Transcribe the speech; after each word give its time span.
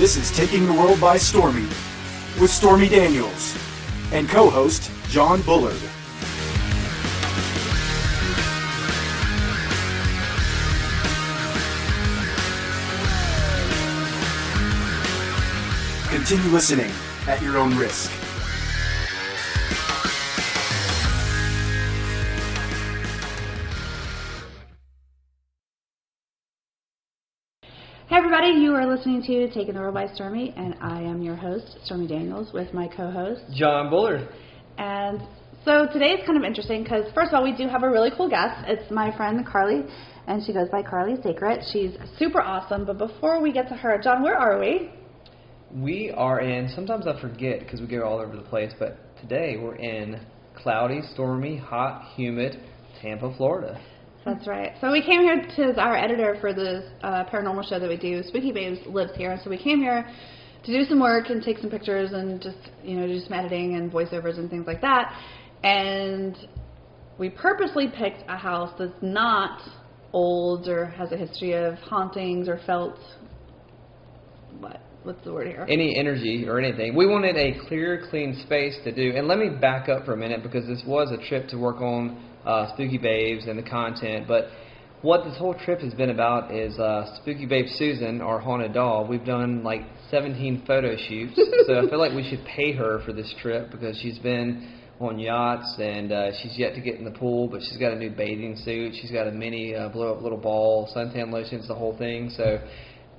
This 0.00 0.16
is 0.16 0.34
Taking 0.34 0.64
the 0.64 0.72
World 0.72 0.98
by 0.98 1.18
Stormy 1.18 1.68
with 2.40 2.48
Stormy 2.50 2.88
Daniels 2.88 3.54
and 4.12 4.26
co 4.30 4.48
host 4.48 4.90
John 5.10 5.42
Bullard. 5.42 5.76
Continue 16.08 16.50
listening 16.50 16.90
at 17.26 17.42
your 17.42 17.58
own 17.58 17.76
risk. 17.76 18.19
You 28.70 28.76
are 28.76 28.86
listening 28.86 29.20
to 29.20 29.48
Taking 29.52 29.74
the 29.74 29.80
World 29.80 29.94
by 29.94 30.06
Stormy, 30.14 30.54
and 30.56 30.76
I 30.80 31.02
am 31.02 31.22
your 31.22 31.34
host, 31.34 31.76
Stormy 31.86 32.06
Daniels, 32.06 32.52
with 32.52 32.72
my 32.72 32.86
co-host. 32.86 33.42
John 33.52 33.90
Bullard. 33.90 34.28
And 34.78 35.20
so 35.64 35.88
today 35.92 36.12
is 36.12 36.24
kind 36.24 36.38
of 36.38 36.44
interesting 36.44 36.84
because 36.84 37.12
first 37.12 37.30
of 37.30 37.34
all, 37.34 37.42
we 37.42 37.50
do 37.50 37.66
have 37.66 37.82
a 37.82 37.90
really 37.90 38.10
cool 38.16 38.30
guest. 38.30 38.64
It's 38.68 38.88
my 38.88 39.14
friend 39.16 39.44
Carly, 39.44 39.82
and 40.28 40.46
she 40.46 40.52
goes 40.52 40.68
by 40.70 40.84
Carly 40.84 41.20
Sacred. 41.20 41.64
She's 41.72 41.90
super 42.16 42.40
awesome. 42.40 42.86
But 42.86 42.98
before 42.98 43.42
we 43.42 43.50
get 43.50 43.68
to 43.70 43.74
her, 43.74 44.00
John, 44.00 44.22
where 44.22 44.36
are 44.36 44.60
we? 44.60 44.92
We 45.74 46.12
are 46.12 46.38
in, 46.38 46.68
sometimes 46.72 47.08
I 47.08 47.20
forget 47.20 47.58
because 47.58 47.80
we 47.80 47.88
go 47.88 48.04
all 48.04 48.20
over 48.20 48.36
the 48.36 48.42
place, 48.42 48.72
but 48.78 48.98
today 49.20 49.56
we're 49.60 49.74
in 49.74 50.20
cloudy, 50.54 51.00
stormy, 51.12 51.56
hot, 51.56 52.12
humid 52.14 52.60
Tampa, 53.02 53.34
Florida. 53.36 53.80
That's 54.24 54.46
right. 54.46 54.72
So 54.80 54.92
we 54.92 55.00
came 55.00 55.22
here 55.22 55.42
to 55.56 55.80
our 55.80 55.96
editor 55.96 56.36
for 56.40 56.52
the 56.52 56.90
uh, 57.02 57.24
paranormal 57.24 57.68
show 57.68 57.80
that 57.80 57.88
we 57.88 57.96
do. 57.96 58.22
Spooky 58.24 58.52
Babes 58.52 58.78
lives 58.86 59.12
here, 59.16 59.38
so 59.42 59.48
we 59.48 59.56
came 59.56 59.78
here 59.78 60.06
to 60.64 60.72
do 60.72 60.84
some 60.84 61.00
work 61.00 61.30
and 61.30 61.42
take 61.42 61.58
some 61.58 61.70
pictures 61.70 62.12
and 62.12 62.40
just 62.40 62.58
you 62.84 62.96
know 62.96 63.06
do 63.06 63.18
some 63.20 63.32
editing 63.32 63.76
and 63.76 63.90
voiceovers 63.90 64.38
and 64.38 64.50
things 64.50 64.66
like 64.66 64.82
that. 64.82 65.18
And 65.64 66.36
we 67.18 67.30
purposely 67.30 67.88
picked 67.88 68.28
a 68.28 68.36
house 68.36 68.74
that's 68.78 68.92
not 69.00 69.60
old 70.12 70.68
or 70.68 70.86
has 70.86 71.12
a 71.12 71.16
history 71.16 71.52
of 71.52 71.74
hauntings 71.76 72.48
or 72.48 72.60
felt 72.66 72.98
what 74.58 74.82
what's 75.02 75.24
the 75.24 75.32
word 75.32 75.46
here? 75.46 75.66
Any 75.68 75.98
energy 75.98 76.46
or 76.46 76.58
anything. 76.58 76.94
We 76.94 77.06
wanted 77.06 77.36
a 77.36 77.58
clear, 77.68 78.06
clean 78.10 78.38
space 78.44 78.76
to 78.84 78.92
do. 78.92 79.16
And 79.16 79.26
let 79.26 79.38
me 79.38 79.48
back 79.48 79.88
up 79.88 80.04
for 80.04 80.12
a 80.12 80.16
minute 80.16 80.42
because 80.42 80.66
this 80.66 80.82
was 80.86 81.10
a 81.10 81.28
trip 81.28 81.48
to 81.48 81.56
work 81.56 81.80
on 81.80 82.29
uh, 82.44 82.72
Spooky 82.74 82.98
Babes 82.98 83.46
and 83.46 83.58
the 83.58 83.68
content. 83.68 84.26
But 84.26 84.48
what 85.02 85.24
this 85.24 85.36
whole 85.38 85.54
trip 85.54 85.80
has 85.80 85.94
been 85.94 86.10
about 86.10 86.54
is 86.54 86.78
uh, 86.78 87.16
Spooky 87.16 87.46
Babe 87.46 87.66
Susan, 87.74 88.20
our 88.20 88.38
haunted 88.38 88.74
doll. 88.74 89.06
We've 89.06 89.24
done 89.24 89.62
like 89.62 89.82
17 90.10 90.64
photo 90.66 90.96
shoots, 90.96 91.36
so 91.66 91.78
I 91.78 91.88
feel 91.88 91.98
like 91.98 92.14
we 92.14 92.28
should 92.28 92.44
pay 92.44 92.72
her 92.72 93.00
for 93.04 93.12
this 93.12 93.32
trip 93.40 93.70
because 93.70 93.98
she's 93.98 94.18
been 94.18 94.76
on 95.00 95.18
yachts 95.18 95.76
and 95.78 96.12
uh, 96.12 96.30
she's 96.42 96.58
yet 96.58 96.74
to 96.74 96.80
get 96.80 96.96
in 96.96 97.04
the 97.04 97.10
pool, 97.10 97.48
but 97.48 97.62
she's 97.62 97.78
got 97.78 97.92
a 97.92 97.96
new 97.96 98.10
bathing 98.10 98.56
suit. 98.56 98.92
She's 99.00 99.10
got 99.10 99.26
a 99.26 99.32
mini 99.32 99.74
uh, 99.74 99.88
blow 99.88 100.14
up 100.14 100.22
little 100.22 100.38
ball, 100.38 100.90
suntan 100.94 101.32
lotions, 101.32 101.66
the 101.66 101.74
whole 101.74 101.96
thing. 101.96 102.30
So 102.36 102.60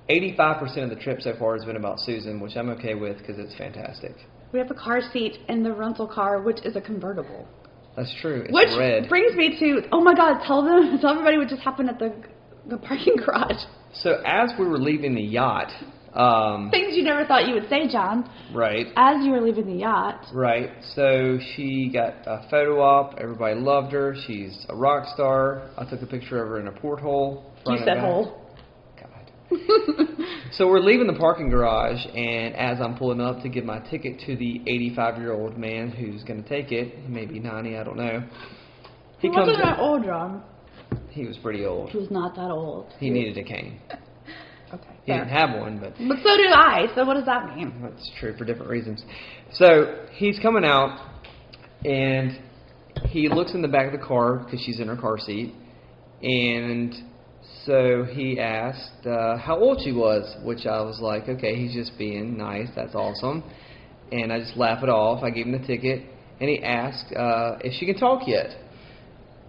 85% 0.09 0.83
of 0.83 0.89
the 0.89 0.95
trip 0.97 1.21
so 1.21 1.33
far 1.39 1.55
has 1.55 1.65
been 1.65 1.77
about 1.77 1.99
Susan, 1.99 2.39
which 2.39 2.55
I'm 2.55 2.69
okay 2.69 2.93
with 2.93 3.17
because 3.17 3.39
it's 3.39 3.55
fantastic. 3.55 4.15
We 4.51 4.59
have 4.59 4.69
a 4.69 4.75
car 4.75 5.01
seat 5.11 5.39
in 5.47 5.63
the 5.63 5.73
rental 5.73 6.07
car, 6.07 6.41
which 6.41 6.63
is 6.63 6.75
a 6.75 6.81
convertible. 6.81 7.47
That's 7.95 8.13
true. 8.21 8.43
It's 8.45 8.53
Which 8.53 8.69
red. 8.77 9.09
brings 9.09 9.35
me 9.35 9.57
to 9.59 9.87
oh 9.91 10.01
my 10.01 10.13
god, 10.13 10.43
tell 10.45 10.63
them 10.63 10.97
tell 11.01 11.11
everybody 11.11 11.37
what 11.37 11.49
just 11.49 11.61
happened 11.61 11.89
at 11.89 11.99
the 11.99 12.13
the 12.67 12.77
parking 12.77 13.15
garage. 13.17 13.61
So 13.93 14.21
as 14.25 14.51
we 14.57 14.65
were 14.65 14.79
leaving 14.79 15.15
the 15.15 15.21
yacht, 15.21 15.71
um, 16.13 16.69
Things 16.71 16.95
you 16.95 17.03
never 17.03 17.25
thought 17.25 17.47
you 17.47 17.53
would 17.53 17.69
say, 17.69 17.87
John. 17.91 18.29
right, 18.53 18.87
As 18.95 19.23
you 19.25 19.31
were 19.31 19.41
leaving 19.41 19.65
the 19.65 19.79
yacht. 19.79 20.25
right. 20.33 20.69
So 20.95 21.39
she 21.55 21.89
got 21.93 22.15
a 22.25 22.47
photo 22.49 22.81
op. 22.81 23.17
Everybody 23.17 23.59
loved 23.59 23.91
her. 23.93 24.15
She's 24.27 24.65
a 24.69 24.75
rock 24.75 25.07
star. 25.13 25.69
I 25.77 25.85
took 25.89 26.01
a 26.01 26.05
picture 26.05 26.41
of 26.41 26.49
her 26.49 26.59
in 26.59 26.67
a 26.67 26.71
porthole. 26.71 27.51
You 27.65 27.77
said 27.85 27.99
hole. 27.99 28.40
God. 29.51 30.07
So 30.53 30.67
we're 30.67 30.81
leaving 30.81 31.07
the 31.07 31.13
parking 31.13 31.49
garage, 31.49 32.05
and 32.13 32.53
as 32.57 32.79
I'm 32.81 32.97
pulling 32.97 33.21
up 33.21 33.41
to 33.41 33.47
give 33.49 33.63
my 33.63 33.79
ticket 33.79 34.19
to 34.25 34.35
the 34.35 34.61
85 34.67 35.17
year 35.17 35.31
old 35.31 35.57
man 35.57 35.89
who's 35.89 36.23
going 36.23 36.43
to 36.43 36.49
take 36.49 36.73
it, 36.73 37.09
maybe 37.09 37.39
90, 37.39 37.77
I 37.77 37.83
don't 37.85 37.95
know. 37.95 38.21
He 39.19 39.29
He 39.29 39.33
comes. 39.33 39.47
wasn't 39.47 39.63
that 39.63 39.79
old, 39.79 40.03
John. 40.03 40.43
He 41.09 41.25
was 41.25 41.37
pretty 41.37 41.65
old. 41.65 41.91
He 41.91 41.97
was 41.97 42.11
not 42.11 42.35
that 42.35 42.51
old. 42.51 42.91
He 42.99 43.09
needed 43.09 43.37
a 43.37 43.43
cane. 43.43 43.79
Okay. 44.73 44.87
He 45.03 45.11
didn't 45.11 45.27
have 45.27 45.49
one, 45.59 45.79
but 45.79 45.93
But 45.97 46.17
so 46.23 46.37
did 46.37 46.51
I. 46.53 46.85
So 46.95 47.03
what 47.03 47.15
does 47.15 47.25
that 47.25 47.57
mean? 47.57 47.73
That's 47.81 48.09
true 48.21 48.33
for 48.37 48.45
different 48.45 48.69
reasons. 48.71 49.03
So 49.53 50.05
he's 50.13 50.39
coming 50.39 50.63
out, 50.63 50.97
and 51.83 52.39
he 53.09 53.27
looks 53.27 53.53
in 53.53 53.61
the 53.61 53.67
back 53.67 53.93
of 53.93 53.99
the 53.99 54.05
car 54.05 54.35
because 54.37 54.61
she's 54.65 54.79
in 54.79 54.87
her 54.87 54.95
car 54.95 55.17
seat, 55.19 55.53
and 56.23 56.95
so 57.65 58.05
he 58.09 58.39
asked 58.39 59.05
uh, 59.05 59.37
how 59.37 59.59
old 59.59 59.81
she 59.83 59.91
was, 59.91 60.35
which 60.43 60.65
I 60.65 60.81
was 60.81 60.99
like, 60.99 61.29
okay, 61.29 61.55
he's 61.55 61.73
just 61.73 61.97
being 61.97 62.37
nice. 62.37 62.67
That's 62.75 62.95
awesome, 62.95 63.43
and 64.11 64.33
I 64.33 64.39
just 64.39 64.57
laugh 64.57 64.83
it 64.83 64.89
off. 64.89 65.23
I 65.23 65.29
gave 65.29 65.45
him 65.45 65.51
the 65.51 65.65
ticket, 65.65 66.03
and 66.39 66.49
he 66.49 66.63
asked 66.63 67.13
uh, 67.15 67.57
if 67.61 67.73
she 67.79 67.85
can 67.85 67.97
talk 67.97 68.27
yet. 68.27 68.49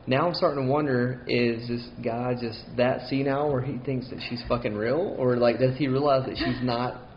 Now 0.06 0.26
I'm 0.26 0.34
starting 0.34 0.66
to 0.66 0.70
wonder: 0.70 1.24
Is 1.28 1.68
this 1.68 1.88
guy 2.04 2.34
just 2.40 2.60
that 2.76 3.08
senile, 3.08 3.50
where 3.50 3.62
he 3.62 3.78
thinks 3.78 4.10
that 4.10 4.18
she's 4.28 4.42
fucking 4.48 4.74
real, 4.74 5.14
or 5.18 5.36
like 5.36 5.58
does 5.58 5.76
he 5.76 5.88
realize 5.88 6.26
that 6.26 6.36
she's 6.36 6.62
not? 6.62 7.08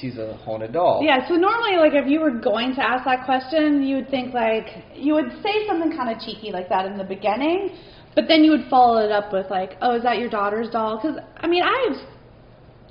She's 0.00 0.18
a 0.18 0.36
haunted 0.38 0.72
doll. 0.72 1.00
Yeah, 1.04 1.28
so 1.28 1.34
normally, 1.34 1.76
like, 1.76 1.92
if 1.94 2.10
you 2.10 2.18
were 2.18 2.32
going 2.32 2.74
to 2.74 2.82
ask 2.82 3.04
that 3.04 3.24
question, 3.24 3.84
you 3.84 3.96
would 3.98 4.10
think, 4.10 4.34
like, 4.34 4.66
you 4.96 5.14
would 5.14 5.30
say 5.44 5.64
something 5.68 5.96
kind 5.96 6.10
of 6.10 6.20
cheeky 6.20 6.50
like 6.50 6.68
that 6.70 6.86
in 6.86 6.98
the 6.98 7.04
beginning, 7.04 7.78
but 8.14 8.24
then 8.28 8.44
you 8.44 8.50
would 8.50 8.66
follow 8.68 8.98
it 9.04 9.10
up 9.10 9.32
with, 9.32 9.50
like, 9.50 9.76
oh, 9.82 9.96
is 9.96 10.02
that 10.02 10.18
your 10.18 10.28
daughter's 10.28 10.68
doll? 10.70 10.96
Because, 10.96 11.18
I 11.36 11.46
mean, 11.46 11.62
I 11.62 11.88
have 11.88 12.08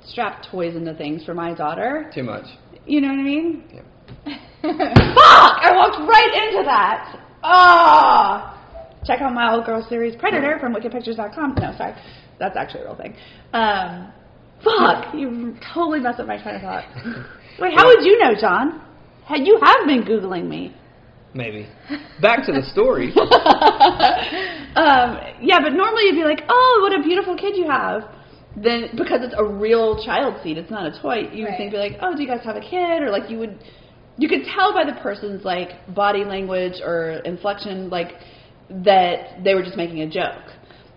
strapped 0.06 0.48
toys 0.50 0.76
into 0.76 0.94
things 0.94 1.24
for 1.24 1.34
my 1.34 1.54
daughter. 1.54 2.10
Too 2.14 2.22
much. 2.22 2.46
You 2.86 3.00
know 3.00 3.08
what 3.08 3.18
I 3.18 3.22
mean? 3.22 3.64
Yeah. 3.72 3.82
Fuck! 4.62 5.56
I 5.62 5.72
walked 5.74 6.00
right 6.08 6.48
into 6.48 6.64
that. 6.64 7.18
Ah! 7.42 8.56
Check 9.06 9.20
out 9.22 9.32
my 9.32 9.52
old 9.52 9.64
girl 9.64 9.86
series 9.88 10.14
Predator 10.16 10.58
from 10.60 10.74
wickedpictures.com. 10.74 11.54
No, 11.54 11.74
sorry. 11.76 11.94
That's 12.38 12.56
actually 12.56 12.82
a 12.82 12.84
real 12.84 12.96
thing. 12.96 13.14
Um, 13.52 14.12
fuck! 14.62 15.14
You 15.14 15.56
totally 15.72 16.00
messed 16.00 16.20
up 16.20 16.26
my 16.26 16.42
train 16.42 16.56
of 16.56 16.62
thought. 16.62 16.84
Wait, 17.60 17.74
how 17.76 17.86
would 17.86 18.04
you 18.04 18.18
know, 18.18 18.34
John? 18.38 18.82
You 19.34 19.60
have 19.62 19.86
been 19.86 20.02
Googling 20.02 20.48
me. 20.48 20.74
Maybe. 21.32 21.68
Back 22.20 22.44
to 22.46 22.52
the 22.52 22.62
story. 22.72 23.12
um, 24.74 25.18
yeah, 25.40 25.60
but 25.60 25.72
normally 25.72 26.04
you'd 26.06 26.16
be 26.16 26.24
like, 26.24 26.42
oh, 26.48 26.78
what 26.82 26.98
a 26.98 27.02
beautiful 27.02 27.36
kid 27.36 27.56
you 27.56 27.68
have. 27.68 28.02
Then, 28.56 28.90
because 28.96 29.20
it's 29.22 29.34
a 29.36 29.44
real 29.44 30.04
child 30.04 30.42
seat, 30.42 30.58
it's 30.58 30.70
not 30.70 30.86
a 30.86 31.00
toy, 31.00 31.30
you 31.32 31.44
would 31.44 31.50
Right. 31.50 31.56
think, 31.56 31.70
be 31.70 31.78
like, 31.78 31.98
oh, 32.02 32.16
do 32.16 32.22
you 32.22 32.28
guys 32.28 32.44
have 32.44 32.56
a 32.56 32.60
kid? 32.60 33.00
Or 33.02 33.10
like 33.10 33.30
you 33.30 33.38
would, 33.38 33.58
you 34.18 34.28
could 34.28 34.42
tell 34.54 34.72
by 34.74 34.84
the 34.84 34.98
person's 35.00 35.44
like 35.44 35.70
body 35.94 36.24
language 36.24 36.80
or 36.84 37.20
inflection, 37.24 37.90
like 37.90 38.12
that 38.70 39.42
they 39.44 39.54
were 39.54 39.62
just 39.62 39.76
making 39.76 40.02
a 40.02 40.10
joke. 40.10 40.50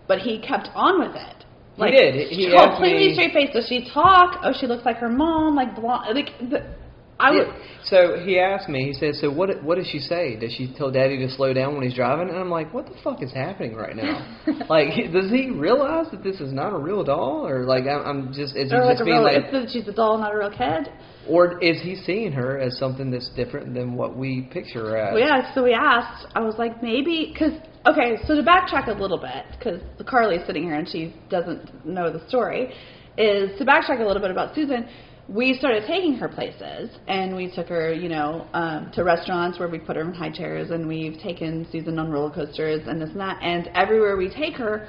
But 0.08 0.18
he 0.18 0.40
kept 0.40 0.68
on 0.74 0.98
with 0.98 1.14
it. 1.14 1.44
Like, 1.76 1.92
did. 1.92 2.14
He 2.28 2.50
completely 2.50 3.14
straight 3.14 3.32
face. 3.32 3.50
Does 3.52 3.66
she 3.68 3.88
talk? 3.92 4.40
Oh, 4.44 4.52
she 4.58 4.66
looks 4.66 4.84
like 4.84 4.96
her 4.98 5.08
mom, 5.08 5.56
like 5.56 5.74
blonde. 5.74 6.14
Like, 6.14 6.38
the, 6.50 6.74
I 7.18 7.30
would. 7.30 7.46
So 7.84 8.18
he 8.24 8.38
asked 8.38 8.68
me. 8.68 8.84
He 8.86 8.94
said, 8.94 9.14
"So 9.16 9.30
what? 9.30 9.62
What 9.62 9.76
does 9.76 9.86
she 9.86 10.00
say? 10.00 10.36
Does 10.36 10.52
she 10.52 10.72
tell 10.76 10.90
Daddy 10.90 11.18
to 11.18 11.30
slow 11.30 11.52
down 11.52 11.74
when 11.74 11.82
he's 11.82 11.94
driving?" 11.94 12.28
And 12.28 12.38
I'm 12.38 12.50
like, 12.50 12.72
"What 12.74 12.86
the 12.86 12.94
fuck 13.04 13.22
is 13.22 13.32
happening 13.32 13.76
right 13.76 13.94
now? 13.94 14.40
like, 14.68 15.12
does 15.12 15.30
he 15.30 15.50
realize 15.50 16.06
that 16.10 16.24
this 16.24 16.40
is 16.40 16.52
not 16.52 16.72
a 16.72 16.78
real 16.78 17.04
doll, 17.04 17.46
or 17.46 17.64
like 17.64 17.84
I'm, 17.84 18.06
I'm 18.06 18.32
just 18.32 18.56
is 18.56 18.70
he 18.70 18.76
like 18.76 18.96
just 18.96 19.04
being 19.04 19.22
real, 19.22 19.60
like, 19.60 19.68
she's 19.68 19.86
a 19.86 19.92
doll, 19.92 20.18
not 20.18 20.34
a 20.34 20.38
real 20.38 20.50
kid. 20.50 20.92
or 21.28 21.62
is 21.62 21.80
he 21.82 21.94
seeing 21.94 22.32
her 22.32 22.58
as 22.58 22.76
something 22.78 23.10
that's 23.10 23.28
different 23.30 23.74
than 23.74 23.94
what 23.94 24.16
we 24.16 24.48
picture 24.52 24.90
her 24.90 24.96
as?" 24.96 25.14
Well, 25.14 25.22
yeah, 25.22 25.54
so 25.54 25.62
we 25.62 25.72
asked. 25.72 26.26
I 26.34 26.40
was 26.40 26.56
like, 26.58 26.82
maybe 26.82 27.30
because 27.32 27.52
okay. 27.86 28.16
So 28.26 28.34
to 28.34 28.42
backtrack 28.42 28.88
a 28.88 29.00
little 29.00 29.18
bit, 29.18 29.44
because 29.58 29.80
Carly's 30.06 30.44
sitting 30.46 30.64
here 30.64 30.74
and 30.74 30.88
she 30.88 31.14
doesn't 31.30 31.86
know 31.86 32.10
the 32.10 32.26
story, 32.28 32.74
is 33.16 33.56
to 33.58 33.64
backtrack 33.64 34.00
a 34.00 34.04
little 34.04 34.22
bit 34.22 34.30
about 34.30 34.54
Susan. 34.54 34.88
We 35.28 35.54
started 35.54 35.84
taking 35.86 36.14
her 36.14 36.28
places, 36.28 36.90
and 37.08 37.34
we 37.34 37.50
took 37.50 37.68
her, 37.68 37.92
you 37.92 38.10
know, 38.10 38.46
um, 38.52 38.90
to 38.94 39.04
restaurants 39.04 39.58
where 39.58 39.68
we 39.68 39.78
put 39.78 39.96
her 39.96 40.02
in 40.02 40.12
high 40.12 40.30
chairs, 40.30 40.70
and 40.70 40.86
we've 40.86 41.18
taken 41.18 41.66
Susan 41.72 41.98
on 41.98 42.10
roller 42.10 42.30
coasters 42.30 42.82
and 42.86 43.00
this 43.00 43.10
and 43.10 43.20
that. 43.20 43.38
And 43.42 43.68
everywhere 43.68 44.16
we 44.16 44.28
take 44.28 44.54
her, 44.54 44.86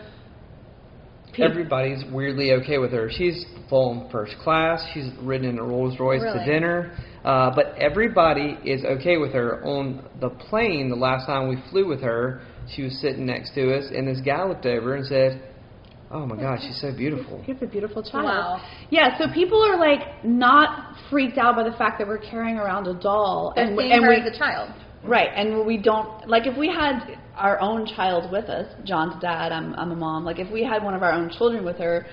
Everybody's 1.38 2.04
weirdly 2.12 2.54
okay 2.54 2.78
with 2.78 2.92
her. 2.92 3.10
She's 3.12 3.46
flown 3.68 4.10
first 4.12 4.36
class. 4.42 4.82
She's 4.94 5.10
ridden 5.22 5.50
in 5.50 5.60
a 5.60 5.64
Rolls 5.64 6.00
Royce 6.00 6.22
to 6.22 6.46
dinner. 6.46 6.98
Uh, 7.24 7.52
but 7.54 7.76
everybody 7.78 8.58
is 8.64 8.86
okay 8.86 9.18
with 9.18 9.34
her. 9.34 9.64
On 9.66 10.08
the 10.22 10.30
plane, 10.30 10.90
the 10.90 10.96
last 10.96 11.26
time 11.26 11.50
we 11.50 11.58
flew 11.72 11.88
with 11.88 12.02
her, 12.02 12.42
she 12.74 12.84
was 12.84 13.00
sitting 13.02 13.26
next 13.26 13.54
to 13.56 13.76
us, 13.76 13.86
and 13.94 14.08
this 14.08 14.22
guy 14.26 14.44
looked 14.44 14.66
over 14.66 14.96
and 14.96 15.06
said, 15.06 15.42
Oh 16.16 16.26
my 16.26 16.38
gosh, 16.38 16.62
she's 16.66 16.80
so 16.80 16.96
beautiful. 16.96 17.44
You 17.46 17.54
have 17.54 17.62
a 17.62 17.68
beautiful 17.68 18.02
child. 18.02 18.24
Wow. 18.26 18.62
Yeah, 18.90 19.18
so 19.18 19.26
people 19.34 19.62
are 19.62 19.78
like 19.78 20.24
not 20.24 20.96
freaked 21.10 21.38
out 21.38 21.58
by 21.58 21.64
the 21.70 21.76
fact 21.76 22.00
that 22.00 22.08
we're 22.08 22.20
carrying 22.34 22.58
around 22.58 22.88
a 22.88 22.94
doll 23.10 23.52
They're 23.54 23.66
and, 23.66 23.78
and 23.78 24.08
we 24.08 24.16
as 24.16 24.34
a 24.34 24.38
child. 24.38 24.74
right, 25.04 25.30
and 25.36 25.66
we 25.66 25.78
don't 25.78 26.10
like 26.30 26.48
if 26.48 26.58
we 26.58 26.68
had 26.70 27.18
our 27.36 27.60
own 27.60 27.86
child 27.86 28.32
with 28.32 28.46
us. 28.46 28.68
John's 28.86 29.22
dad, 29.22 29.52
I'm 29.52 29.74
I'm 29.74 29.92
a 29.92 29.96
mom. 29.96 30.24
Like 30.24 30.40
if 30.40 30.50
we 30.52 30.64
had 30.64 30.84
one 30.84 30.94
of 30.94 31.04
our 31.04 31.12
own 31.12 31.30
children 31.38 31.66
with 31.66 31.78
her, 31.80 32.06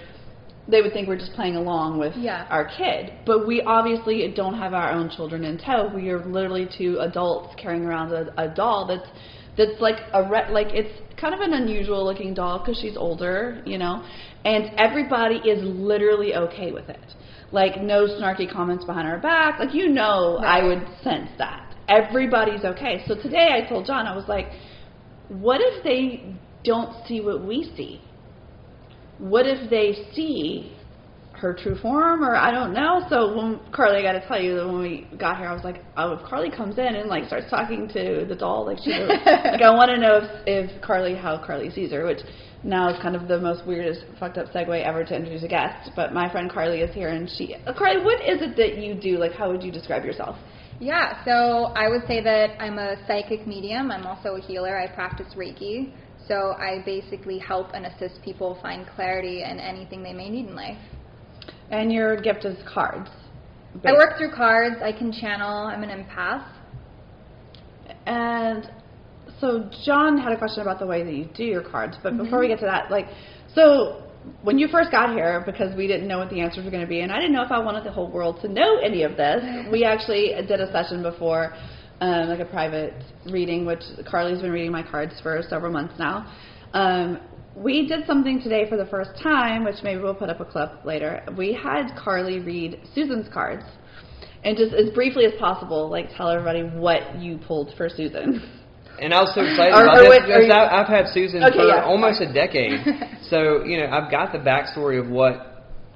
they 0.67 0.83
would 0.83 0.93
think 0.93 1.07
we're 1.07 1.19
just 1.19 1.35
playing 1.35 1.55
along 1.55 2.01
with 2.01 2.15
Yeah. 2.17 2.47
our 2.51 2.65
kid. 2.77 3.13
But 3.25 3.47
we 3.47 3.63
obviously 3.63 4.33
don't 4.35 4.55
have 4.55 4.75
our 4.75 4.91
own 4.91 5.11
children 5.11 5.45
in 5.45 5.59
tow. 5.59 5.93
We 5.95 6.11
are 6.11 6.25
literally 6.25 6.69
two 6.77 6.99
adults 7.01 7.55
carrying 7.57 7.85
around 7.85 8.13
a, 8.13 8.33
a 8.37 8.49
doll 8.53 8.87
that's 8.87 9.09
that's 9.57 9.81
like 9.81 9.97
a 10.13 10.29
re- 10.29 10.51
like 10.51 10.69
it's 10.71 10.93
kind 11.21 11.35
of 11.35 11.41
an 11.41 11.53
unusual 11.53 12.05
looking 12.05 12.35
doll 12.35 12.59
because 12.59 12.79
she's 12.81 12.97
older, 12.97 13.63
you 13.67 13.79
know, 13.79 14.05
and 14.45 14.71
everybody 14.77 15.37
is 15.37 15.63
literally 15.63 16.35
okay 16.35 16.73
with 16.73 16.89
it. 16.89 17.15
Like 17.51 17.81
no 17.81 18.07
snarky 18.07 18.51
comments 18.51 18.85
behind 18.85 19.09
her 19.09 19.19
back. 19.19 19.59
Like 19.59 19.75
you 19.75 19.89
know, 19.89 20.39
I 20.39 20.65
would 20.65 20.87
sense 21.03 21.31
that 21.39 21.75
everybody's 21.89 22.65
okay. 22.65 23.05
So 23.07 23.15
today 23.15 23.51
I 23.53 23.69
told 23.69 23.87
John 23.87 24.07
I 24.07 24.17
was 24.17 24.27
like, 24.29 24.47
what 25.29 25.61
if 25.61 25.85
they 25.85 26.41
don't 26.65 27.07
see 27.07 27.21
what 27.21 27.45
we 27.45 27.73
see? 27.77 28.09
what 29.23 29.47
if 29.47 29.71
they 29.71 30.11
see 30.15 30.77
her 31.43 31.53
true 31.53 31.77
form 31.83 32.23
or 32.25 32.37
I 32.37 32.51
don't 32.51 32.73
know. 32.73 33.05
So 33.11 33.37
when 33.37 33.61
Carly, 33.73 33.99
I 33.99 34.03
got 34.03 34.13
to 34.13 34.27
tell 34.27 34.41
you 34.41 34.55
that 34.57 34.67
when 34.67 34.81
we 34.81 35.09
got 35.19 35.39
here, 35.39 35.49
I 35.49 35.53
was 35.53 35.65
like, 35.65 35.83
oh, 35.97 36.13
if 36.13 36.25
Carly 36.25 36.51
comes 36.51 36.79
in 36.79 36.87
and 36.87 37.09
like 37.09 37.27
starts 37.27 37.51
talking 37.51 37.89
to 37.89 38.25
the 38.27 38.35
doll, 38.35 38.65
like 38.65 38.79
she, 38.79 38.93
like 38.93 39.27
I 39.63 39.71
want 39.75 39.91
to 39.91 39.99
know 39.99 40.21
if, 40.23 40.71
if 40.73 40.83
Carly 40.83 41.15
how 41.15 41.45
Carly 41.45 41.71
sees 41.71 41.91
her, 41.91 42.07
which 42.07 42.21
now 42.63 42.89
is 42.89 43.03
kind 43.03 43.17
of 43.17 43.27
the 43.27 43.39
most 43.39 43.67
weirdest 43.67 44.05
fucked 44.21 44.39
up 44.39 44.47
segue 44.53 44.83
ever 44.85 45.05
to 45.05 45.17
introduce 45.17 45.43
a 45.43 45.49
guest. 45.49 45.91
But 45.97 46.15
my 46.15 46.31
friend 46.31 46.51
Carly 46.51 46.81
is 46.81 46.95
here, 46.95 47.09
and 47.09 47.29
she, 47.29 47.57
uh, 47.67 47.75
Carly, 47.77 48.05
what 48.05 48.21
is 48.21 48.41
it 48.41 48.57
that 48.57 48.79
you 48.79 48.95
do? 48.95 49.19
Like, 49.19 49.33
how 49.33 49.51
would 49.51 49.63
you 49.63 49.73
describe 49.73 50.05
yourself? 50.05 50.37
Yeah, 50.79 51.25
so 51.25 51.73
I 51.75 51.89
would 51.89 52.07
say 52.07 52.23
that 52.23 52.61
I'm 52.61 52.79
a 52.79 52.97
psychic 53.07 53.47
medium. 53.47 53.91
I'm 53.91 54.07
also 54.07 54.37
a 54.37 54.41
healer. 54.41 54.79
I 54.79 54.87
practice 54.87 55.35
Reiki. 55.37 55.93
So 56.29 56.53
I 56.53 56.83
basically 56.85 57.39
help 57.39 57.73
and 57.75 57.87
assist 57.87 58.23
people 58.23 58.59
find 58.63 58.87
clarity 58.95 59.43
in 59.43 59.59
anything 59.59 60.03
they 60.05 60.13
may 60.13 60.31
need 60.31 60.47
in 60.47 60.55
life. 60.55 60.79
And 61.71 61.93
your 61.93 62.21
gift 62.21 62.45
is 62.45 62.57
cards. 62.73 63.09
I 63.85 63.93
work 63.93 64.19
through 64.19 64.33
cards. 64.33 64.77
I 64.83 64.93
can 64.93 65.13
channel. 65.13 65.67
I'm 65.67 65.83
an 65.83 65.89
empath. 65.89 66.47
And 68.07 68.71
so 69.41 69.69
John 69.85 70.19
had 70.19 70.33
a 70.33 70.39
question 70.39 70.63
about 70.63 70.79
the 70.79 70.87
way 70.87 71.03
that 71.03 71.13
you 71.13 71.29
do 71.35 71.45
your 71.45 71.63
cards, 71.63 71.97
but 72.03 72.17
before 72.17 72.39
we 72.39 72.49
get 72.49 72.61
to 72.61 72.67
that, 72.67 72.91
like, 72.91 73.07
so 73.55 74.05
when 74.43 74.59
you 74.59 74.69
first 74.69 74.91
got 74.91 75.11
here, 75.15 75.43
because 75.45 75.77
we 75.77 75.87
didn't 75.87 76.07
know 76.07 76.19
what 76.19 76.31
the 76.31 76.41
answers 76.41 76.65
were 76.65 76.71
going 76.71 76.83
to 76.83 76.89
be, 76.89 77.01
and 77.01 77.11
I 77.11 77.17
didn't 77.17 77.33
know 77.33 77.43
if 77.43 77.51
I 77.51 77.59
wanted 77.59 77.85
the 77.85 77.91
whole 77.91 78.11
world 78.11 78.39
to 78.43 78.49
know 78.49 78.79
any 78.79 79.03
of 79.03 79.17
this, 79.17 79.43
we 79.71 79.85
actually 79.93 80.33
did 80.47 80.61
a 80.61 80.71
session 80.71 81.03
before, 81.03 81.55
um, 82.01 82.29
like 82.29 82.41
a 82.41 82.45
private 82.45 82.95
reading, 83.31 83.67
which 83.67 83.83
Carly's 84.09 84.41
been 84.41 84.53
reading 84.53 84.71
my 84.71 84.83
cards 84.83 85.15
for 85.23 85.43
several 85.49 85.73
months 85.73 85.95
now. 85.99 86.33
Um, 86.73 87.21
we 87.57 87.87
did 87.87 88.07
something 88.07 88.41
today 88.41 88.69
for 88.69 88.77
the 88.77 88.87
first 88.87 89.11
time, 89.23 89.65
which 89.65 89.77
maybe 89.83 90.01
we'll 90.01 90.15
put 90.15 90.31
up 90.31 90.41
a 90.41 90.45
clip 90.45 90.85
later. 90.85 91.23
We 91.37 91.53
had 91.53 91.95
Carly 91.97 92.39
read 92.41 92.81
Susan's 92.95 93.29
cards, 93.33 93.65
and 94.45 94.57
just 94.57 94.73
as 94.75 94.91
briefly 94.95 95.25
as 95.27 95.33
possible, 95.39 95.89
like 95.91 96.09
tell 96.17 96.29
everybody 96.31 96.63
what 96.63 97.19
you 97.21 97.39
pulled 97.47 97.73
for 97.77 97.89
Susan. 97.89 98.43
And 99.01 99.13
I 99.13 99.21
was 99.21 99.35
so 99.35 99.43
excited 99.47 99.75
Or- 99.75 99.85
about 99.85 99.99
or 99.99 100.11
this 100.11 100.21
because 100.27 100.51
I- 100.51 100.81
I've 100.81 100.89
had 100.89 101.09
Susan 101.13 101.43
Okay, 101.45 101.57
for 101.59 101.67
yeah, 101.67 101.85
almost 101.85 102.19
sorry. 102.19 102.31
a 102.31 102.33
decade. 102.33 102.81
so, 103.31 103.65
you 103.65 103.79
know, 103.79 103.87
I've 103.87 104.11
got 104.11 104.33
the 104.33 104.39
backstory 104.39 104.99
of 105.03 105.11
what 105.11 105.49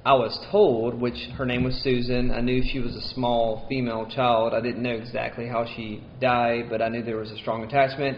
I 0.05 0.13
was 0.13 0.39
told, 0.51 0.93
which 0.99 1.17
her 1.37 1.45
name 1.45 1.63
was 1.63 1.75
Susan. 1.83 2.31
I 2.31 2.39
knew 2.41 2.63
she 2.63 2.79
was 2.79 2.95
a 2.95 3.01
small 3.13 3.65
female 3.67 4.05
child. 4.05 4.53
I 4.53 4.61
didn't 4.61 4.81
know 4.81 4.93
exactly 4.95 5.47
how 5.47 5.65
she 5.75 6.01
died, 6.21 6.69
but 6.69 6.81
I 6.81 6.87
knew 6.89 7.03
there 7.03 7.17
was 7.17 7.31
a 7.31 7.37
strong 7.37 7.63
attachment. 7.63 8.17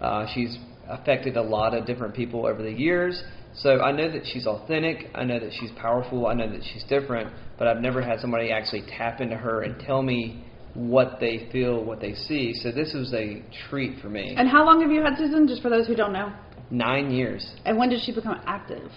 Uh, 0.00 0.26
she's 0.34 0.58
affected 0.90 1.36
a 1.36 1.42
lot 1.42 1.74
of 1.74 1.86
different 1.86 2.14
people 2.14 2.46
over 2.46 2.62
the 2.62 2.72
years. 2.72 3.22
So 3.54 3.80
I 3.80 3.92
know 3.92 4.10
that 4.10 4.22
she's 4.24 4.46
authentic. 4.46 5.08
I 5.14 5.24
know 5.24 5.40
that 5.40 5.52
she's 5.58 5.70
powerful. 5.72 6.26
I 6.26 6.34
know 6.34 6.50
that 6.50 6.62
she's 6.72 6.84
different. 6.84 7.32
But 7.58 7.68
I've 7.68 7.80
never 7.80 8.00
had 8.00 8.20
somebody 8.20 8.52
actually 8.52 8.82
tap 8.82 9.20
into 9.20 9.36
her 9.36 9.62
and 9.62 9.78
tell 9.80 10.02
me 10.02 10.44
what 10.74 11.18
they 11.20 11.48
feel, 11.50 11.84
what 11.84 12.00
they 12.00 12.14
see. 12.14 12.54
So 12.54 12.70
this 12.70 12.94
was 12.94 13.12
a 13.12 13.42
treat 13.68 14.00
for 14.00 14.08
me. 14.08 14.34
And 14.36 14.48
how 14.48 14.64
long 14.64 14.80
have 14.82 14.90
you 14.90 15.02
had 15.02 15.16
Susan, 15.18 15.48
just 15.48 15.62
for 15.62 15.68
those 15.68 15.86
who 15.86 15.96
don't 15.96 16.12
know? 16.12 16.32
Nine 16.70 17.10
years. 17.10 17.54
And 17.64 17.76
when 17.76 17.88
did 17.88 18.00
she 18.04 18.12
become 18.14 18.40
active? 18.46 18.90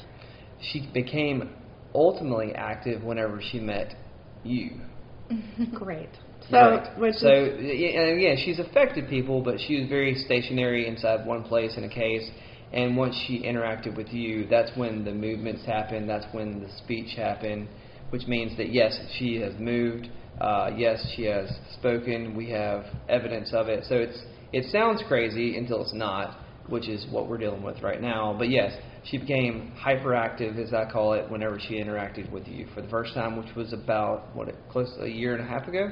She 0.62 0.88
became 0.94 1.50
ultimately 1.96 2.54
active 2.54 3.04
whenever 3.04 3.42
she 3.42 3.60
met 3.60 3.96
you. 4.44 4.82
Great. 5.74 6.10
So, 6.50 6.58
Right. 6.58 6.98
which 6.98 7.16
so 7.16 7.30
is, 7.30 7.80
yeah, 7.80 8.14
yeah, 8.14 8.36
she's 8.36 8.60
affected 8.60 9.08
people, 9.10 9.42
but 9.42 9.60
she 9.60 9.80
was 9.80 9.90
very 9.90 10.16
stationary 10.16 10.88
inside 10.88 11.26
one 11.26 11.44
place 11.44 11.78
in 11.78 11.84
a 11.84 11.90
case. 11.90 12.30
And 12.74 12.98
once 12.98 13.16
she 13.28 13.42
interacted 13.44 13.96
with 13.96 14.12
you, 14.14 14.46
that's 14.48 14.76
when 14.76 15.06
the 15.06 15.14
movements 15.14 15.64
happened. 15.66 16.10
That's 16.10 16.26
when 16.34 16.60
the 16.62 16.70
speech 16.80 17.16
happened, 17.16 17.68
which 18.10 18.28
means 18.28 18.58
that 18.58 18.74
yes, 18.74 19.00
she 19.18 19.36
has 19.42 19.54
moved. 19.60 20.10
Uh, 20.42 20.72
yes, 20.76 21.06
she 21.16 21.24
has 21.24 21.50
spoken. 21.74 22.36
We 22.36 22.50
have 22.50 22.86
evidence 23.08 23.54
of 23.54 23.70
it. 23.70 23.86
So 23.88 23.96
it's 23.96 24.20
it 24.52 24.66
sounds 24.72 25.04
crazy 25.08 25.58
until 25.58 25.82
it's 25.82 25.94
not, 25.94 26.38
which 26.68 26.90
is 26.90 27.06
what 27.12 27.28
we're 27.28 27.38
dealing 27.38 27.64
with 27.64 27.82
right 27.82 28.02
now. 28.02 28.36
But 28.38 28.50
yes, 28.50 28.74
she 29.06 29.18
became 29.18 29.74
hyperactive, 29.80 30.58
as 30.62 30.74
I 30.74 30.90
call 30.92 31.14
it, 31.14 31.30
whenever 31.30 31.60
she 31.60 31.76
interacted 31.76 32.32
with 32.32 32.48
you 32.48 32.68
for 32.74 32.82
the 32.82 32.88
first 32.88 33.14
time, 33.14 33.38
which 33.38 33.56
was 33.56 33.72
about 33.74 34.36
what 34.36 34.50
close 34.70 34.94
to 34.98 35.04
a 35.04 35.08
year 35.08 35.36
and 35.36 35.44
a 35.44 35.48
half 35.48 35.68
ago. 35.68 35.92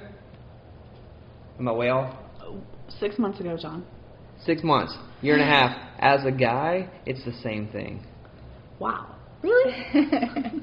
Am 1.61 1.67
I 1.67 1.73
way 1.73 1.89
off? 1.89 2.17
six 2.99 3.19
months 3.19 3.39
ago, 3.39 3.55
John. 3.55 3.85
Six 4.43 4.63
months, 4.63 4.97
year 5.21 5.35
and 5.35 5.43
a 5.43 5.45
half. 5.45 5.77
As 5.99 6.25
a 6.25 6.31
guy, 6.31 6.89
it's 7.05 7.23
the 7.23 7.33
same 7.43 7.67
thing. 7.67 8.03
Wow. 8.79 9.15
Really? 9.43 9.71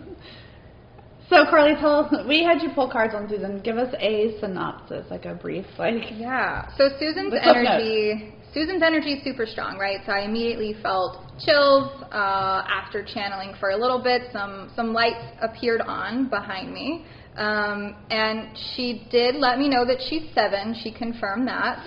so, 1.30 1.44
Carly, 1.48 1.76
tell 1.78 2.00
us, 2.00 2.26
we 2.26 2.42
had 2.42 2.60
you 2.62 2.70
pull 2.74 2.90
cards 2.90 3.14
on 3.14 3.28
Susan. 3.28 3.60
Give 3.60 3.78
us 3.78 3.94
a 4.00 4.36
synopsis, 4.40 5.06
like 5.08 5.24
a 5.24 5.36
brief, 5.36 5.66
like. 5.78 6.02
Yeah. 6.16 6.68
So 6.76 6.88
Susan's 6.98 7.30
The 7.30 7.38
clip 7.44 7.56
energy, 7.56 8.34
Susan's 8.52 8.82
energy 8.82 9.12
is 9.12 9.22
super 9.22 9.46
strong, 9.46 9.78
right? 9.78 10.00
So 10.04 10.10
I 10.10 10.22
immediately 10.22 10.74
felt 10.82 11.22
chills 11.38 11.92
uh, 12.10 12.64
after 12.66 13.04
channeling 13.04 13.54
for 13.60 13.70
a 13.70 13.76
little 13.76 14.02
bit. 14.02 14.22
Some 14.32 14.72
some 14.74 14.92
lights 14.92 15.24
appeared 15.40 15.80
on 15.82 16.28
behind 16.28 16.75
me, 16.75 17.06
um, 17.38 17.97
and 18.11 18.57
she 18.75 19.07
did 19.11 19.37
let 19.37 19.59
me 19.59 19.68
know 19.68 19.85
that 19.87 19.99
she's 20.09 20.23
seven. 20.35 20.75
She 20.83 20.92
confirmed 20.92 21.47
that, 21.49 21.85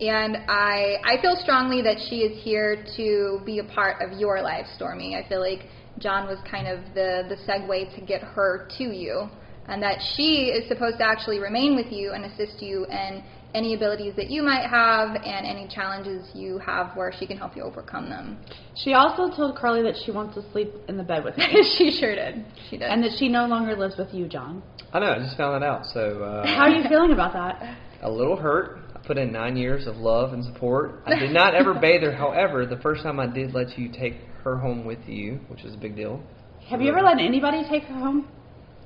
and 0.00 0.36
I 0.48 0.96
I 1.04 1.20
feel 1.22 1.36
strongly 1.40 1.80
that 1.82 1.96
she 2.08 2.16
is 2.22 2.42
here 2.42 2.84
to 2.96 3.40
be 3.46 3.60
a 3.60 3.64
part 3.64 4.02
of 4.02 4.18
your 4.18 4.42
life, 4.42 4.66
Stormy. 4.74 5.16
I 5.16 5.28
feel 5.28 5.40
like 5.40 5.66
John 5.98 6.26
was 6.26 6.38
kind 6.50 6.66
of 6.66 6.80
the 6.94 7.24
the 7.28 7.36
segue 7.46 7.94
to 7.94 8.00
get 8.00 8.22
her 8.22 8.68
to 8.78 8.84
you 8.84 9.30
and 9.70 9.82
that 9.82 9.98
she 10.16 10.46
is 10.46 10.68
supposed 10.68 10.98
to 10.98 11.04
actually 11.04 11.38
remain 11.38 11.76
with 11.76 11.92
you 11.92 12.12
and 12.12 12.24
assist 12.24 12.60
you 12.60 12.86
in 12.86 13.22
any 13.54 13.74
abilities 13.74 14.14
that 14.16 14.30
you 14.30 14.42
might 14.42 14.68
have 14.68 15.16
and 15.16 15.46
any 15.46 15.66
challenges 15.68 16.28
you 16.34 16.58
have 16.58 16.96
where 16.96 17.12
she 17.18 17.26
can 17.26 17.36
help 17.36 17.56
you 17.56 17.62
overcome 17.62 18.08
them. 18.08 18.38
She 18.76 18.94
also 18.94 19.34
told 19.34 19.56
Carly 19.58 19.82
that 19.82 19.94
she 20.04 20.12
wants 20.12 20.34
to 20.36 20.52
sleep 20.52 20.72
in 20.88 20.96
the 20.96 21.02
bed 21.02 21.24
with 21.24 21.36
me, 21.38 21.46
she 21.76 21.90
sure 21.90 22.14
did. 22.14 22.44
She 22.68 22.76
did. 22.78 22.88
and 22.88 23.02
that 23.02 23.12
she 23.18 23.28
no 23.28 23.46
longer 23.46 23.76
lives 23.76 23.96
with 23.98 24.12
you, 24.12 24.26
John. 24.28 24.62
I 24.92 24.98
know. 25.00 25.12
I 25.12 25.18
just 25.18 25.36
found 25.36 25.60
that 25.60 25.66
out. 25.66 25.86
So 25.86 26.22
uh, 26.22 26.46
How 26.46 26.62
are 26.62 26.70
you 26.70 26.88
feeling 26.88 27.12
about 27.12 27.32
that? 27.32 27.76
a 28.02 28.10
little 28.10 28.36
hurt. 28.36 28.78
I 28.94 28.98
put 29.06 29.18
in 29.18 29.32
nine 29.32 29.56
years 29.56 29.86
of 29.86 29.96
love 29.96 30.32
and 30.32 30.44
support. 30.44 31.02
I 31.06 31.18
did 31.18 31.32
not 31.32 31.54
ever 31.54 31.74
bathe 31.74 32.02
her. 32.02 32.12
However, 32.12 32.66
the 32.66 32.76
first 32.78 33.02
time 33.02 33.18
I 33.20 33.26
did 33.26 33.54
let 33.54 33.76
you 33.78 33.88
take 33.90 34.14
her 34.44 34.56
home 34.56 34.84
with 34.84 35.00
you, 35.06 35.40
which 35.48 35.62
was 35.62 35.74
a 35.74 35.76
big 35.78 35.96
deal. 35.96 36.22
Have 36.68 36.80
you 36.80 36.90
ever 36.90 37.02
let 37.02 37.18
anybody 37.18 37.62
take 37.68 37.84
her 37.84 37.94
home? 37.94 38.28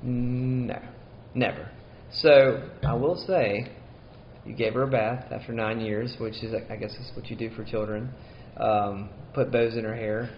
No, 0.01 0.79
never. 1.33 1.69
So 2.11 2.69
I 2.83 2.93
will 2.93 3.15
say, 3.27 3.71
you 4.45 4.53
gave 4.53 4.73
her 4.73 4.83
a 4.83 4.87
bath 4.87 5.31
after 5.31 5.51
nine 5.51 5.79
years, 5.79 6.15
which 6.19 6.43
is, 6.43 6.53
I 6.69 6.75
guess, 6.75 6.91
is 6.91 7.11
what 7.15 7.29
you 7.29 7.35
do 7.35 7.49
for 7.55 7.63
children. 7.63 8.09
Um, 8.57 9.09
put 9.33 9.51
bows 9.51 9.75
in 9.75 9.83
her 9.83 9.95
hair, 9.95 10.29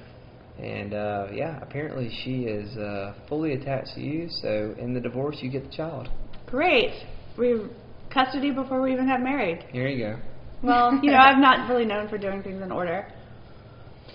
and 0.60 0.94
uh, 0.94 1.28
yeah, 1.32 1.60
apparently 1.62 2.10
she 2.24 2.46
is 2.46 2.76
uh, 2.78 3.14
fully 3.30 3.54
attached 3.54 3.94
to 3.96 4.02
you. 4.02 4.28
So 4.42 4.76
in 4.80 4.94
the 4.94 5.00
divorce, 5.00 5.38
you 5.42 5.52
get 5.52 5.70
the 5.70 5.76
child. 5.76 6.10
Great. 6.48 6.92
We 7.38 7.62
custody 8.10 8.52
before 8.52 8.82
we 8.82 8.94
even 8.94 9.08
got 9.08 9.22
married. 9.22 9.66
Here 9.72 9.88
you 9.88 10.06
go. 10.06 10.20
Well, 10.64 11.00
you 11.04 11.12
know, 11.12 11.18
I'm 11.28 11.42
not 11.42 11.70
really 11.70 11.86
known 11.86 12.08
for 12.10 12.18
doing 12.18 12.42
things 12.42 12.62
in 12.62 12.72
order. 12.72 13.12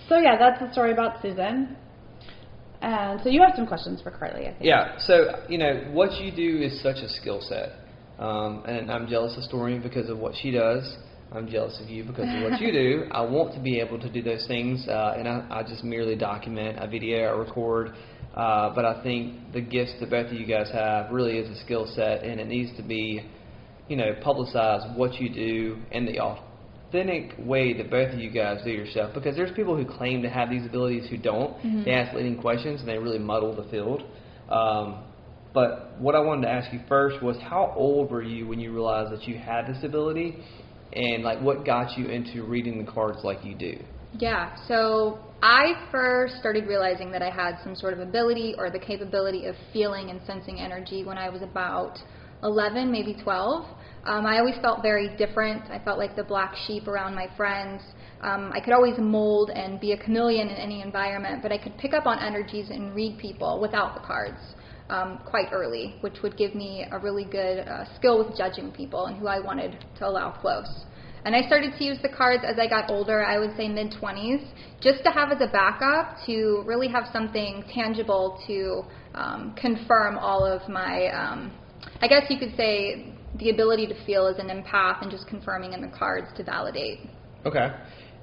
So 0.08 0.18
yeah, 0.18 0.36
that's 0.36 0.60
the 0.60 0.72
story 0.72 0.92
about 0.92 1.22
Susan. 1.22 1.76
And 2.80 3.20
so 3.22 3.28
you 3.28 3.40
have 3.42 3.52
some 3.54 3.66
questions 3.66 4.02
for 4.02 4.10
Carly, 4.10 4.48
I 4.48 4.52
think. 4.52 4.64
Yeah. 4.64 4.98
So 4.98 5.44
you 5.48 5.58
know 5.58 5.88
what 5.92 6.20
you 6.20 6.32
do 6.32 6.60
is 6.60 6.82
such 6.82 6.96
a 6.96 7.08
skill 7.08 7.40
set, 7.40 7.70
um, 8.22 8.62
and 8.66 8.90
I'm 8.90 9.08
jealous 9.08 9.36
of 9.36 9.42
Stormy 9.44 9.80
because 9.80 10.08
of 10.08 10.18
what 10.18 10.34
she 10.40 10.52
does. 10.52 10.96
I'm 11.32 11.48
jealous 11.48 11.80
of 11.82 11.88
you 11.88 12.04
because 12.04 12.28
of 12.28 12.50
what 12.50 12.60
you 12.60 12.70
do. 12.70 13.04
I 13.10 13.22
want 13.22 13.52
to 13.54 13.60
be 13.60 13.80
able 13.80 13.98
to 13.98 14.08
do 14.08 14.22
those 14.22 14.46
things, 14.46 14.86
uh, 14.86 15.14
and 15.16 15.26
I, 15.26 15.46
I 15.50 15.62
just 15.64 15.82
merely 15.82 16.14
document 16.14 16.78
a 16.78 16.86
video 16.86 17.24
I 17.24 17.36
record. 17.36 17.94
Uh, 18.34 18.72
but 18.74 18.84
I 18.84 19.02
think 19.02 19.52
the 19.52 19.60
gifts 19.60 19.94
that 19.98 20.08
both 20.08 20.26
of 20.26 20.34
you 20.34 20.46
guys 20.46 20.70
have 20.72 21.10
really 21.10 21.36
is 21.36 21.50
a 21.50 21.60
skill 21.64 21.90
set, 21.96 22.22
and 22.22 22.40
it 22.40 22.46
needs 22.46 22.74
to 22.76 22.82
be, 22.82 23.28
you 23.88 23.96
know, 23.96 24.14
publicize 24.24 24.96
what 24.96 25.14
you 25.14 25.28
do 25.28 25.78
and 25.90 26.06
the 26.06 26.20
authentic 26.20 27.34
way 27.38 27.72
that 27.72 27.90
both 27.90 28.12
of 28.12 28.20
you 28.20 28.30
guys 28.30 28.60
do 28.64 28.70
your 28.70 28.86
stuff. 28.86 29.12
Because 29.14 29.34
there's 29.34 29.54
people 29.56 29.76
who 29.76 29.84
claim 29.84 30.22
to 30.22 30.30
have 30.30 30.48
these 30.48 30.64
abilities 30.64 31.10
who 31.10 31.16
don't. 31.16 31.56
Mm-hmm. 31.56 31.84
They 31.84 31.90
ask 31.90 32.14
leading 32.14 32.40
questions 32.40 32.80
and 32.80 32.88
they 32.88 32.98
really 32.98 33.18
muddle 33.18 33.56
the 33.56 33.68
field. 33.68 34.04
Um, 34.48 35.02
but 35.54 35.98
what 35.98 36.14
I 36.14 36.20
wanted 36.20 36.42
to 36.42 36.52
ask 36.52 36.72
you 36.72 36.80
first 36.88 37.22
was 37.22 37.36
how 37.38 37.72
old 37.76 38.10
were 38.10 38.22
you 38.22 38.46
when 38.46 38.58
you 38.58 38.72
realized 38.72 39.12
that 39.12 39.28
you 39.28 39.36
had 39.36 39.66
this 39.66 39.84
ability, 39.84 40.36
and 40.92 41.22
like 41.22 41.40
what 41.40 41.64
got 41.64 41.96
you 41.98 42.06
into 42.06 42.44
reading 42.44 42.84
the 42.84 42.90
cards 42.90 43.18
like 43.22 43.44
you 43.44 43.54
do? 43.54 43.78
Yeah, 44.18 44.54
so 44.68 45.18
I 45.42 45.72
first 45.90 46.36
started 46.36 46.66
realizing 46.66 47.10
that 47.12 47.22
I 47.22 47.30
had 47.30 47.56
some 47.64 47.74
sort 47.74 47.94
of 47.94 48.00
ability 48.00 48.54
or 48.58 48.70
the 48.70 48.78
capability 48.78 49.46
of 49.46 49.54
feeling 49.72 50.10
and 50.10 50.20
sensing 50.26 50.60
energy 50.60 51.04
when 51.04 51.16
I 51.16 51.30
was 51.30 51.42
about 51.42 51.98
11, 52.42 52.90
maybe 52.90 53.16
12. 53.22 53.64
Um, 54.04 54.26
I 54.26 54.38
always 54.38 54.56
felt 54.60 54.82
very 54.82 55.16
different. 55.16 55.70
I 55.70 55.78
felt 55.78 55.98
like 55.98 56.16
the 56.16 56.24
black 56.24 56.54
sheep 56.66 56.88
around 56.88 57.14
my 57.14 57.28
friends. 57.36 57.82
Um, 58.20 58.52
I 58.52 58.60
could 58.60 58.72
always 58.72 58.98
mold 58.98 59.50
and 59.50 59.80
be 59.80 59.92
a 59.92 59.96
chameleon 59.96 60.48
in 60.48 60.56
any 60.56 60.82
environment, 60.82 61.40
but 61.40 61.52
I 61.52 61.58
could 61.58 61.76
pick 61.78 61.94
up 61.94 62.06
on 62.06 62.18
energies 62.18 62.68
and 62.70 62.94
read 62.94 63.18
people 63.18 63.60
without 63.60 63.94
the 63.94 64.00
cards 64.00 64.40
um, 64.92 65.18
quite 65.24 65.48
early, 65.52 65.96
which 66.02 66.20
would 66.22 66.36
give 66.36 66.54
me 66.54 66.84
a 66.90 66.98
really 66.98 67.24
good 67.24 67.60
uh, 67.60 67.84
skill 67.96 68.18
with 68.18 68.36
judging 68.36 68.70
people 68.70 69.06
and 69.06 69.16
who 69.16 69.26
I 69.26 69.40
wanted 69.40 69.84
to 69.98 70.06
allow 70.06 70.30
close. 70.30 70.68
And 71.24 71.34
I 71.34 71.46
started 71.46 71.72
to 71.78 71.84
use 71.84 71.98
the 72.02 72.08
cards 72.08 72.42
as 72.46 72.58
I 72.58 72.68
got 72.68 72.90
older, 72.90 73.24
I 73.24 73.38
would 73.38 73.56
say 73.56 73.68
mid 73.68 73.92
20s, 73.92 74.44
just 74.80 75.02
to 75.04 75.10
have 75.10 75.30
as 75.30 75.40
a 75.40 75.50
backup 75.50 76.16
to 76.26 76.62
really 76.66 76.88
have 76.88 77.04
something 77.12 77.64
tangible 77.72 78.40
to 78.46 78.82
um, 79.14 79.54
confirm 79.56 80.18
all 80.18 80.44
of 80.44 80.68
my, 80.68 81.06
um, 81.08 81.52
I 82.00 82.08
guess 82.08 82.24
you 82.28 82.38
could 82.38 82.54
say, 82.56 83.14
the 83.38 83.50
ability 83.50 83.86
to 83.86 84.04
feel 84.04 84.26
as 84.26 84.38
an 84.38 84.48
empath 84.48 85.00
and 85.00 85.10
just 85.10 85.26
confirming 85.26 85.72
in 85.72 85.80
the 85.80 85.96
cards 85.96 86.26
to 86.36 86.44
validate. 86.44 86.98
Okay. 87.46 87.72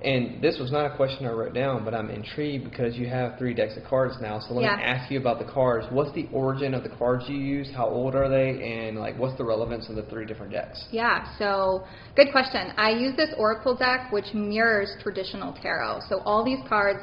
And 0.02 0.42
this 0.42 0.58
was 0.60 0.72
not 0.72 0.86
a 0.86 0.96
question 0.96 1.26
I 1.26 1.32
wrote 1.32 1.54
down, 1.54 1.84
but 1.84 1.94
I'm 1.94 2.10
intrigued 2.10 2.64
because 2.64 2.96
you 2.96 3.08
have 3.08 3.38
three 3.38 3.54
decks 3.54 3.76
of 3.76 3.84
cards 3.84 4.16
now. 4.22 4.40
So 4.40 4.54
let 4.54 4.64
Yeah. 4.64 4.78
me 4.78 4.84
ask 4.84 5.12
you 5.12 5.20
about 5.20 5.40
the 5.40 5.46
cards. 5.46 5.86
What's 5.92 6.12
the 6.14 6.30
origin 6.32 6.74
of 6.74 6.84
the 6.84 6.90
cards 6.90 7.28
you 7.28 7.38
use? 7.38 7.70
How 7.72 7.88
old 7.88 8.16
are 8.16 8.30
they? 8.30 8.88
And 8.88 8.98
like, 8.98 9.18
what's 9.20 9.36
the 9.38 9.44
relevance 9.44 9.90
of 9.90 9.96
the 9.96 10.04
three 10.04 10.26
different 10.26 10.54
decks? 10.54 10.88
Yeah, 10.92 11.26
so 11.38 11.84
good 12.16 12.32
question. 12.32 12.72
I 12.78 12.92
use 12.92 13.16
this 13.18 13.34
Oracle 13.38 13.76
deck 13.76 14.12
which 14.12 14.34
mirrors 14.34 14.96
traditional 15.02 15.52
tarot. 15.62 16.02
So 16.08 16.20
all 16.20 16.46
these 16.46 16.60
cards 16.70 17.00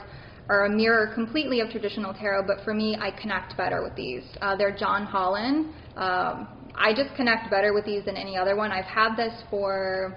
are 0.49 0.65
a 0.65 0.71
mirror 0.71 1.09
completely 1.15 1.61
of 1.61 1.71
traditional 1.71 2.15
tarot, 2.15 2.45
but 2.47 2.61
for 2.65 2.73
me, 2.73 2.97
I 3.01 3.11
connect 3.11 3.57
better 3.57 3.83
with 3.83 3.95
these. 3.97 4.25
Uh, 4.41 4.57
they're 4.57 4.75
John 4.77 5.05
Holland. 5.05 5.75
Um, 5.97 6.49
I 6.75 6.93
just 6.95 7.15
connect 7.17 7.51
better 7.51 7.75
with 7.75 7.85
these 7.85 8.05
than 8.05 8.17
any 8.17 8.37
other 8.37 8.55
one. 8.55 8.71
I've 8.71 8.85
had 8.85 9.17
this 9.17 9.33
for 9.51 10.17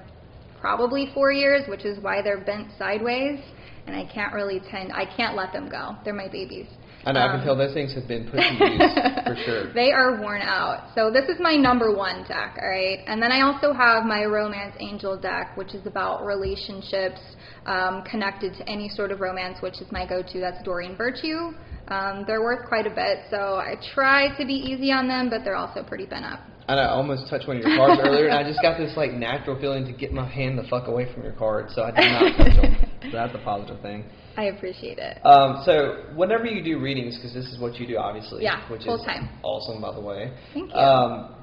probably 0.59 1.11
four 1.13 1.31
years, 1.31 1.67
which 1.67 1.85
is 1.85 1.99
why 2.03 2.21
they're 2.21 2.43
bent 2.43 2.67
sideways, 2.77 3.39
and 3.87 3.95
I 3.95 4.05
can't 4.05 4.33
really 4.33 4.61
tend, 4.71 4.91
I 4.93 5.05
can't 5.05 5.35
let 5.35 5.51
them 5.53 5.69
go. 5.69 5.95
They're 6.03 6.13
my 6.13 6.27
babies. 6.27 6.67
I 7.05 7.13
know 7.13 7.21
I 7.21 7.27
Um, 7.31 7.37
can 7.37 7.45
tell 7.45 7.55
those 7.55 7.73
things 7.73 7.93
have 7.95 8.07
been 8.09 8.25
put 8.29 8.41
to 8.41 8.53
use 8.53 8.93
for 9.23 9.35
sure. 9.45 9.73
They 9.73 9.93
are 9.93 10.19
worn 10.19 10.41
out. 10.41 10.89
So 10.95 11.09
this 11.09 11.29
is 11.29 11.39
my 11.39 11.55
number 11.55 11.95
one 11.95 12.23
deck, 12.27 12.57
all 12.61 12.67
right? 12.69 12.99
And 13.07 13.21
then 13.23 13.31
I 13.31 13.41
also 13.41 13.71
have 13.71 14.03
my 14.03 14.25
Romance 14.25 14.75
Angel 14.79 15.17
deck, 15.17 15.55
which 15.55 15.73
is 15.73 15.85
about 15.87 16.25
relationships 16.25 17.21
um, 17.65 18.03
connected 18.03 18.53
to 18.55 18.67
any 18.69 18.89
sort 18.89 19.11
of 19.11 19.21
romance, 19.21 19.61
which 19.61 19.79
is 19.81 19.89
my 19.91 20.05
go-to. 20.05 20.41
That's 20.41 20.61
Doreen 20.63 20.97
Virtue. 20.97 21.53
Um, 21.87 22.25
they're 22.27 22.41
worth 22.43 22.67
quite 22.67 22.85
a 22.85 22.91
bit, 22.93 23.19
so 23.31 23.55
I 23.55 23.75
try 23.95 24.37
to 24.37 24.45
be 24.45 24.53
easy 24.53 24.91
on 24.91 25.07
them, 25.07 25.29
but 25.29 25.43
they're 25.45 25.55
also 25.55 25.81
pretty 25.83 26.05
bent 26.05 26.25
up. 26.25 26.41
I 26.69 26.75
know, 26.75 26.81
I 26.81 26.89
almost 26.89 27.27
touched 27.31 27.47
one 27.47 27.57
of 27.57 27.63
your 27.63 27.75
cards 27.75 27.99
earlier, 28.05 28.27
and 28.27 28.35
I 28.37 28.47
just 28.47 28.61
got 28.61 28.77
this 28.77 28.95
like 28.95 29.11
natural 29.11 29.59
feeling 29.59 29.85
to 29.85 29.91
get 29.91 30.13
my 30.13 30.29
hand 30.29 30.55
the 30.55 30.63
fuck 30.69 30.87
away 30.87 31.11
from 31.11 31.23
your 31.23 31.31
cards, 31.31 31.73
so 31.73 31.81
I 31.81 31.89
did 31.89 32.11
not 32.11 32.37
touch 32.37 32.61
them. 32.61 32.77
So 33.05 33.11
that's 33.11 33.33
a 33.33 33.39
positive 33.43 33.81
thing. 33.81 34.05
I 34.37 34.43
appreciate 34.45 34.99
it. 34.99 35.17
Um, 35.25 35.63
so 35.65 36.05
whenever 36.15 36.45
you 36.45 36.63
do 36.63 36.79
readings, 36.79 37.15
because 37.15 37.33
this 37.33 37.45
is 37.47 37.59
what 37.59 37.79
you 37.79 37.87
do, 37.87 37.97
obviously, 37.97 38.43
Yeah, 38.43 38.69
which 38.69 38.83
full 38.83 38.99
is 38.99 39.05
time. 39.05 39.29
awesome, 39.41 39.81
by 39.81 39.95
the 39.95 39.99
way. 39.99 40.31
Thank 40.53 40.69
you. 40.69 40.75
Um, 40.79 41.35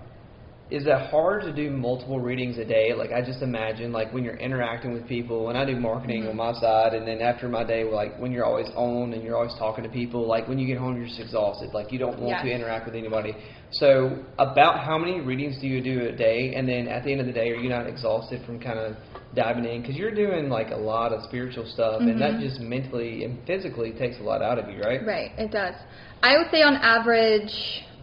is 0.69 0.85
it 0.87 1.11
hard 1.11 1.43
to 1.43 1.53
do 1.53 1.71
multiple 1.71 2.19
readings 2.19 2.59
a 2.59 2.65
day? 2.65 2.93
Like 2.93 3.13
I 3.13 3.23
just 3.25 3.41
imagine, 3.41 3.93
like 3.93 4.13
when 4.13 4.25
you're 4.25 4.37
interacting 4.37 4.93
with 4.93 5.07
people, 5.07 5.49
and 5.49 5.57
I 5.57 5.65
do 5.65 5.77
marketing 5.77 6.23
Mm-hmm. 6.23 6.41
on 6.41 6.55
my 6.55 6.61
side, 6.61 6.95
and 6.95 7.07
then 7.07 7.21
after 7.21 7.49
my 7.49 7.63
day, 7.63 7.85
like 7.85 8.19
when 8.19 8.33
you're 8.33 8.45
always 8.45 8.67
on 8.75 9.13
and 9.13 9.23
you're 9.23 9.37
always 9.37 9.55
talking 9.59 9.85
to 9.85 9.91
people, 9.91 10.27
like 10.27 10.49
when 10.49 10.59
you 10.59 10.67
get 10.67 10.79
home, 10.79 10.97
you're 10.97 11.07
just 11.07 11.21
exhausted. 11.21 11.71
Like 11.73 11.93
you 11.93 11.99
don't 11.99 12.19
want 12.19 12.39
Yes. 12.39 12.43
to 12.45 12.51
interact 12.51 12.87
with 12.87 12.97
anybody. 12.97 13.35
So 13.73 14.25
about 14.39 14.85
how 14.85 14.99
many 14.99 15.21
readings 15.21 15.61
do 15.61 15.69
you 15.69 15.81
do 15.81 16.07
a 16.09 16.13
day? 16.13 16.55
And 16.55 16.69
then 16.69 16.89
at 16.89 17.05
the 17.05 17.13
end 17.13 17.21
of 17.21 17.27
the 17.27 17.33
day, 17.33 17.51
are 17.51 17.57
you 17.57 17.69
not 17.69 17.87
exhausted 17.87 18.45
from 18.45 18.59
kind 18.59 18.79
of 18.79 18.97
diving 19.35 19.65
in? 19.67 19.83
Because 19.83 19.97
you're 19.97 20.15
doing 20.15 20.49
like 20.49 20.71
a 20.71 20.77
lot 20.77 21.13
of 21.13 21.23
spiritual 21.29 21.67
stuff, 21.67 22.01
and 22.01 22.21
that 22.21 22.41
just 22.41 22.61
mentally 22.61 23.23
and 23.25 23.39
physically 23.47 23.93
takes 23.93 24.19
a 24.19 24.23
lot 24.23 24.43
out 24.43 24.59
of 24.59 24.69
you, 24.69 24.81
right? 24.81 25.05
Right, 25.07 25.31
it 25.39 25.53
does. 25.53 25.75
I 26.23 26.39
would 26.39 26.49
say 26.51 26.63
on 26.63 26.75
average, 26.77 27.53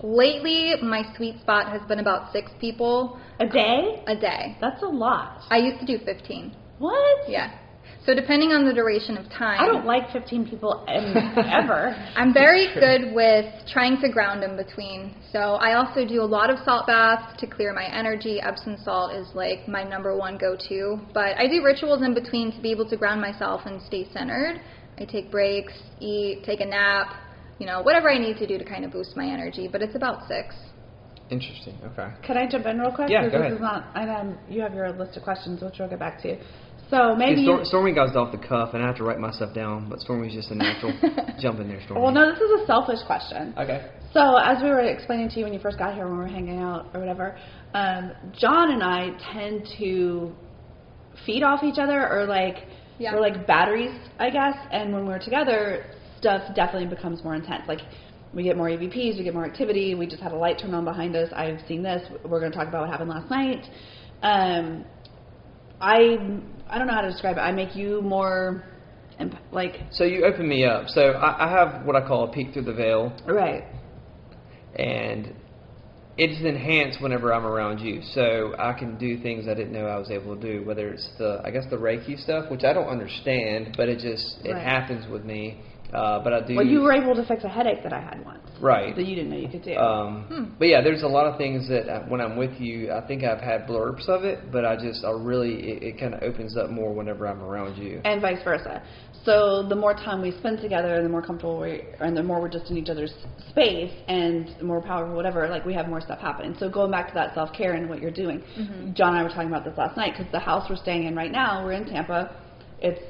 lately, 0.02 0.74
my 0.82 1.04
sweet 1.16 1.40
spot 1.42 1.72
has 1.72 1.82
been 1.88 2.00
about 2.00 2.32
six 2.32 2.52
people 2.60 3.20
A 3.40 3.48
day? 3.48 4.04
a 4.08 4.16
day. 4.16 4.58
That's 4.62 4.82
a 4.84 4.88
lot. 4.88 5.42
I 5.50 5.58
used 5.58 5.80
to 5.80 5.86
do 5.86 6.04
15. 6.04 6.56
What? 6.80 7.30
Yeah. 7.30 7.52
So 8.06 8.14
depending 8.14 8.50
on 8.52 8.66
the 8.66 8.74
duration 8.74 9.18
of 9.18 9.30
time, 9.30 9.62
I 9.62 9.66
don't 9.66 9.86
like 9.86 10.12
15 10.12 10.50
people 10.50 10.84
em- 10.90 11.16
ever. 11.50 11.96
I'm 12.18 12.34
very 12.34 12.68
good 12.74 13.14
with 13.16 13.46
trying 13.72 14.00
to 14.02 14.10
ground 14.10 14.44
in 14.44 14.58
between. 14.58 15.16
So 15.32 15.40
I 15.40 15.76
also 15.76 16.06
do 16.06 16.22
a 16.22 16.26
lot 16.28 16.50
of 16.50 16.58
salt 16.66 16.86
baths 16.86 17.40
to 17.40 17.48
clear 17.48 17.74
my 17.74 17.86
energy. 17.86 18.42
Epsom 18.42 18.76
salt 18.84 19.14
is 19.14 19.28
like 19.34 19.70
my 19.70 19.84
number 19.84 20.18
one 20.18 20.38
go-to. 20.38 21.00
But 21.14 21.38
I 21.38 21.48
do 21.48 21.64
rituals 21.64 22.02
in 22.02 22.14
between 22.14 22.52
to 22.52 22.62
be 22.62 22.72
able 22.72 22.90
to 22.90 22.98
ground 22.98 23.22
myself 23.22 23.62
and 23.66 23.82
stay 23.82 24.10
centered. 24.12 24.60
I 25.00 25.06
take 25.06 25.32
breaks, 25.32 25.74
eat, 26.02 26.44
take 26.46 26.60
a 26.60 26.66
nap, 26.66 27.08
you 27.60 27.66
know, 27.66 27.82
whatever 27.82 28.10
I 28.10 28.18
need 28.18 28.38
to 28.38 28.48
do 28.48 28.58
to 28.58 28.66
kind 28.66 28.84
of 28.86 28.92
boost 28.92 29.16
my 29.16 29.26
energy. 29.28 29.68
But 29.72 29.82
it's 29.82 29.96
about 29.96 30.28
six. 30.28 30.56
Interesting. 31.30 31.78
Okay. 31.86 32.10
Can 32.26 32.38
I 32.38 32.48
jump 32.50 32.66
in 32.66 32.80
real 32.80 32.92
quick? 32.92 33.10
Yeah, 33.10 33.24
Because 33.24 33.32
go 33.32 33.38
this 33.40 33.46
ahead. 33.46 33.54
is 33.54 33.62
not, 33.62 33.88
I 33.96 34.06
know 34.06 34.38
you 34.50 34.62
have 34.62 34.74
your 34.74 34.92
list 34.92 35.18
of 35.18 35.24
questions, 35.24 35.62
which 35.62 35.76
we'll 35.80 35.90
get 35.90 36.00
back 36.00 36.22
to. 36.24 36.38
So 36.90 37.14
See, 37.14 37.18
maybe. 37.18 37.44
Stor- 37.44 37.66
Stormy 37.66 37.94
got 37.94 38.14
off 38.16 38.32
the 38.32 38.38
cuff, 38.46 38.74
and 38.74 38.84
I 38.84 38.88
have 38.88 38.98
to 38.98 39.04
write 39.04 39.20
my 39.20 39.32
stuff 39.32 39.54
down. 39.56 39.90
But 39.90 40.00
Stormy's 40.02 40.34
just 40.34 40.52
a 40.52 40.56
natural. 40.56 40.94
Jump 41.40 41.60
in 41.60 41.68
there, 41.70 41.80
Stormy. 41.86 42.04
well, 42.04 42.12
no, 42.12 42.30
this 42.32 42.40
is 42.42 42.62
a 42.62 42.66
selfish 42.68 43.00
question. 43.08 43.54
Okay. 43.58 43.90
So, 44.14 44.36
as 44.38 44.62
we 44.62 44.70
were 44.70 44.82
explaining 44.82 45.30
to 45.30 45.40
you 45.40 45.46
when 45.46 45.54
you 45.54 45.60
first 45.60 45.80
got 45.80 45.96
here, 45.96 46.06
when 46.06 46.18
we 46.18 46.24
were 46.26 46.28
hanging 46.30 46.60
out 46.60 46.88
or 46.94 47.00
whatever, 47.00 47.36
um, 47.74 48.12
John 48.40 48.72
and 48.72 48.84
I 48.84 49.10
tend 49.34 49.66
to 49.80 50.34
feed 51.26 51.42
off 51.42 51.64
each 51.64 51.80
other, 51.80 52.08
or 52.12 52.26
like 52.26 52.68
Yeah. 53.00 53.14
we're 53.16 53.22
like 53.22 53.48
batteries, 53.48 53.96
I 54.20 54.30
guess. 54.30 54.56
And 54.72 54.94
when 54.94 55.08
we're 55.08 55.20
together, 55.20 55.86
stuff 56.24 56.56
definitely 56.56 56.88
becomes 56.88 57.24
more 57.24 57.36
intense. 57.36 57.64
Like 57.68 57.82
we 58.34 58.44
get 58.44 58.56
more 58.58 58.68
EVPs, 58.70 59.18
we 59.18 59.24
get 59.24 59.34
more 59.34 59.46
activity. 59.46 59.94
We 59.94 60.08
just 60.08 60.22
had 60.24 60.32
a 60.32 60.36
light 60.38 60.58
turn 60.60 60.74
on 60.74 60.86
behind 60.86 61.16
us. 61.16 61.30
I've 61.36 61.60
seen 61.68 61.84
this. 61.84 62.02
We're 62.24 62.40
going 62.40 62.52
to 62.52 62.58
talk 62.58 62.68
about 62.68 62.82
what 62.82 62.90
happened 62.90 63.10
last 63.10 63.30
night. 63.30 63.66
Um, 64.24 64.86
I 65.82 65.98
I 66.70 66.78
don't 66.78 66.88
know 66.88 66.94
how 66.94 67.02
to 67.02 67.12
describe 67.12 67.38
it. 67.38 67.42
I 67.42 67.52
make 67.52 67.76
you 67.76 68.02
more 68.02 68.64
imp- 69.20 69.36
like 69.52 69.76
So 69.92 70.06
you 70.06 70.24
open 70.26 70.48
me 70.48 70.64
up. 70.64 70.88
So 70.88 71.02
I, 71.02 71.46
I 71.46 71.50
have 71.52 71.86
what 71.86 71.96
I 71.98 72.08
call 72.08 72.30
a 72.30 72.32
peek 72.32 72.54
through 72.54 72.64
the 72.64 72.74
veil, 72.74 73.12
right. 73.28 73.66
and 74.76 75.36
it's 76.18 76.40
enhanced 76.46 77.02
whenever 77.02 77.34
I'm 77.34 77.46
around 77.46 77.80
you. 77.80 78.02
So 78.14 78.56
I 78.60 78.74
can 78.74 78.98
do 78.98 79.20
things 79.22 79.48
I 79.48 79.56
didn't 79.56 79.74
know 79.74 79.88
I 79.88 79.98
was 79.98 80.10
able 80.12 80.36
to 80.36 80.42
do. 80.42 80.64
Whether 80.66 80.90
it's 80.94 81.10
the 81.18 81.42
I 81.44 81.52
guess 81.52 81.66
the 81.70 81.76
Reiki 81.78 82.18
stuff, 82.24 82.50
which 82.50 82.64
I 82.64 82.72
don't 82.72 82.88
understand, 82.88 83.76
but 83.78 83.90
it 83.90 84.00
just 84.00 84.38
it 84.46 84.54
Right. 84.54 84.64
happens 84.64 85.08
with 85.12 85.26
me. 85.26 85.60
Uh, 85.94 86.24
but 86.24 86.34
I 86.34 86.42
do. 86.46 86.56
Well, 86.56 86.66
you 86.66 86.82
were 86.82 86.94
able 86.94 87.16
to 87.16 87.26
fix 87.26 87.44
a 87.44 87.50
headache 87.50 87.84
that 87.84 87.94
I 87.94 88.02
had 88.02 88.24
once. 88.26 88.40
Right. 88.60 88.96
That 88.96 89.06
you 89.06 89.16
didn't 89.16 89.32
know 89.32 89.38
you 89.38 89.50
could 89.50 89.64
do. 89.64 89.76
Um, 89.76 90.56
But 90.58 90.68
yeah, 90.68 90.82
there's 90.82 91.04
a 91.04 91.08
lot 91.08 91.26
of 91.26 91.38
things 91.38 91.68
that 91.70 91.88
uh, 91.90 92.04
when 92.08 92.22
I'm 92.22 92.36
with 92.38 92.60
you, 92.60 92.92
I 92.92 93.02
think 93.06 93.24
I've 93.24 93.42
had 93.42 93.68
blurbs 93.68 94.08
of 94.08 94.24
it, 94.24 94.52
but 94.52 94.66
I 94.66 94.76
just 94.76 95.04
I 95.06 95.12
really 95.12 95.54
it, 95.72 95.84
it 95.84 96.00
kind 96.00 96.14
of 96.14 96.24
opens 96.24 96.56
up 96.58 96.70
more 96.70 96.94
whenever 96.94 97.28
I'm 97.28 97.42
around 97.42 97.78
you. 97.78 98.02
and 98.06 98.22
vice 98.22 98.44
versa. 98.44 98.82
So 99.26 99.64
the 99.68 99.76
more 99.76 99.94
time 99.94 100.22
we 100.22 100.32
spend 100.32 100.60
together, 100.60 101.02
the 101.02 101.08
more 101.08 101.22
comfortable 101.22 101.60
we, 101.62 101.70
are, 101.72 101.86
and 102.02 102.16
the 102.16 102.24
more 102.24 102.42
we're 102.42 102.50
just 102.50 102.70
in 102.70 102.78
each 102.78 102.90
other's 102.90 103.14
space, 103.50 103.94
and 104.10 104.54
the 104.60 104.66
more 104.66 104.82
powerful, 104.82 105.16
whatever. 105.16 105.48
Like 105.48 105.66
we 105.66 105.74
have 105.74 105.88
more 105.88 106.02
stuff 106.02 106.20
happen. 106.20 106.56
So 106.60 106.70
going 106.70 106.92
back 106.92 107.08
to 107.10 107.14
that 107.14 107.34
self 107.34 107.54
care 107.54 107.74
and 107.74 107.88
what 107.90 108.02
you're 108.02 108.12
doing, 108.12 108.44
John 108.94 109.10
and 109.10 109.20
I 109.20 109.24
were 109.24 109.30
talking 109.30 109.48
about 109.48 109.64
this 109.64 109.78
last 109.78 109.96
night 109.96 110.14
because 110.18 110.32
the 110.32 110.40
house 110.40 110.70
we're 110.70 110.76
staying 110.76 111.04
in 111.06 111.16
right 111.16 111.32
now, 111.32 111.64
we're 111.64 111.72
in 111.74 111.86
Tampa. 111.86 112.36
It's 112.82 113.02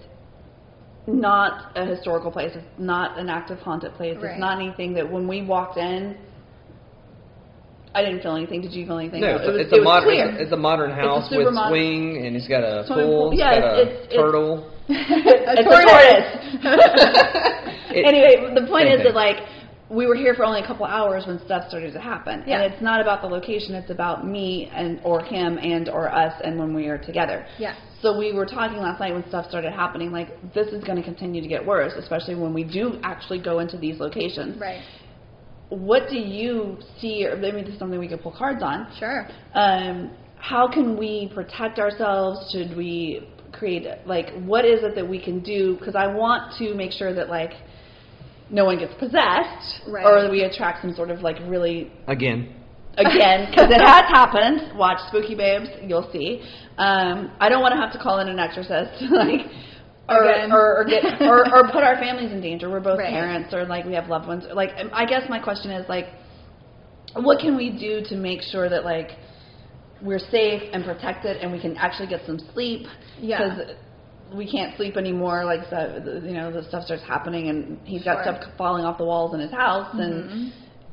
not 1.07 1.71
a 1.75 1.85
historical 1.85 2.31
place. 2.31 2.51
It's 2.55 2.65
not 2.77 3.17
an 3.19 3.29
active 3.29 3.59
haunted 3.59 3.93
place. 3.95 4.15
Right. 4.21 4.31
It's 4.31 4.39
not 4.39 4.59
anything 4.61 4.93
that 4.93 5.09
when 5.11 5.27
we 5.27 5.41
walked 5.43 5.77
in, 5.77 6.15
I 7.95 8.01
didn't 8.03 8.21
feel 8.23 8.35
anything. 8.35 8.61
Did 8.61 8.73
you 8.73 8.85
feel 8.85 8.97
anything? 8.97 9.21
No, 9.21 9.27
it 9.27 9.35
it's, 9.41 9.47
was, 9.47 9.55
it's 9.61 9.73
it 9.73 9.79
a 9.79 9.83
modern. 9.83 10.09
clear. 10.09 10.29
It's, 10.29 10.39
a, 10.39 10.43
it's 10.43 10.51
a 10.53 10.57
modern 10.57 10.91
house 10.91 11.29
super 11.29 11.45
with 11.45 11.53
modern- 11.53 11.71
swing, 11.71 12.25
and 12.25 12.35
it's 12.35 12.47
got 12.47 12.63
a 12.63 12.85
Swimming 12.87 13.05
pool. 13.05 13.21
pool. 13.21 13.31
It's 13.31 13.39
Yeah, 13.39 13.59
got 13.59 13.77
a 13.77 13.81
it's- 13.81 14.05
it's- 14.05 14.17
turtle. 14.17 14.71
it's 14.89 15.67
tortoise. 15.69 16.33
a 16.63 16.63
tortoise. 16.63 17.69
It- 17.93 18.05
anyway, 18.09 18.49
the 18.55 18.65
point 18.65 18.87
Same 18.89 18.97
is 18.97 19.05
thing. 19.05 19.13
that 19.13 19.15
like 19.15 19.37
we 19.93 20.05
were 20.07 20.15
here 20.15 20.33
for 20.33 20.43
only 20.43 20.61
a 20.61 20.67
couple 20.67 20.85
hours 20.85 21.25
when 21.27 21.37
stuff 21.45 21.67
started 21.69 21.93
to 21.93 21.99
happen, 21.99 22.43
Yeah. 22.45 22.61
and 22.61 22.73
it's 22.73 22.81
not 22.81 22.99
about 22.99 23.21
the 23.21 23.27
location; 23.27 23.75
it's 23.75 23.91
about 23.91 24.25
me 24.35 24.69
and 24.73 24.99
or 25.03 25.21
him 25.23 25.57
and 25.59 25.87
or 25.89 26.03
us, 26.13 26.33
and 26.43 26.59
when 26.59 26.73
we 26.73 26.87
are 26.87 26.97
together. 26.97 27.45
Yes. 27.59 27.75
So 28.01 28.17
we 28.17 28.33
were 28.33 28.45
talking 28.45 28.77
last 28.77 28.99
night 28.99 29.13
when 29.13 29.25
stuff 29.29 29.45
started 29.47 29.71
happening. 29.71 30.11
Like 30.11 30.29
this 30.53 30.67
is 30.69 30.83
going 30.83 30.97
to 30.97 31.03
continue 31.03 31.41
to 31.41 31.47
get 31.47 31.65
worse, 31.65 31.93
especially 31.97 32.35
when 32.35 32.53
we 32.53 32.63
do 32.63 32.99
actually 33.03 33.39
go 33.39 33.59
into 33.59 33.77
these 33.77 33.99
locations. 33.99 34.59
Right. 34.59 34.81
What 35.69 36.09
do 36.09 36.17
you 36.17 36.77
see, 36.99 37.25
or 37.25 37.35
maybe 37.37 37.61
this 37.61 37.73
is 37.73 37.79
something 37.79 37.97
we 37.99 38.07
could 38.07 38.21
pull 38.21 38.35
cards 38.37 38.61
on? 38.61 38.87
Sure. 38.99 39.27
um, 39.53 40.11
how 40.37 40.67
can 40.67 40.97
we 40.97 41.31
protect 41.33 41.79
ourselves? 41.79 42.51
Should 42.51 42.75
we 42.75 43.27
create 43.53 43.85
like 44.05 44.27
what 44.43 44.65
is 44.65 44.83
it 44.83 44.93
that 44.95 45.07
we 45.07 45.19
can 45.23 45.39
do? 45.39 45.77
Because 45.79 45.95
I 45.95 46.07
want 46.07 46.53
to 46.57 46.73
make 46.73 46.91
sure 46.91 47.13
that 47.13 47.29
like 47.29 47.51
no 48.53 48.63
one 48.65 48.77
gets 48.79 48.93
possessed, 48.99 49.81
Right. 49.87 50.05
or 50.05 50.29
we 50.31 50.43
attract 50.43 50.81
some 50.83 50.93
sort 50.95 51.09
of 51.11 51.19
like 51.21 51.37
really 51.47 51.91
Again, 52.07 52.39
again 52.97 53.49
because 53.49 53.69
it 53.71 53.81
has 53.81 54.05
happened. 54.19 54.77
Watch 54.77 54.99
Spooky 55.09 55.35
Babes, 55.35 55.67
you'll 55.83 56.09
see. 56.13 56.41
Um, 56.77 57.31
I 57.39 57.49
don't 57.49 57.61
want 57.61 57.73
to 57.75 57.81
have 57.81 57.91
to 57.93 57.99
call 57.99 58.19
in 58.19 58.27
an 58.29 58.39
exorcist, 58.39 58.93
like. 59.11 59.41
Or, 60.09 60.21
Again. 60.21 60.51
or, 60.51 60.79
or 60.79 60.83
get 60.83 61.21
or, 61.21 61.39
or 61.55 61.63
put 61.71 61.81
our 61.81 61.95
families 61.95 62.31
in 62.33 62.41
danger. 62.41 62.69
We're 62.69 62.81
both 62.81 62.99
Right. 62.99 63.09
parents, 63.09 63.53
or 63.53 63.63
like 63.65 63.85
we 63.85 63.93
have 63.93 64.09
loved 64.09 64.27
ones. 64.27 64.43
Like 64.53 64.71
I 64.91 65.05
guess 65.05 65.23
my 65.29 65.39
question 65.39 65.71
is 65.71 65.87
like, 65.87 66.07
what 67.15 67.39
can 67.39 67.55
we 67.55 67.69
do 67.69 68.01
to 68.09 68.15
make 68.17 68.41
sure 68.41 68.67
that 68.69 68.83
like 68.83 69.11
we're 70.01 70.19
safe 70.19 70.61
and 70.73 70.83
protected 70.83 71.37
and 71.37 71.53
we 71.53 71.59
can 71.61 71.77
actually 71.77 72.07
get 72.09 72.19
some 72.25 72.37
sleep 72.53 72.85
Yeah. 73.17 73.37
because 73.55 73.75
we 74.33 74.49
can't 74.49 74.75
sleep 74.77 74.97
anymore 74.97 75.45
like 75.45 75.61
so, 75.69 76.01
the- 76.03 76.27
you 76.27 76.33
know 76.33 76.51
the 76.51 76.63
stuff 76.63 76.83
starts 76.85 77.03
happening 77.03 77.49
and 77.49 77.79
he's 77.85 78.03
got 78.03 78.23
Sure. 78.23 78.35
stuff 78.35 78.51
falling 78.57 78.83
off 78.85 78.97
the 78.97 79.05
walls 79.05 79.33
in 79.33 79.39
his 79.39 79.51
house 79.51 79.87
Mhm. 79.95 79.99
and 80.05 80.51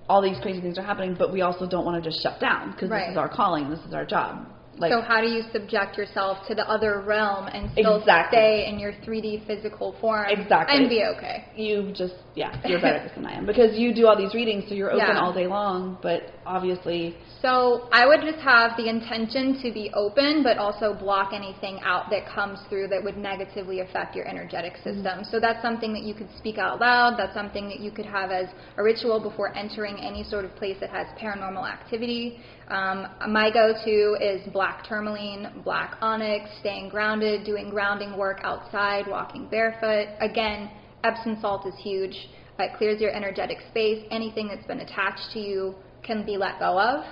all 0.08 0.20
these 0.20 0.38
crazy 0.40 0.60
things 0.60 0.76
are 0.78 0.82
happening 0.82 1.14
but 1.18 1.32
we 1.32 1.40
also 1.42 1.66
don't 1.66 1.84
want 1.84 2.02
to 2.02 2.10
just 2.10 2.22
shut 2.22 2.38
down 2.40 2.72
because 2.72 2.90
Right. 2.90 3.00
this 3.06 3.10
is 3.12 3.16
our 3.16 3.28
calling 3.28 3.70
this 3.70 3.80
is 3.86 3.94
our 3.94 4.04
job 4.04 4.46
like 4.78 4.92
so 4.92 5.00
how 5.02 5.20
do 5.20 5.28
you 5.28 5.42
subject 5.52 5.98
yourself 5.98 6.46
to 6.46 6.54
the 6.54 6.66
other 6.68 7.00
realm 7.00 7.46
and 7.52 7.70
still 7.72 7.96
Exactly. 7.98 8.38
stay 8.38 8.66
in 8.66 8.78
your 8.78 8.92
3D 9.04 9.42
physical 9.46 9.92
form 10.00 10.26
Exactly. 10.28 10.76
and 10.78 10.88
be 10.88 11.04
okay? 11.04 11.44
you 11.54 11.92
just 11.92 12.14
yeah 12.34 12.50
you're 12.66 12.80
better 12.80 12.96
at 12.96 13.02
this 13.04 13.12
than 13.16 13.26
I 13.26 13.32
am 13.34 13.46
because 13.46 13.76
you 13.78 13.92
do 13.94 14.06
all 14.06 14.16
these 14.16 14.32
readings 14.34 14.64
so 14.68 14.74
you're 14.74 14.90
open 14.90 15.06
Yeah. 15.06 15.20
all 15.20 15.32
day 15.32 15.46
long 15.46 15.98
but 16.02 16.30
obviously 16.50 17.16
So 17.42 17.88
I 17.92 18.06
would 18.06 18.20
just 18.20 18.40
have 18.40 18.76
the 18.76 18.88
intention 18.88 19.62
to 19.62 19.72
be 19.72 19.90
open, 19.94 20.42
but 20.42 20.58
also 20.58 20.92
block 20.92 21.32
anything 21.32 21.78
out 21.82 22.10
that 22.10 22.26
comes 22.26 22.58
through 22.68 22.88
that 22.88 23.02
would 23.02 23.16
negatively 23.16 23.80
affect 23.80 24.16
your 24.16 24.26
energetic 24.26 24.74
system. 24.84 25.24
So 25.30 25.38
that's 25.40 25.62
something 25.62 25.92
that 25.92 26.02
you 26.02 26.12
could 26.12 26.28
speak 26.36 26.58
out 26.58 26.80
loud. 26.80 27.14
That's 27.16 27.32
something 27.32 27.68
that 27.68 27.80
you 27.80 27.92
could 27.92 28.04
have 28.04 28.30
as 28.30 28.48
a 28.76 28.82
ritual 28.82 29.20
before 29.20 29.56
entering 29.56 29.96
any 30.00 30.24
sort 30.24 30.44
of 30.44 30.54
place 30.56 30.76
that 30.80 30.90
has 30.90 31.06
paranormal 31.18 31.66
activity. 31.66 32.40
Um, 32.68 33.06
my 33.28 33.50
go-to 33.50 34.16
is 34.20 34.40
black 34.52 34.84
tourmaline, 34.86 35.62
black 35.64 35.96
onyx, 36.02 36.50
staying 36.60 36.88
grounded, 36.88 37.46
doing 37.46 37.70
grounding 37.70 38.18
work 38.18 38.40
outside, 38.42 39.04
walking 39.06 39.46
barefoot. 39.48 40.08
Again, 40.20 40.70
Epsom 41.04 41.38
salt 41.40 41.66
is 41.66 41.74
huge. 41.78 42.28
It 42.58 42.76
clears 42.76 43.00
your 43.00 43.12
energetic 43.12 43.58
space. 43.70 44.04
Anything 44.10 44.48
that's 44.48 44.66
been 44.66 44.80
attached 44.80 45.32
to 45.32 45.38
you 45.38 45.74
can 46.02 46.24
be 46.24 46.36
let 46.36 46.58
go 46.58 46.78
of. 46.80 47.04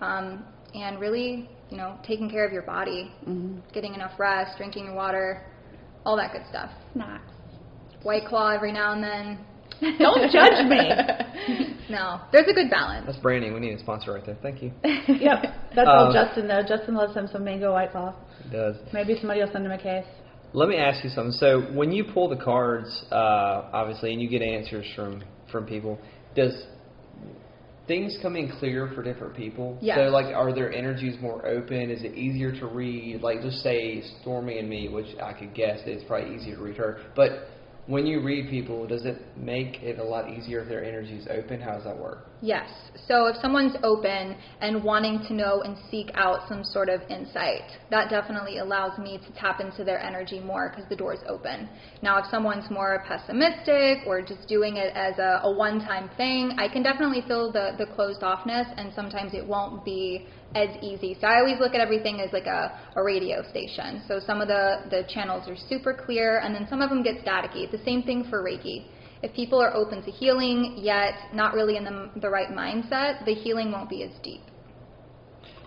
Um, 0.00 0.44
and 0.74 1.00
really, 1.00 1.48
you 1.68 1.76
know, 1.76 1.98
taking 2.06 2.30
care 2.30 2.46
of 2.46 2.52
your 2.52 2.62
body, 2.62 3.12
getting 3.72 3.94
enough 3.94 4.18
rest, 4.18 4.56
drinking 4.56 4.86
your 4.86 4.94
water, 4.94 5.44
all 6.04 6.16
that 6.16 6.32
good 6.32 6.42
stuff. 6.48 6.70
snacks 6.92 7.32
White 8.02 8.26
claw 8.26 8.48
every 8.48 8.72
now 8.72 8.92
and 8.94 9.02
then. 9.02 9.38
Don't 9.98 10.30
judge 10.32 10.66
me. 10.66 11.76
no, 11.90 12.20
there's 12.32 12.48
a 12.48 12.52
good 12.54 12.70
balance. 12.70 13.06
that's 13.06 13.18
branding. 13.18 13.52
We 13.54 13.60
need 13.60 13.74
a 13.74 13.78
sponsor 13.78 14.12
right 14.14 14.24
there. 14.24 14.36
Thank 14.42 14.62
you. 14.62 14.72
yep 14.84 15.44
that's 15.74 15.88
all 15.88 16.06
Um, 16.08 16.12
Justin 16.12 16.48
though 16.48 16.62
Justin 16.66 16.94
loves 16.94 17.14
him 17.14 17.28
some 17.30 17.44
mango 17.44 17.72
white 17.72 17.92
Claw. 17.92 18.14
It 18.44 18.52
does. 18.52 18.76
maybe 18.92 19.16
somebody 19.18 19.40
will 19.40 19.52
send 19.52 19.64
him 19.66 19.72
a 19.72 19.78
case 19.78 20.06
Let 20.52 20.68
me 20.68 20.76
ask 20.76 21.04
you 21.04 21.10
something. 21.10 21.32
So 21.32 21.62
when 21.72 21.92
you 21.92 22.04
pull 22.04 22.28
the 22.28 22.36
cards, 22.36 23.04
uh, 23.12 23.70
obviously, 23.72 24.12
and 24.12 24.20
you 24.20 24.28
get 24.28 24.42
answers 24.42 24.86
from 24.96 25.22
from 25.52 25.66
people, 25.66 25.98
does 26.34 26.52
things 27.90 28.16
come 28.22 28.36
in 28.36 28.48
clear 28.60 28.88
for 28.94 29.02
different 29.02 29.34
people? 29.34 29.76
Yes. 29.80 29.98
So 29.98 30.02
like, 30.10 30.32
are 30.32 30.54
their 30.54 30.72
energies 30.72 31.20
more 31.20 31.44
open? 31.44 31.90
Is 31.90 32.04
it 32.04 32.14
easier 32.14 32.52
to 32.60 32.66
read? 32.66 33.20
Like, 33.20 33.42
just 33.42 33.64
say 33.64 34.00
Stormy 34.22 34.60
and 34.60 34.70
me, 34.70 34.88
which 34.88 35.08
I 35.20 35.32
could 35.32 35.54
guess 35.54 35.80
it's 35.86 36.04
probably 36.04 36.36
easier 36.36 36.54
to 36.54 36.62
read 36.62 36.76
her. 36.76 37.00
But 37.16 37.48
when 37.90 38.06
you 38.06 38.20
read 38.20 38.48
people, 38.48 38.86
does 38.86 39.04
it 39.04 39.18
make 39.36 39.82
it 39.82 39.98
a 39.98 40.02
lot 40.02 40.30
easier 40.30 40.60
if 40.62 40.68
their 40.68 40.84
energy 40.84 41.16
is 41.16 41.26
open? 41.28 41.60
How 41.60 41.72
does 41.72 41.84
that 41.84 41.98
work? 41.98 42.28
Yes. 42.40 42.70
So 43.08 43.26
if 43.26 43.36
someone's 43.42 43.74
open 43.82 44.36
and 44.60 44.82
wanting 44.84 45.18
to 45.26 45.34
know 45.34 45.62
and 45.62 45.76
seek 45.90 46.10
out 46.14 46.48
some 46.48 46.62
sort 46.62 46.88
of 46.88 47.02
insight, 47.10 47.64
that 47.90 48.08
definitely 48.08 48.58
allows 48.58 48.96
me 48.96 49.18
to 49.18 49.32
tap 49.32 49.60
into 49.60 49.82
their 49.82 50.00
energy 50.00 50.38
more 50.38 50.70
because 50.70 50.88
the 50.88 50.94
door's 50.94 51.18
open. 51.28 51.68
Now, 52.00 52.18
if 52.18 52.26
someone's 52.30 52.70
more 52.70 53.02
pessimistic 53.06 54.06
or 54.06 54.22
just 54.22 54.46
doing 54.46 54.76
it 54.76 54.94
as 54.94 55.18
a, 55.18 55.40
a 55.42 55.52
one-time 55.52 56.10
thing, 56.16 56.56
I 56.58 56.68
can 56.68 56.84
definitely 56.84 57.22
feel 57.26 57.50
the, 57.50 57.72
the 57.76 57.86
closed 57.86 58.20
offness 58.20 58.72
and 58.76 58.92
sometimes 58.94 59.34
it 59.34 59.44
won't 59.44 59.84
be 59.84 60.28
as 60.54 60.68
easy. 60.82 61.16
So 61.20 61.26
I 61.26 61.38
always 61.38 61.58
look 61.60 61.74
at 61.74 61.80
everything 61.80 62.20
as 62.20 62.32
like 62.32 62.46
a, 62.46 62.78
a 62.96 63.02
radio 63.02 63.42
station. 63.50 64.02
So 64.08 64.20
some 64.24 64.40
of 64.40 64.48
the, 64.48 64.82
the 64.90 65.04
channels 65.12 65.48
are 65.48 65.56
super 65.68 65.94
clear 65.94 66.40
and 66.40 66.54
then 66.54 66.66
some 66.68 66.82
of 66.82 66.90
them 66.90 67.02
get 67.02 67.24
staticky. 67.24 67.64
It's 67.64 67.72
the 67.72 67.84
same 67.84 68.02
thing 68.02 68.24
for 68.28 68.42
Reiki. 68.42 68.86
If 69.22 69.34
people 69.34 69.60
are 69.60 69.74
open 69.74 70.02
to 70.02 70.10
healing 70.10 70.76
yet 70.78 71.14
not 71.34 71.54
really 71.54 71.76
in 71.76 71.84
the, 71.84 72.10
the 72.20 72.30
right 72.30 72.48
mindset, 72.48 73.24
the 73.26 73.34
healing 73.34 73.70
won't 73.70 73.90
be 73.90 74.02
as 74.02 74.10
deep. 74.22 74.42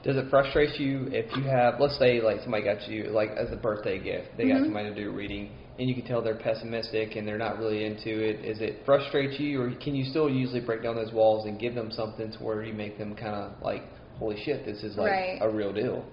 Does 0.03 0.17
it 0.17 0.29
frustrate 0.29 0.77
you 0.81 1.07
if 1.11 1.33
you 1.37 1.43
have, 1.43 1.79
let's 1.79 1.97
say, 1.97 2.19
like 2.19 2.41
somebody 2.41 2.63
got 2.63 2.89
you, 2.89 3.05
like 3.05 3.29
as 3.37 3.53
a 3.53 3.55
birthday 3.55 3.99
gift, 4.03 4.35
they 4.35 4.47
got 4.49 4.61
Mhm. 4.61 4.65
somebody 4.65 4.89
to 4.89 4.95
do 4.95 5.09
a 5.09 5.13
reading, 5.13 5.51
and 5.79 5.87
you 5.87 5.95
can 5.95 6.03
tell 6.03 6.21
they're 6.21 6.35
pessimistic 6.35 7.15
and 7.15 7.25
they're 7.25 7.37
not 7.37 7.57
really 7.57 7.85
into 7.85 8.09
it. 8.09 8.43
Is 8.43 8.59
it 8.59 8.81
frustrate 8.85 9.39
you, 9.39 9.61
or 9.61 9.71
can 9.75 9.95
you 9.95 10.03
still 10.03 10.29
usually 10.29 10.59
break 10.59 10.83
down 10.83 10.95
those 10.95 11.13
walls 11.13 11.45
and 11.45 11.57
give 11.57 11.73
them 11.73 11.89
something 11.89 12.31
to 12.33 12.43
where 12.43 12.63
you 12.63 12.73
make 12.73 12.97
them 12.97 13.15
kind 13.15 13.33
of 13.33 13.53
like, 13.61 13.83
holy 14.23 14.41
shit, 14.41 14.65
this 14.65 14.83
is 14.83 14.95
like 14.97 15.11
Right. 15.11 15.37
a 15.41 15.49
real 15.49 15.73
deal? 15.73 16.05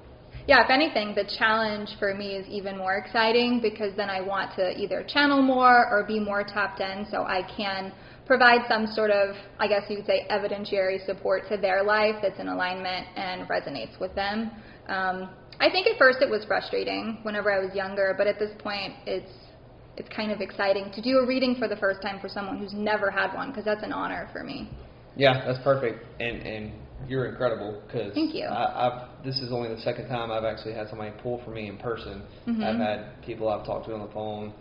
Yeah, 0.49 0.65
if 0.65 0.71
anything, 0.71 1.15
the 1.15 1.25
challenge 1.39 1.91
for 2.01 2.13
me 2.13 2.35
is 2.35 2.47
even 2.49 2.77
more 2.77 2.95
exciting 2.97 3.61
because 3.61 3.95
then 3.95 4.11
I 4.11 4.21
want 4.21 4.53
to 4.57 4.77
either 4.77 5.05
channel 5.05 5.43
more 5.43 5.87
or 5.91 6.03
be 6.05 6.19
more 6.19 6.43
tapped 6.43 6.81
in 6.81 7.07
so 7.07 7.23
I 7.23 7.43
can 7.57 7.93
provide 8.27 8.63
some 8.69 8.87
sort 8.89 9.13
of, 9.13 9.37
I 9.61 9.69
guess 9.69 9.85
you 9.89 9.97
could 9.97 10.07
say, 10.07 10.27
evidentiary 10.29 11.05
support 11.07 11.47
to 11.51 11.57
their 11.57 11.85
life 11.85 12.17
that's 12.21 12.41
in 12.41 12.49
alignment 12.49 13.07
and 13.17 13.49
resonates 13.49 13.99
with 14.01 14.13
them. 14.17 14.51
Um, 14.89 15.31
I 15.61 15.71
think 15.71 15.87
at 15.87 15.97
first 15.97 16.19
it 16.21 16.29
was 16.29 16.45
frustrating 16.45 17.19
whenever 17.23 17.53
I 17.53 17.61
was 17.65 17.73
younger, 17.75 18.15
but 18.19 18.27
at 18.27 18.39
this 18.41 18.51
point 18.59 18.95
it's 19.07 19.33
it's 19.97 20.09
kind 20.09 20.33
of 20.33 20.41
exciting 20.41 20.91
to 20.93 21.03
do 21.03 21.19
a 21.19 21.27
reading 21.27 21.55
for 21.57 21.69
the 21.69 21.77
first 21.77 22.01
time 22.01 22.19
for 22.21 22.29
someone 22.29 22.57
who's 22.59 22.73
never 22.73 23.11
had 23.11 23.35
one 23.35 23.51
because 23.51 23.67
that's 23.67 23.83
an 23.83 23.93
honor 23.93 24.29
for 24.33 24.43
me. 24.43 24.71
Yeah, 25.17 25.45
that's 25.45 25.63
perfect, 25.63 26.05
and 26.21 26.37
and 26.43 26.73
you're 27.09 27.27
incredible 27.27 27.83
because 27.87 28.15
Thank 28.15 28.35
you. 28.35 28.45
I, 28.45 28.87
I've 28.87 29.25
this 29.25 29.39
is 29.41 29.53
only 29.53 29.69
the 29.75 29.81
second 29.81 30.09
time 30.09 30.31
I've 30.31 30.45
actually 30.45 30.75
had 30.75 30.89
somebody 30.89 31.13
pull 31.23 31.43
for 31.45 31.51
me 31.51 31.69
in 31.69 31.77
person. 31.79 32.23
Mhm. 32.47 32.63
I've 32.65 32.77
had 32.81 33.23
people 33.23 33.49
I've 33.49 33.67
talked 33.67 33.87
to 33.87 33.95
on 33.95 34.01
the 34.07 34.13
phone, 34.13 34.53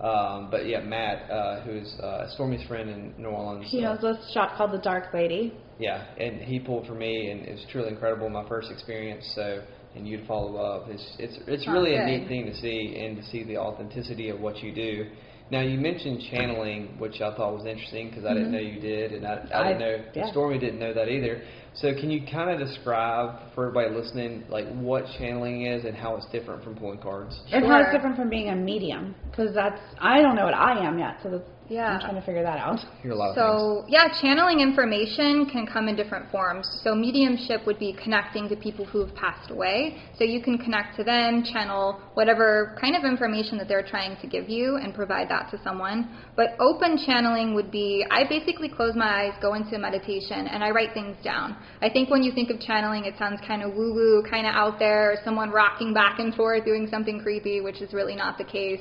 um, 0.00 0.48
but 0.50 0.66
yeah, 0.66 0.80
Matt, 0.80 1.30
uh, 1.30 1.60
who's 1.62 1.92
uh, 2.00 2.28
Stormy's 2.34 2.66
friend 2.68 2.88
in 2.90 3.14
New 3.18 3.28
Orleans. 3.28 3.66
He 3.70 3.84
uh, 3.84 3.94
knows 3.94 4.00
this 4.02 4.32
shop 4.32 4.56
called 4.56 4.72
the 4.72 4.78
Dark 4.78 5.12
Lady. 5.12 5.54
Yeah, 5.78 6.04
and 6.18 6.40
he 6.40 6.58
pulled 6.58 6.86
for 6.86 6.94
me, 6.94 7.30
and 7.30 7.42
it 7.46 7.52
was 7.52 7.64
truly 7.70 7.88
incredible. 7.88 8.28
My 8.28 8.46
first 8.48 8.70
experience, 8.70 9.24
so 9.34 9.62
and 9.94 10.06
you'd 10.06 10.26
follow 10.26 10.56
up. 10.56 10.88
It's 10.88 11.16
it's 11.18 11.38
it's 11.46 11.64
Oh, 11.68 11.72
really 11.72 11.94
a 11.94 12.04
neat 12.04 12.28
thing 12.28 12.46
to 12.46 12.54
see, 12.54 12.96
and 13.00 13.16
to 13.16 13.22
see 13.24 13.44
the 13.44 13.58
authenticity 13.58 14.28
of 14.30 14.40
what 14.40 14.62
you 14.62 14.72
do. 14.74 15.10
Now 15.50 15.62
you 15.62 15.78
mentioned 15.78 16.22
channeling, 16.30 16.88
which 16.98 17.20
I 17.22 17.34
thought 17.34 17.54
was 17.54 17.64
interesting 17.66 18.10
because 18.10 18.24
I 18.26 18.34
didn't 18.34 18.50
Mhm. 18.50 18.52
know 18.52 18.58
you 18.58 18.80
did, 18.80 19.12
and 19.12 19.26
I, 19.26 19.40
I 19.52 19.60
I- 19.60 19.64
didn't 19.72 19.78
know 19.80 20.00
yeah. 20.14 20.30
Stormy 20.30 20.58
didn't 20.58 20.78
know 20.78 20.92
that 20.92 21.08
either. 21.08 21.40
So 21.74 21.94
can 21.94 22.10
you 22.10 22.22
kind 22.30 22.50
of 22.50 22.58
describe 22.58 23.52
for 23.54 23.68
everybody 23.68 23.94
listening, 23.94 24.44
like 24.50 24.66
what 24.74 25.06
channeling 25.18 25.62
is 25.66 25.84
and 25.84 25.96
how 25.96 26.16
it's 26.16 26.26
different 26.26 26.62
from 26.64 26.74
pulling 26.74 26.98
cards? 26.98 27.40
And 27.52 27.64
how 27.64 27.80
it's 27.80 27.92
different 27.92 28.16
from 28.16 28.28
being 28.28 28.48
a 28.50 28.56
medium, 28.56 29.14
because 29.30 29.54
that's 29.54 29.80
I 29.98 30.20
don't 30.20 30.34
know 30.34 30.44
what 30.44 30.54
I 30.54 30.84
am 30.84 30.98
yet. 30.98 31.16
So 31.22 31.30
that's 31.30 31.44
Yeah. 31.68 31.86
I'm 31.88 32.00
trying 32.00 32.14
to 32.14 32.22
figure 32.22 32.42
that 32.42 32.58
out. 32.58 32.80
Hear 33.02 33.12
a 33.12 33.14
lot 33.14 33.30
of 33.30 33.34
things. 33.34 33.44
So, 33.44 33.84
yeah, 33.88 34.08
channeling 34.22 34.60
information 34.60 35.44
can 35.46 35.66
come 35.66 35.88
in 35.88 35.96
different 35.96 36.30
forms. 36.30 36.66
So, 36.82 36.94
mediumship 36.94 37.66
would 37.66 37.78
be 37.78 37.92
connecting 38.02 38.48
to 38.48 38.56
people 38.56 38.86
who 38.86 39.04
have 39.04 39.14
passed 39.14 39.50
away. 39.50 39.98
So, 40.16 40.24
you 40.24 40.40
can 40.40 40.56
connect 40.56 40.96
to 40.96 41.04
them, 41.04 41.44
channel 41.44 42.00
whatever 42.14 42.76
kind 42.80 42.96
of 42.96 43.04
information 43.04 43.58
that 43.58 43.68
they're 43.68 43.86
trying 43.86 44.16
to 44.20 44.26
give 44.26 44.48
you, 44.48 44.76
and 44.76 44.94
provide 44.94 45.28
that 45.28 45.50
to 45.50 45.62
someone. 45.62 46.08
But 46.36 46.56
open 46.58 46.98
channeling 47.04 47.54
would 47.54 47.70
be 47.70 48.06
I 48.10 48.24
basically 48.26 48.68
close 48.68 48.94
my 48.96 49.24
eyes, 49.24 49.32
go 49.42 49.54
into 49.54 49.78
meditation, 49.78 50.48
and 50.48 50.64
I 50.64 50.70
write 50.70 50.94
things 50.94 51.16
down. 51.22 51.56
I 51.82 51.90
think 51.90 52.08
when 52.08 52.22
you 52.22 52.32
think 52.32 52.50
of 52.50 52.60
channeling, 52.60 53.04
it 53.04 53.14
sounds 53.18 53.40
kind 53.46 53.62
of 53.62 53.74
woo 53.74 53.92
woo, 53.92 54.22
kind 54.28 54.46
of 54.46 54.54
out 54.54 54.78
there, 54.78 55.18
someone 55.22 55.50
rocking 55.50 55.92
back 55.92 56.18
and 56.18 56.34
forth 56.34 56.64
doing 56.64 56.88
something 56.90 57.20
creepy, 57.20 57.60
which 57.60 57.82
is 57.82 57.92
really 57.92 58.16
not 58.16 58.38
the 58.38 58.44
case 58.44 58.80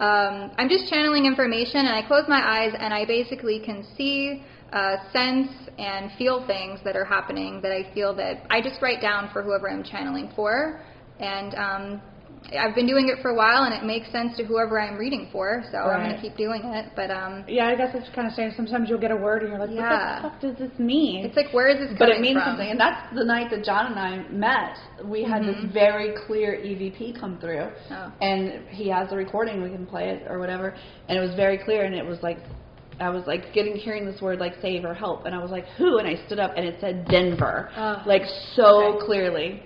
um, 0.00 0.50
I'm 0.58 0.68
just 0.68 0.88
channeling 0.90 1.24
information, 1.24 1.80
and 1.80 1.94
I 1.96 2.06
close 2.06 2.24
my 2.28 2.40
eyes, 2.40 2.74
and 2.78 2.92
I 2.92 3.06
basically 3.06 3.60
can 3.60 3.84
see, 3.96 4.44
uh, 4.72 4.96
sense, 5.12 5.48
and 5.78 6.10
feel 6.18 6.46
things 6.46 6.80
that 6.84 6.96
are 6.96 7.04
happening 7.04 7.60
that 7.62 7.72
I 7.72 7.92
feel 7.94 8.14
that 8.16 8.46
I 8.50 8.60
just 8.60 8.82
write 8.82 9.00
down 9.00 9.30
for 9.32 9.42
whoever 9.42 9.70
I'm 9.70 9.82
channeling 9.82 10.30
for, 10.36 10.80
and 11.18 11.54
um, 11.54 12.02
I've 12.54 12.74
been 12.74 12.86
doing 12.86 13.08
it 13.08 13.20
for 13.22 13.30
a 13.30 13.34
while, 13.34 13.64
and 13.64 13.74
it 13.74 13.84
makes 13.84 14.10
sense 14.12 14.36
to 14.36 14.44
whoever 14.44 14.80
I'm 14.80 14.96
reading 14.96 15.28
for, 15.32 15.64
so 15.72 15.78
I'm 15.78 16.04
going 16.04 16.14
to 16.14 16.20
keep 16.20 16.36
doing 16.36 16.62
it. 16.64 16.92
But 16.94 17.10
um, 17.10 17.44
Yeah, 17.48 17.66
I 17.66 17.74
guess 17.74 17.90
it's 17.94 18.08
kind 18.14 18.26
of 18.26 18.32
strange. 18.34 18.54
Sometimes 18.54 18.88
you'll 18.88 19.00
get 19.00 19.10
a 19.10 19.16
word 19.16 19.42
and 19.42 19.50
you're 19.50 19.58
like, 19.58 19.70
Yeah. 19.72 20.22
what 20.22 20.22
the 20.22 20.28
fuck 20.28 20.58
does 20.58 20.68
this 20.70 20.78
mean? 20.78 21.24
it's 21.24 21.36
like, 21.36 21.52
where 21.52 21.68
is 21.68 21.78
this 21.88 21.98
but 21.98 22.08
it 22.08 22.20
means 22.20 22.38
from? 22.38 22.50
something, 22.52 22.68
and 22.70 22.78
that's 22.78 23.12
the 23.14 23.24
night 23.24 23.50
that 23.50 23.64
John 23.64 23.86
and 23.92 23.98
I 23.98 24.28
met. 24.30 24.76
We 25.04 25.24
had 25.24 25.42
this 25.42 25.56
very 25.72 26.14
clear 26.26 26.52
EVP 26.62 27.18
come 27.18 27.38
through, 27.40 27.68
Oh. 27.90 28.12
and 28.20 28.66
he 28.68 28.88
has 28.90 29.10
the 29.10 29.16
recording. 29.16 29.62
We 29.62 29.70
can 29.70 29.86
play 29.86 30.10
it 30.10 30.22
or 30.28 30.38
whatever, 30.38 30.74
and 31.08 31.18
it 31.18 31.20
was 31.20 31.34
very 31.34 31.58
clear. 31.58 31.84
And 31.84 31.94
it 31.94 32.04
was 32.06 32.22
like, 32.22 32.38
I 33.00 33.10
was 33.10 33.24
like 33.26 33.52
getting 33.52 33.74
hearing 33.76 34.06
this 34.06 34.20
word 34.22 34.38
like 34.38 34.54
save 34.62 34.84
or 34.84 34.94
help, 34.94 35.26
and 35.26 35.34
I 35.34 35.38
was 35.42 35.50
like, 35.50 35.66
who? 35.76 35.98
And 35.98 36.06
I 36.06 36.14
stood 36.26 36.38
up, 36.38 36.52
and 36.56 36.64
it 36.64 36.76
said 36.80 37.06
Denver, 37.08 37.70
Oh. 37.76 38.02
like 38.06 38.22
so 38.54 38.94
Okay. 38.94 39.04
clearly. 39.06 39.62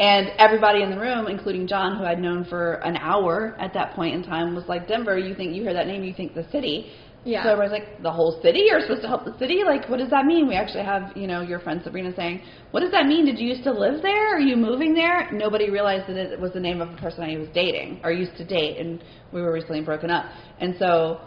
And 0.00 0.28
everybody 0.38 0.82
in 0.82 0.90
the 0.90 0.98
room, 0.98 1.26
including 1.26 1.66
John, 1.66 1.98
who 1.98 2.04
I'd 2.04 2.18
known 2.18 2.46
for 2.46 2.74
an 2.76 2.96
hour 2.96 3.54
at 3.60 3.74
that 3.74 3.94
point 3.94 4.14
in 4.14 4.22
time, 4.22 4.54
was 4.54 4.64
like, 4.66 4.88
Denver, 4.88 5.18
you 5.18 5.34
think 5.34 5.54
you 5.54 5.62
hear 5.62 5.74
that 5.74 5.86
name, 5.86 6.02
you 6.02 6.14
think 6.14 6.34
the 6.34 6.46
city. 6.50 6.90
Yeah. 7.22 7.42
So 7.42 7.50
everybody's 7.50 7.84
like, 7.84 8.02
the 8.02 8.10
whole 8.10 8.40
city? 8.42 8.60
You're 8.64 8.80
supposed 8.80 9.02
to 9.02 9.08
help 9.08 9.26
the 9.26 9.36
city? 9.38 9.60
Like, 9.62 9.90
what 9.90 9.98
does 9.98 10.08
that 10.08 10.24
mean? 10.24 10.48
We 10.48 10.54
actually 10.54 10.84
have, 10.84 11.14
you 11.14 11.26
know, 11.26 11.42
your 11.42 11.60
friend 11.60 11.82
Sabrina 11.84 12.14
saying, 12.16 12.40
what 12.70 12.80
does 12.80 12.92
that 12.92 13.04
mean? 13.04 13.26
Did 13.26 13.38
you 13.38 13.46
used 13.46 13.62
to 13.64 13.72
live 13.72 14.00
there? 14.00 14.36
Are 14.36 14.40
you 14.40 14.56
moving 14.56 14.94
there? 14.94 15.30
Nobody 15.32 15.68
realized 15.68 16.08
that 16.08 16.16
it 16.16 16.40
was 16.40 16.52
the 16.54 16.60
name 16.60 16.80
of 16.80 16.88
a 16.88 16.96
person 16.96 17.22
I 17.22 17.36
was 17.36 17.48
dating 17.52 18.00
or 18.02 18.10
used 18.10 18.38
to 18.38 18.44
date, 18.46 18.78
and 18.78 19.04
we 19.34 19.42
were 19.42 19.52
recently 19.52 19.82
broken 19.82 20.10
up. 20.10 20.24
And 20.60 20.76
so 20.78 21.20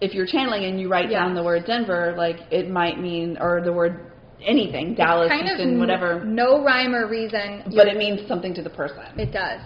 if 0.00 0.14
you're 0.14 0.26
channeling 0.26 0.64
and 0.64 0.80
you 0.80 0.88
write 0.88 1.10
Yeah. 1.10 1.18
down 1.18 1.34
the 1.34 1.42
word 1.42 1.66
Denver, 1.66 2.14
like, 2.16 2.38
it 2.50 2.70
might 2.70 2.98
mean, 2.98 3.36
or 3.38 3.60
the 3.62 3.74
word 3.74 4.06
anything, 4.44 4.94
Dallas, 4.94 5.28
kind 5.28 5.46
Houston, 5.46 5.74
of 5.74 5.80
whatever, 5.80 6.24
no 6.24 6.62
rhyme 6.64 6.94
or 6.94 7.06
reason. 7.08 7.64
but 7.76 7.86
it 7.88 7.96
means 7.96 8.26
something 8.28 8.54
to 8.54 8.62
the 8.62 8.70
person. 8.70 9.02
it 9.18 9.32
does. 9.32 9.60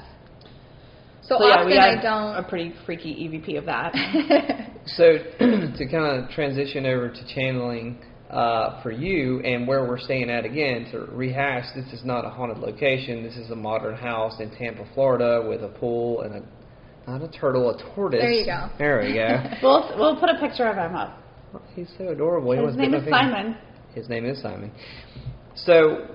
So, 1.23 1.39
So 1.39 1.47
yeah, 1.47 1.55
often 1.55 1.67
we 1.69 1.79
I 1.79 2.03
don't. 2.03 2.37
a 2.37 2.43
pretty 2.47 2.75
freaky 2.85 3.15
EVP 3.15 3.57
of 3.59 3.65
that. 3.67 3.95
So 4.87 5.17
to 5.39 5.89
kind 5.91 6.23
of 6.23 6.29
transition 6.31 6.85
over 6.85 7.09
to 7.09 7.35
channeling 7.35 7.97
uh, 8.31 8.83
for 8.83 8.91
you 8.91 9.41
and 9.41 9.67
where 9.67 9.89
we're 9.89 9.99
staying 9.99 10.29
at 10.29 10.45
again 10.45 10.87
to 10.93 11.07
rehash, 11.11 11.65
this 11.75 11.91
is 11.99 12.05
not 12.05 12.27
a 12.27 12.29
haunted 12.29 12.59
location. 12.59 13.23
This 13.23 13.37
is 13.37 13.51
a 13.51 13.57
modern 13.57 13.95
house 13.97 14.39
in 14.41 14.51
Tampa, 14.51 14.85
Florida, 14.93 15.43
with 15.49 15.63
a 15.65 15.69
pool 15.69 16.21
and 16.21 16.35
a 16.35 16.43
not 17.11 17.23
a 17.23 17.29
turtle, 17.29 17.71
a 17.71 17.95
tortoise. 17.95 18.21
There 18.21 18.31
you 18.31 18.45
go. 18.45 18.69
There 18.79 18.99
we 19.01 19.15
go. 19.15 19.43
we'll 19.63 19.97
we'll 19.99 20.21
put 20.21 20.29
a 20.29 20.39
picture 20.39 20.67
of 20.67 20.77
him 20.77 20.95
up. 20.95 21.19
He's 21.75 21.89
so 21.97 22.09
adorable. 22.09 22.53
His 22.53 22.63
wants 22.63 22.77
name 22.77 22.93
is. 22.93 23.09
Simon. 23.09 23.57
His 23.95 24.09
name 24.09 24.27
is 24.27 24.43
Simon. 24.43 24.73
So 25.55 26.09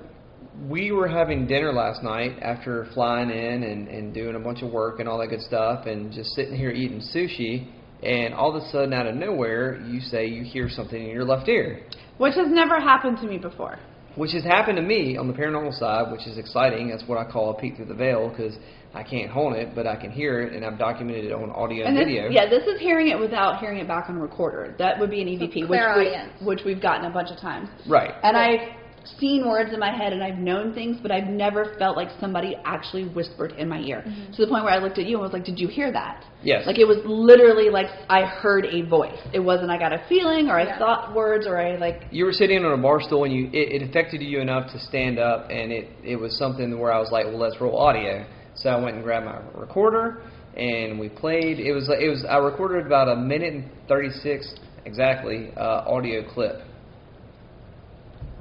we 0.67 0.91
were 0.91 1.07
having 1.07 1.47
dinner 1.47 1.71
last 1.71 2.03
night 2.03 2.37
after 2.41 2.87
flying 2.93 3.29
in 3.29 3.63
and, 3.63 3.87
and 3.87 4.13
doing 4.13 4.35
a 4.35 4.39
bunch 4.39 4.61
of 4.61 4.71
work 4.71 4.99
and 4.99 5.07
all 5.07 5.17
that 5.19 5.27
good 5.27 5.41
stuff 5.41 5.85
and 5.85 6.11
just 6.11 6.31
sitting 6.31 6.55
here 6.55 6.71
eating 6.71 6.99
sushi 6.99 7.71
and 8.03 8.33
all 8.33 8.55
of 8.55 8.61
a 8.61 8.69
sudden 8.69 8.93
out 8.93 9.07
of 9.07 9.15
nowhere 9.15 9.81
you 9.87 10.01
say 10.01 10.27
you 10.27 10.43
hear 10.43 10.69
something 10.69 11.01
in 11.01 11.09
your 11.09 11.23
left 11.23 11.47
ear. 11.47 11.85
Which 12.17 12.35
has 12.35 12.47
never 12.49 12.79
happened 12.81 13.17
to 13.19 13.27
me 13.27 13.37
before. 13.37 13.79
Which 14.15 14.31
has 14.33 14.43
happened 14.43 14.77
to 14.77 14.81
me 14.81 15.17
on 15.17 15.27
the 15.27 15.33
paranormal 15.33 15.77
side, 15.77 16.11
which 16.11 16.25
is 16.27 16.37
exciting. 16.37 16.89
That's 16.89 17.03
what 17.07 17.17
I 17.17 17.29
call 17.29 17.51
a 17.51 17.53
peek 17.53 17.75
through 17.75 17.85
the 17.85 17.93
veil 17.93 18.29
because 18.29 18.57
I 18.93 19.03
can't 19.03 19.29
hone 19.29 19.53
it, 19.53 19.75
but 19.75 19.85
I 19.85 19.95
can 19.95 20.11
hear 20.11 20.41
it, 20.41 20.53
and 20.53 20.65
I've 20.65 20.79
documented 20.79 21.25
it 21.25 21.31
on 21.31 21.51
audio 21.51 21.85
and, 21.85 21.95
And 21.95 21.97
this, 21.97 22.05
video. 22.11 22.29
yeah, 22.29 22.49
this 22.49 22.63
is 22.63 22.79
hearing 22.79 23.09
it 23.09 23.19
without 23.19 23.59
hearing 23.59 23.77
it 23.77 23.87
back 23.87 24.09
on 24.09 24.17
a 24.17 24.19
recorder. 24.19 24.73
That 24.79 24.99
would 24.99 25.11
be 25.11 25.21
an 25.21 25.27
EVP, 25.27 25.69
which, 25.69 25.79
we, 25.95 26.45
which 26.45 26.61
we've 26.65 26.81
gotten 26.81 27.05
a 27.05 27.11
bunch 27.11 27.29
of 27.29 27.39
times. 27.39 27.69
Right. 27.87 28.11
And 28.23 28.35
I've 28.35 28.78
seen 29.19 29.47
words 29.47 29.73
in 29.73 29.79
my 29.79 29.95
head 29.95 30.13
and 30.13 30.23
I've 30.23 30.37
known 30.37 30.73
things, 30.73 30.97
but 31.01 31.11
I've 31.11 31.27
never 31.27 31.75
felt 31.79 31.95
like 31.97 32.09
somebody 32.19 32.55
actually 32.65 33.05
whispered 33.07 33.53
in 33.53 33.67
my 33.69 33.79
ear. 33.79 34.03
To 34.35 34.45
the 34.45 34.47
point 34.47 34.63
where 34.63 34.73
I 34.73 34.77
looked 34.77 34.97
at 34.97 35.05
you 35.05 35.15
and 35.15 35.23
was 35.23 35.33
like, 35.33 35.45
Did 35.45 35.59
you 35.59 35.67
hear 35.67 35.91
that? 35.91 36.25
Yes. 36.41 36.65
Like 36.65 36.77
it 36.79 36.85
was 36.85 36.97
literally 37.05 37.69
like 37.69 37.87
I 38.09 38.23
heard 38.23 38.65
a 38.65 38.81
voice. 38.83 39.19
It 39.33 39.39
wasn't 39.39 39.71
I 39.71 39.77
got 39.77 39.91
a 39.93 40.03
feeling 40.07 40.47
or 40.49 40.59
I 40.59 40.65
Yeah. 40.65 40.77
thought 40.79 41.13
words 41.13 41.45
or 41.47 41.57
I 41.57 41.75
like 41.77 42.03
you 42.11 42.25
were 42.25 42.31
sitting 42.33 42.63
on 42.63 42.77
a 42.77 42.81
bar 42.81 43.01
stool 43.01 43.25
and 43.25 43.33
you 43.33 43.47
it, 43.51 43.81
it 43.81 43.89
affected 43.89 44.21
you 44.21 44.39
enough 44.39 44.71
to 44.71 44.79
stand 44.79 45.19
up 45.19 45.49
and 45.49 45.71
it 45.71 45.89
it 46.03 46.15
was 46.15 46.37
something 46.37 46.79
where 46.79 46.93
I 46.93 46.99
was 46.99 47.11
like, 47.11 47.25
well, 47.25 47.39
let's 47.39 47.59
roll 47.59 47.77
audio. 47.77 48.25
So 48.55 48.69
I 48.69 48.81
went 48.81 48.95
and 48.95 49.03
grabbed 49.03 49.25
my 49.25 49.39
recorder 49.53 50.21
and 50.55 50.99
we 50.99 51.09
played. 51.09 51.59
It 51.59 51.73
was 51.73 51.89
it 51.89 52.09
was 52.09 52.25
I 52.29 52.37
recorded 52.37 52.85
about 52.85 53.07
a 53.09 53.15
minute 53.15 53.53
and 53.53 53.69
thirty 53.87 54.09
six 54.09 54.53
exactly 54.85 55.51
uh, 55.57 55.83
audio 55.87 56.23
clip. 56.33 56.61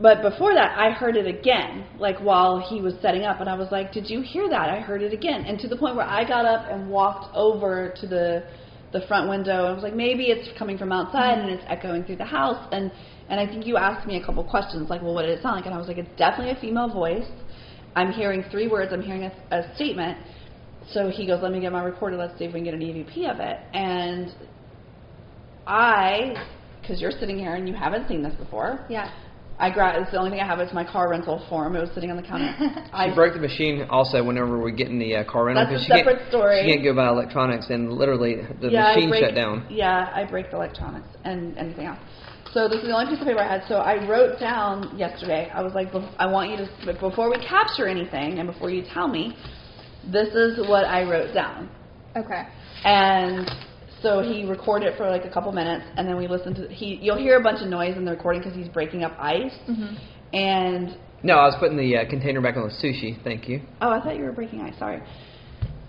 But 0.00 0.22
before 0.22 0.54
that, 0.54 0.78
I 0.78 0.90
heard 0.90 1.16
it 1.16 1.26
again, 1.26 1.84
like 1.98 2.18
while 2.18 2.60
he 2.60 2.80
was 2.80 2.94
setting 3.02 3.24
up, 3.24 3.40
and 3.40 3.48
I 3.48 3.54
was 3.54 3.72
like, 3.72 3.92
"Did 3.92 4.08
you 4.08 4.20
hear 4.20 4.48
that?" 4.48 4.68
I 4.70 4.80
heard 4.80 5.02
it 5.02 5.12
again, 5.12 5.44
and 5.44 5.58
to 5.58 5.68
the 5.68 5.76
point 5.76 5.96
where 5.96 6.06
I 6.06 6.24
got 6.24 6.44
up 6.44 6.66
and 6.70 6.88
walked 6.88 7.34
over 7.34 7.92
to 8.00 8.06
the 8.06 8.44
the 8.92 9.00
front 9.02 9.28
window, 9.28 9.58
and 9.64 9.68
I 9.68 9.72
was 9.72 9.82
like, 9.82 9.94
"Maybe 9.94 10.24
it's 10.30 10.56
coming 10.56 10.78
from 10.78 10.92
outside 10.92 11.38
and 11.38 11.50
it's 11.50 11.64
echoing 11.66 12.04
through 12.04 12.16
the 12.16 12.24
house." 12.24 12.68
And 12.70 12.92
and 13.28 13.40
I 13.40 13.46
think 13.46 13.66
you 13.66 13.76
asked 13.76 14.06
me 14.06 14.16
a 14.16 14.24
couple 14.24 14.44
questions, 14.44 14.88
like, 14.88 15.02
"Well, 15.02 15.14
what 15.14 15.22
did 15.22 15.36
it 15.36 15.42
sound 15.42 15.56
like?" 15.56 15.66
And 15.66 15.74
I 15.74 15.78
was 15.78 15.88
like, 15.88 15.98
"It's 15.98 16.16
definitely 16.16 16.52
a 16.52 16.60
female 16.60 16.88
voice. 16.88 17.28
I'm 17.96 18.12
hearing 18.12 18.44
three 18.52 18.68
words. 18.68 18.92
I'm 18.92 19.02
hearing 19.02 19.24
a, 19.24 19.32
a 19.50 19.74
statement." 19.74 20.16
So 20.92 21.10
he 21.10 21.26
goes, 21.26 21.42
"Let 21.42 21.50
me 21.50 21.60
get 21.60 21.72
my 21.72 21.82
recorder. 21.82 22.16
Let's 22.16 22.38
see 22.38 22.44
if 22.44 22.52
we 22.54 22.60
can 22.60 22.64
get 22.64 22.74
an 22.74 22.82
EVP 22.82 23.28
of 23.28 23.40
it." 23.40 23.58
And 23.74 24.32
I, 25.66 26.34
because 26.80 27.00
you're 27.00 27.10
sitting 27.10 27.36
here 27.36 27.56
and 27.56 27.68
you 27.68 27.74
haven't 27.74 28.06
seen 28.06 28.22
this 28.22 28.34
before, 28.36 28.86
Yeah. 28.88 29.10
I 29.60 29.70
grabbed. 29.70 29.98
It's 30.02 30.10
the 30.12 30.18
only 30.18 30.30
thing 30.30 30.40
I 30.40 30.46
have 30.46 30.60
is 30.60 30.72
my 30.72 30.84
car 30.84 31.08
rental 31.10 31.44
form. 31.48 31.74
It 31.74 31.80
was 31.80 31.90
sitting 31.94 32.10
on 32.10 32.16
the 32.16 32.22
counter. 32.22 32.54
I 32.92 33.08
She 33.08 33.14
broke 33.14 33.34
the 33.34 33.40
machine 33.40 33.86
also 33.90 34.22
whenever 34.22 34.60
we 34.60 34.70
get 34.72 34.88
in 34.88 34.98
the 34.98 35.16
uh, 35.16 35.24
car 35.24 35.46
rental. 35.46 35.64
That's 35.64 35.72
a 35.72 35.76
'cause 35.76 35.84
she 35.86 35.92
can't- 35.92 36.06
separate 36.06 36.28
story. 36.28 36.62
She 36.64 36.70
can't 36.72 36.84
go 36.84 36.94
buy 36.94 37.08
electronics 37.08 37.70
and 37.70 37.92
literally 37.92 38.36
the 38.60 38.70
yeah, 38.70 38.94
machine 38.94 39.08
break, 39.10 39.24
shut 39.24 39.34
down. 39.34 39.66
Yeah, 39.68 40.10
I 40.14 40.24
break 40.24 40.50
the 40.50 40.56
electronics 40.56 41.08
and 41.24 41.56
anything 41.58 41.86
else. 41.86 41.98
So 42.52 42.68
this 42.68 42.78
is 42.80 42.86
the 42.88 42.94
only 42.94 43.10
piece 43.10 43.20
of 43.20 43.26
paper 43.26 43.40
I 43.40 43.48
had. 43.58 43.64
So 43.68 43.76
I 43.76 44.06
wrote 44.08 44.38
down 44.40 44.96
yesterday. 44.96 45.50
I 45.52 45.60
was 45.60 45.74
like, 45.74 45.88
I 46.18 46.26
want 46.26 46.50
you 46.50 46.56
to 46.56 46.92
before 46.94 47.28
we 47.28 47.36
capture 47.44 47.86
anything 47.86 48.38
and 48.38 48.46
before 48.46 48.70
you 48.70 48.82
tell 48.94 49.08
me, 49.08 49.36
this 50.10 50.28
is 50.34 50.58
what 50.68 50.84
I 50.86 51.02
wrote 51.02 51.34
down. 51.34 51.68
Okay. 52.16 52.44
And 52.84 53.50
so 54.02 54.20
he 54.20 54.44
recorded 54.44 54.88
it 54.88 54.96
for 54.96 55.08
like 55.08 55.24
a 55.24 55.30
couple 55.30 55.52
minutes, 55.52 55.84
and 55.96 56.06
then 56.06 56.16
we 56.16 56.28
listened 56.28 56.56
to. 56.56 56.68
He 56.68 56.98
you'll 57.00 57.18
hear 57.18 57.36
a 57.36 57.42
bunch 57.42 57.62
of 57.62 57.68
noise 57.68 57.96
in 57.96 58.04
the 58.04 58.12
recording 58.12 58.42
because 58.42 58.56
he's 58.56 58.68
breaking 58.68 59.04
up 59.04 59.16
ice. 59.18 59.52
Mm-hmm. 59.68 60.36
And 60.36 60.96
No, 61.22 61.34
I 61.34 61.46
was 61.46 61.56
putting 61.58 61.76
the 61.76 61.96
uh, 61.96 62.08
container 62.08 62.40
back 62.40 62.56
on 62.56 62.64
the 62.68 62.74
sushi. 62.74 63.22
Thank 63.24 63.48
you. 63.48 63.62
Oh, 63.80 63.90
I 63.90 64.00
thought 64.00 64.16
you 64.16 64.24
were 64.24 64.32
breaking 64.32 64.60
ice. 64.60 64.78
Sorry. 64.78 65.02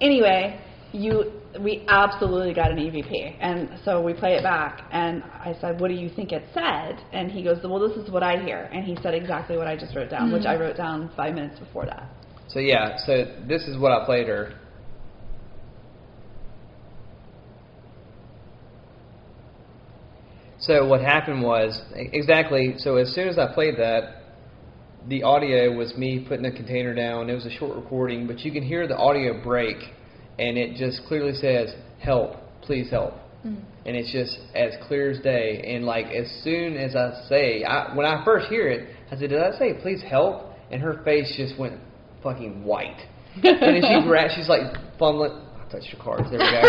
Anyway, 0.01 0.59
you 0.91 1.31
we 1.59 1.83
absolutely 1.87 2.53
got 2.53 2.71
an 2.71 2.77
EVP, 2.77 3.37
and 3.39 3.69
so 3.83 4.01
we 4.01 4.13
play 4.13 4.35
it 4.35 4.43
back, 4.43 4.83
and 4.91 5.23
I 5.23 5.55
said, 5.59 5.79
"What 5.79 5.89
do 5.89 5.95
you 5.95 6.09
think 6.09 6.31
it 6.31 6.43
said?" 6.53 6.99
And 7.11 7.31
he 7.31 7.43
goes, 7.43 7.57
"Well, 7.63 7.79
this 7.79 7.97
is 7.97 8.09
what 8.11 8.23
I 8.23 8.37
hear," 8.37 8.69
and 8.71 8.83
he 8.85 8.97
said 9.01 9.13
exactly 9.13 9.57
what 9.57 9.67
I 9.67 9.75
just 9.75 9.95
wrote 9.95 10.09
down, 10.09 10.31
which 10.31 10.45
I 10.45 10.55
wrote 10.55 10.77
down 10.77 11.09
five 11.15 11.33
minutes 11.33 11.59
before 11.59 11.85
that. 11.85 12.07
So 12.47 12.59
yeah, 12.59 12.97
so 12.97 13.25
this 13.47 13.67
is 13.67 13.77
what 13.77 13.91
I 13.91 14.05
played 14.05 14.27
her. 14.27 14.53
So 20.59 20.85
what 20.87 21.01
happened 21.01 21.41
was 21.41 21.81
exactly. 21.95 22.75
So 22.77 22.97
as 22.97 23.13
soon 23.13 23.27
as 23.27 23.37
I 23.37 23.53
played 23.53 23.77
that, 23.77 24.23
the 25.07 25.23
audio 25.23 25.73
was 25.73 25.95
me 25.95 26.25
putting 26.27 26.43
the 26.43 26.51
container 26.51 26.93
down. 26.93 27.29
It 27.29 27.33
was 27.33 27.45
a 27.45 27.51
short 27.51 27.75
recording, 27.75 28.27
but 28.27 28.39
you 28.39 28.51
can 28.51 28.63
hear 28.63 28.87
the 28.87 28.97
audio 28.97 29.41
break, 29.41 29.77
and 30.37 30.57
it 30.57 30.75
just 30.75 31.07
clearly 31.07 31.33
says, 31.33 31.73
"Help! 31.99 32.35
Please 32.61 32.89
help!" 32.89 33.13
Mm. 33.45 33.61
And 33.85 33.95
it's 33.95 34.11
just 34.11 34.37
as 34.53 34.73
clear 34.87 35.11
as 35.11 35.19
day. 35.21 35.63
And 35.65 35.85
like 35.85 36.07
as 36.07 36.29
soon 36.43 36.75
as 36.75 36.95
I 36.95 37.25
say, 37.29 37.63
I, 37.63 37.95
when 37.95 38.05
I 38.05 38.23
first 38.25 38.47
hear 38.47 38.67
it, 38.67 38.89
I 39.11 39.17
said, 39.17 39.29
"Did 39.29 39.41
I 39.41 39.57
say 39.57 39.73
please 39.81 40.01
help?" 40.01 40.53
And 40.71 40.81
her 40.81 41.01
face 41.03 41.33
just 41.37 41.57
went 41.57 41.79
fucking 42.21 42.63
white. 42.63 42.99
and 43.43 43.61
then 43.61 43.81
she 43.81 44.07
grabbed, 44.07 44.33
she's 44.35 44.49
like 44.49 44.73
fumbling. 44.97 45.45
Touched 45.71 45.91
your 45.93 46.01
cards. 46.01 46.29
There 46.29 46.39
we 46.39 46.51
go. 46.51 46.61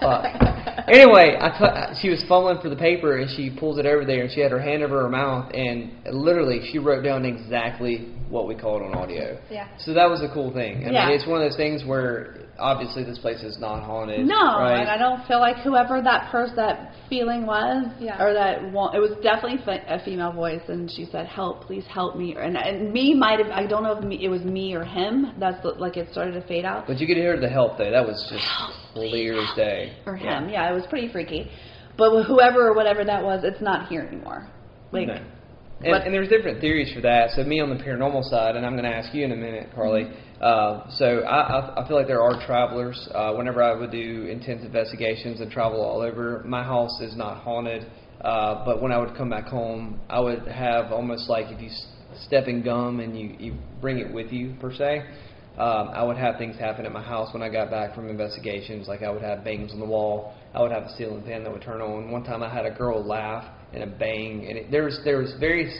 Fuck. 0.00 0.88
Anyway, 0.88 1.36
I 1.40 1.56
cut, 1.56 1.96
she 2.00 2.08
was 2.08 2.22
fumbling 2.28 2.60
for 2.60 2.68
the 2.68 2.76
paper 2.76 3.18
and 3.18 3.30
she 3.30 3.50
pulls 3.50 3.78
it 3.78 3.86
over 3.86 4.04
there 4.04 4.22
and 4.22 4.32
she 4.32 4.40
had 4.40 4.50
her 4.50 4.60
hand 4.60 4.82
over 4.82 5.02
her 5.02 5.08
mouth 5.08 5.50
and 5.54 5.92
literally 6.12 6.60
she 6.72 6.78
wrote 6.78 7.04
down 7.04 7.24
exactly 7.24 8.08
what 8.28 8.46
we 8.48 8.54
called 8.54 8.82
on 8.82 8.94
audio. 8.94 9.38
Yeah. 9.50 9.68
So 9.78 9.92
that 9.94 10.08
was 10.08 10.20
a 10.22 10.28
cool 10.32 10.52
thing. 10.52 10.86
I 10.86 10.90
Yeah. 10.90 11.06
mean, 11.06 11.16
it's 11.16 11.26
one 11.26 11.40
of 11.42 11.48
those 11.48 11.56
things 11.56 11.84
where 11.84 12.39
obviously 12.60 13.02
this 13.04 13.18
place 13.18 13.42
is 13.42 13.58
not 13.58 13.82
haunted. 13.82 14.26
No, 14.26 14.36
right? 14.60 14.80
and 14.80 14.88
I 14.88 14.96
don't 14.98 15.26
feel 15.26 15.40
like 15.40 15.56
whoever 15.58 16.00
that 16.02 16.30
person, 16.30 16.56
that 16.56 16.92
feeling 17.08 17.46
was, 17.46 17.86
Yeah. 17.98 18.22
or 18.22 18.32
that 18.34 18.70
wa- 18.72 18.90
it 18.92 18.98
was 18.98 19.12
definitely 19.22 19.58
fe- 19.64 19.84
a 19.88 19.98
female 20.04 20.32
voice, 20.32 20.62
and 20.68 20.90
she 20.90 21.04
said, 21.06 21.26
"Help, 21.26 21.64
please 21.64 21.84
help 21.86 22.16
me." 22.16 22.36
And, 22.36 22.56
and 22.56 22.92
me 22.92 23.14
might 23.14 23.38
have, 23.40 23.50
I 23.50 23.66
don't 23.66 23.82
know 23.82 23.92
if 23.92 24.04
me, 24.04 24.22
it 24.24 24.28
was 24.28 24.44
me 24.44 24.74
or 24.74 24.84
him. 24.84 25.32
That's 25.38 25.60
the, 25.62 25.70
like 25.70 25.96
it 25.96 26.10
started 26.12 26.32
to 26.32 26.42
fade 26.42 26.64
out, 26.64 26.86
But 26.86 26.98
you 27.00 27.06
could 27.06 27.16
hear 27.16 27.38
the 27.40 27.48
help 27.48 27.78
though. 27.78 27.90
That 27.90 28.06
was 28.06 28.28
just 28.30 28.46
clear 28.94 29.40
as 29.40 29.48
day. 29.56 29.92
or 30.06 30.14
him. 30.16 30.48
Yeah, 30.48 30.70
it 30.70 30.74
was 30.74 30.86
pretty 30.86 31.08
freaky. 31.08 31.50
But 31.96 32.24
whoever 32.24 32.68
or 32.68 32.74
whatever 32.74 33.04
that 33.04 33.22
was, 33.24 33.44
it's 33.44 33.60
not 33.60 33.88
here 33.88 34.02
anymore. 34.02 34.48
Like, 34.92 35.08
No. 35.08 35.18
And, 35.82 35.92
But- 35.92 36.04
and 36.04 36.12
there's 36.12 36.28
different 36.28 36.60
theories 36.60 36.92
for 36.92 37.00
that. 37.00 37.30
So 37.30 37.42
me 37.44 37.60
on 37.60 37.70
the 37.70 37.82
paranormal 37.82 38.24
side, 38.24 38.54
and 38.56 38.66
I'm 38.66 38.72
going 38.72 38.84
to 38.84 38.94
ask 38.94 39.14
you 39.14 39.24
in 39.24 39.32
a 39.32 39.36
minute, 39.36 39.70
Carly. 39.74 40.10
Uh, 40.40 40.88
so 40.90 41.20
I, 41.20 41.58
I, 41.58 41.82
I 41.84 41.88
feel 41.88 41.96
like 41.96 42.06
there 42.06 42.22
are 42.22 42.44
travelers. 42.46 43.08
Uh, 43.14 43.32
whenever 43.34 43.62
I 43.62 43.74
would 43.74 43.90
do 43.90 44.26
intense 44.30 44.62
investigations 44.62 45.40
and 45.40 45.50
travel 45.50 45.80
all 45.80 46.02
over, 46.02 46.42
my 46.46 46.62
house 46.62 47.00
is 47.00 47.16
not 47.16 47.38
haunted. 47.38 47.86
Uh, 48.20 48.62
but 48.66 48.82
when 48.82 48.92
I 48.92 48.98
would 48.98 49.16
come 49.16 49.30
back 49.30 49.46
home, 49.46 49.98
I 50.10 50.20
would 50.20 50.46
have 50.48 50.92
almost 50.92 51.30
like 51.30 51.46
if 51.48 51.60
you 51.62 51.70
step 52.26 52.46
in 52.46 52.62
gum 52.62 53.00
and 53.00 53.18
you, 53.18 53.34
you 53.38 53.54
bring 53.80 53.98
it 53.98 54.12
with 54.12 54.30
you 54.30 54.54
per 54.60 54.74
se. 54.74 55.02
Um, 55.56 55.88
I 55.92 56.02
would 56.02 56.16
have 56.18 56.36
things 56.36 56.56
happen 56.58 56.84
at 56.84 56.92
my 56.92 57.02
house 57.02 57.32
when 57.32 57.42
I 57.42 57.48
got 57.48 57.70
back 57.70 57.94
from 57.94 58.08
investigations. 58.10 58.86
Like 58.86 59.02
I 59.02 59.10
would 59.10 59.22
have 59.22 59.44
bangs 59.44 59.72
on 59.72 59.80
the 59.80 59.86
wall. 59.86 60.34
I 60.54 60.60
would 60.60 60.72
have 60.72 60.84
a 60.84 60.96
ceiling 60.98 61.22
fan 61.24 61.42
that 61.44 61.52
would 61.52 61.62
turn 61.62 61.80
on. 61.80 62.10
One 62.10 62.22
time 62.24 62.42
I 62.42 62.52
had 62.52 62.66
a 62.66 62.70
girl 62.70 63.02
laugh 63.02 63.46
and 63.72 63.82
a 63.82 63.86
bang, 63.86 64.46
and 64.48 64.58
it, 64.58 64.70
there 64.70 64.84
was 64.84 65.00
there 65.04 65.18
was 65.18 65.32
very 65.38 65.72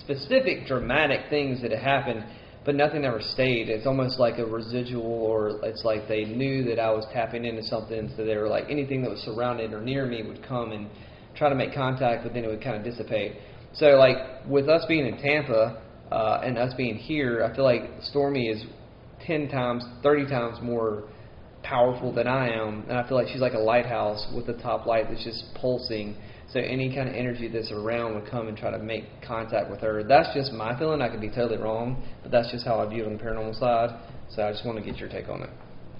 specific 0.00 0.66
dramatic 0.66 1.28
things 1.30 1.62
that 1.62 1.70
had 1.70 1.80
happened, 1.80 2.24
but 2.64 2.74
nothing 2.74 3.04
ever 3.04 3.20
stayed. 3.20 3.68
It's 3.68 3.86
almost 3.86 4.18
like 4.18 4.38
a 4.38 4.44
residual, 4.44 5.02
or 5.02 5.60
it's 5.64 5.84
like 5.84 6.08
they 6.08 6.24
knew 6.24 6.64
that 6.64 6.78
I 6.78 6.90
was 6.90 7.04
tapping 7.12 7.44
into 7.44 7.62
something, 7.62 8.12
so 8.16 8.24
they 8.24 8.36
were 8.36 8.48
like 8.48 8.64
anything 8.70 9.02
that 9.02 9.10
was 9.10 9.20
surrounded 9.20 9.72
or 9.72 9.80
near 9.80 10.06
me 10.06 10.22
would 10.22 10.46
come 10.46 10.72
and 10.72 10.88
try 11.36 11.48
to 11.48 11.54
make 11.54 11.74
contact, 11.74 12.24
but 12.24 12.32
then 12.32 12.44
it 12.44 12.48
would 12.48 12.62
kind 12.62 12.76
of 12.76 12.84
dissipate. 12.84 13.32
So 13.74 13.86
like 13.96 14.16
with 14.48 14.68
us 14.68 14.84
being 14.88 15.06
in 15.06 15.18
Tampa 15.18 15.82
uh, 16.10 16.40
and 16.42 16.56
us 16.56 16.72
being 16.76 16.96
here, 16.96 17.44
I 17.44 17.54
feel 17.54 17.64
like 17.64 17.82
Stormy 18.02 18.48
is 18.48 18.64
ten 19.26 19.48
times, 19.48 19.84
thirty 20.02 20.26
times 20.26 20.58
more 20.62 21.04
powerful 21.62 22.12
than 22.12 22.26
I 22.26 22.48
am, 22.48 22.84
and 22.88 22.96
I 22.96 23.06
feel 23.08 23.18
like 23.18 23.28
she's 23.28 23.40
like 23.40 23.54
a 23.54 23.58
lighthouse 23.58 24.26
with 24.34 24.48
a 24.48 24.62
top 24.62 24.86
light 24.86 25.06
that's 25.10 25.24
just 25.24 25.44
pulsing. 25.60 26.16
So 26.52 26.60
any 26.60 26.94
kind 26.94 27.08
of 27.08 27.14
energy 27.14 27.48
that's 27.48 27.72
around 27.72 28.14
would 28.14 28.30
come 28.30 28.46
and 28.46 28.56
try 28.56 28.70
to 28.70 28.78
make 28.78 29.04
contact 29.26 29.68
with 29.70 29.80
her. 29.80 30.04
That's 30.04 30.32
just 30.32 30.52
my 30.52 30.78
feeling. 30.78 31.02
I 31.02 31.08
could 31.08 31.20
be 31.20 31.28
totally 31.28 31.58
wrong, 31.58 32.02
but 32.22 32.30
that's 32.30 32.50
just 32.52 32.64
how 32.64 32.78
I 32.78 32.88
view 32.88 33.04
it 33.04 33.06
on 33.06 33.16
the 33.16 33.22
paranormal 33.22 33.58
side. 33.58 33.98
So 34.30 34.42
I 34.42 34.52
just 34.52 34.64
want 34.64 34.78
to 34.78 34.84
get 34.84 34.98
your 34.98 35.08
take 35.08 35.28
on 35.28 35.42
it. 35.42 35.50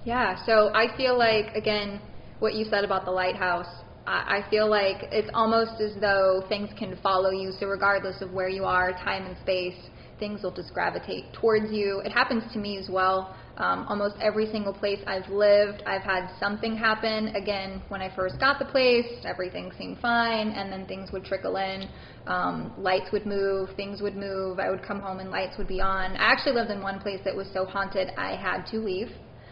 Yeah, 0.05 0.43
so 0.45 0.71
I 0.73 0.95
feel 0.95 1.17
like, 1.17 1.53
again, 1.53 1.99
what 2.39 2.53
you 2.53 2.65
said 2.69 2.85
about 2.85 3.03
the 3.03 3.11
lighthouse, 3.11 3.67
I, 4.05 4.39
I 4.45 4.49
feel 4.49 4.69
like 4.69 5.09
it's 5.11 5.29
almost 5.33 5.81
as 5.81 5.99
though 5.99 6.45
things 6.47 6.69
can 6.79 6.97
follow 7.03 7.31
you. 7.31 7.51
So, 7.59 7.67
regardless 7.67 8.21
of 8.21 8.31
where 8.31 8.47
you 8.47 8.63
are, 8.63 8.93
time 8.93 9.25
and 9.25 9.35
space, 9.39 9.75
things 10.17 10.43
will 10.43 10.51
just 10.51 10.73
gravitate 10.73 11.33
towards 11.33 11.71
you. 11.71 12.01
It 12.05 12.11
happens 12.11 12.43
to 12.53 12.59
me 12.59 12.77
as 12.77 12.89
well. 12.89 13.35
Um, 13.57 13.87
almost 13.89 14.15
every 14.21 14.51
single 14.51 14.73
place 14.73 14.99
I've 15.07 15.27
lived, 15.29 15.81
I've 15.87 16.03
had 16.03 16.29
something 16.39 16.75
happen. 16.75 17.35
Again, 17.35 17.81
when 17.87 18.01
I 18.01 18.15
first 18.15 18.39
got 18.39 18.59
the 18.59 18.65
place, 18.65 19.07
everything 19.25 19.71
seemed 19.79 19.97
fine, 19.99 20.49
and 20.49 20.71
then 20.71 20.85
things 20.85 21.11
would 21.11 21.25
trickle 21.25 21.57
in. 21.57 21.89
Um, 22.27 22.71
lights 22.77 23.11
would 23.11 23.25
move, 23.25 23.69
things 23.75 23.99
would 23.99 24.15
move. 24.15 24.59
I 24.59 24.69
would 24.69 24.83
come 24.83 24.99
home 24.99 25.19
and 25.19 25.31
lights 25.31 25.57
would 25.57 25.67
be 25.67 25.81
on. 25.81 26.15
I 26.17 26.31
actually 26.31 26.53
lived 26.53 26.69
in 26.69 26.83
one 26.83 26.99
place 26.99 27.19
that 27.25 27.35
was 27.35 27.47
so 27.51 27.65
haunted 27.65 28.11
I 28.15 28.35
had 28.35 28.63
to 28.67 28.77
leave. 28.77 29.09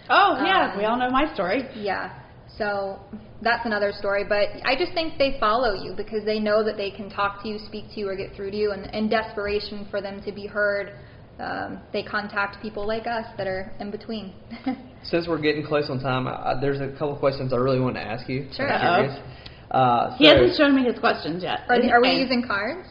oh 0.10 0.40
yeah, 0.46 0.74
Um, 0.74 0.78
we 0.78 0.86
all 0.86 0.98
know 0.98 1.10
my 1.10 1.34
story. 1.34 1.68
Yeah. 1.74 2.14
So 2.60 3.00
that's 3.42 3.66
another 3.66 3.92
story, 3.92 4.24
but 4.24 4.50
I 4.64 4.76
just 4.78 4.94
think 4.94 5.18
they 5.18 5.38
follow 5.40 5.74
you 5.74 5.94
because 5.96 6.24
they 6.26 6.40
know 6.40 6.64
that 6.64 6.78
they 6.78 6.92
can 6.92 7.10
talk 7.10 7.42
to 7.42 7.50
you, 7.50 7.58
speak 7.66 7.86
to 7.96 8.00
you, 8.00 8.10
or 8.10 8.16
get 8.16 8.36
through 8.36 8.52
to 8.52 8.58
you, 8.58 8.72
and 8.72 8.86
in 8.94 9.10
desperation 9.10 9.88
for 9.90 10.00
them 10.00 10.22
to 10.24 10.32
be 10.32 10.46
heard, 10.46 10.94
um, 11.40 11.80
they 11.92 12.04
contact 12.04 12.62
people 12.62 12.88
like 12.88 13.08
us 13.08 13.26
that 13.38 13.48
are 13.48 13.72
in 13.80 13.92
between. 13.92 14.34
Since 15.04 15.28
we're 15.28 15.42
getting 15.42 15.66
close 15.66 15.90
on 15.90 16.00
time, 16.00 16.28
I, 16.28 16.56
there's 16.60 16.80
a 16.80 16.90
couple 16.94 17.16
questions 17.18 17.54
I 17.54 17.58
really 17.58 17.80
want 17.80 17.96
to 17.96 18.02
ask 18.02 18.28
you. 18.30 18.48
Sure. 18.56 18.72
I'm 18.72 19.06
curious. 19.06 19.24
Uh, 19.72 20.18
He 20.18 20.28
hasn't 20.28 20.56
shown 20.56 20.76
me 20.76 20.84
his 20.84 20.98
questions 21.00 21.44
yet. 21.44 21.62
are, 21.70 21.76
are 21.76 22.02
we 22.02 22.12
using 22.12 22.44
cards? 22.46 22.88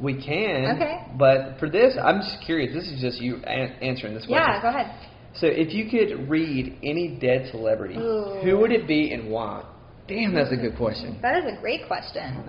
we 0.00 0.14
can. 0.14 0.76
Okay. 0.76 1.04
But 1.18 1.58
for 1.58 1.68
this, 1.68 1.96
I'm 2.02 2.20
just 2.20 2.40
curious. 2.44 2.72
This 2.72 2.88
is 2.88 3.00
just 3.00 3.20
you 3.20 3.36
an- 3.44 3.76
answering 3.82 4.14
this 4.14 4.26
question. 4.26 4.46
Yeah, 4.48 4.62
go 4.62 4.68
ahead. 4.68 4.94
So 5.34 5.46
if 5.46 5.72
you 5.72 5.88
could 5.90 6.28
read 6.28 6.78
any 6.82 7.18
dead 7.20 7.48
celebrity, 7.50 7.96
Ooh. 7.96 8.40
who 8.42 8.58
would 8.58 8.72
it 8.72 8.88
be 8.88 9.12
and 9.12 9.30
why? 9.30 9.64
Damn, 10.08 10.34
that's 10.34 10.52
a 10.52 10.56
good 10.56 10.76
question. 10.76 11.18
That 11.22 11.36
is 11.36 11.44
a 11.56 11.60
great 11.60 11.86
question. 11.86 12.42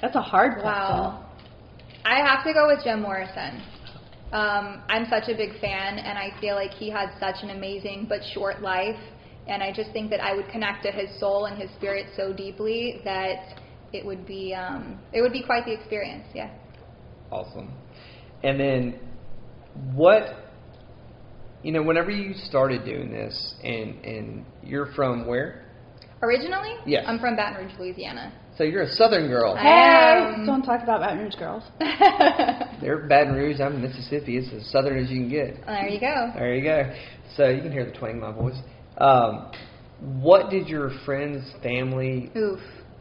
That's 0.00 0.16
a 0.16 0.22
hard 0.22 0.52
question. 0.54 0.64
Wow. 0.64 1.30
I 2.04 2.26
have 2.26 2.44
to 2.44 2.52
go 2.52 2.66
with 2.68 2.82
Jim 2.84 3.02
Morrison. 3.02 3.60
Um, 4.34 4.82
I'm 4.88 5.06
such 5.08 5.28
a 5.28 5.36
big 5.36 5.60
fan, 5.60 5.98
and 5.98 6.18
I 6.18 6.30
feel 6.40 6.56
like 6.56 6.72
he 6.72 6.90
had 6.90 7.10
such 7.20 7.36
an 7.42 7.50
amazing 7.50 8.06
but 8.08 8.18
short 8.34 8.60
life. 8.60 8.98
And 9.46 9.62
I 9.62 9.72
just 9.72 9.92
think 9.92 10.10
that 10.10 10.20
I 10.20 10.34
would 10.34 10.48
connect 10.48 10.82
to 10.84 10.90
his 10.90 11.08
soul 11.20 11.44
and 11.46 11.56
his 11.56 11.70
spirit 11.76 12.06
so 12.16 12.32
deeply 12.32 13.00
that 13.04 13.60
it 13.92 14.04
would 14.04 14.26
be 14.26 14.52
um, 14.52 14.98
it 15.12 15.22
would 15.22 15.32
be 15.32 15.42
quite 15.42 15.64
the 15.64 15.72
experience. 15.72 16.24
Yeah. 16.34 16.50
Awesome. 17.30 17.72
And 18.42 18.58
then, 18.58 18.98
what? 19.94 20.50
You 21.62 21.70
know, 21.72 21.82
whenever 21.82 22.10
you 22.10 22.34
started 22.34 22.84
doing 22.84 23.12
this, 23.12 23.54
and 23.62 24.04
and 24.04 24.44
you're 24.64 24.92
from 24.94 25.26
where? 25.28 25.64
Originally, 26.22 26.74
Yes. 26.86 27.04
I'm 27.06 27.18
from 27.20 27.36
Baton 27.36 27.66
Rouge, 27.66 27.78
Louisiana. 27.78 28.32
So 28.56 28.62
you're 28.62 28.82
a 28.82 28.92
Southern 28.92 29.26
girl. 29.28 29.56
Hey, 29.56 30.32
Um, 30.36 30.46
don't 30.46 30.62
talk 30.62 30.82
about 30.82 31.00
Baton 31.00 31.18
Rouge 31.18 31.34
girls. 31.34 31.64
They're 32.80 32.98
Baton 33.08 33.34
Rouge. 33.34 33.60
I'm 33.60 33.82
Mississippi. 33.82 34.36
It's 34.38 34.52
as 34.52 34.70
southern 34.70 34.98
as 35.02 35.10
you 35.10 35.20
can 35.22 35.28
get. 35.28 35.66
there 35.66 35.88
you 35.88 35.98
go. 36.00 36.30
There 36.34 36.54
you 36.54 36.62
go. 36.62 36.94
So 37.36 37.48
you 37.48 37.62
can 37.62 37.72
hear 37.72 37.84
the 37.84 37.90
twang 37.92 38.12
in 38.12 38.20
my 38.20 38.30
voice. 38.30 38.56
Um, 38.98 39.50
what 40.00 40.50
did 40.50 40.68
your 40.68 40.90
friends, 41.04 41.50
family, 41.64 42.30
Oof. 42.36 42.60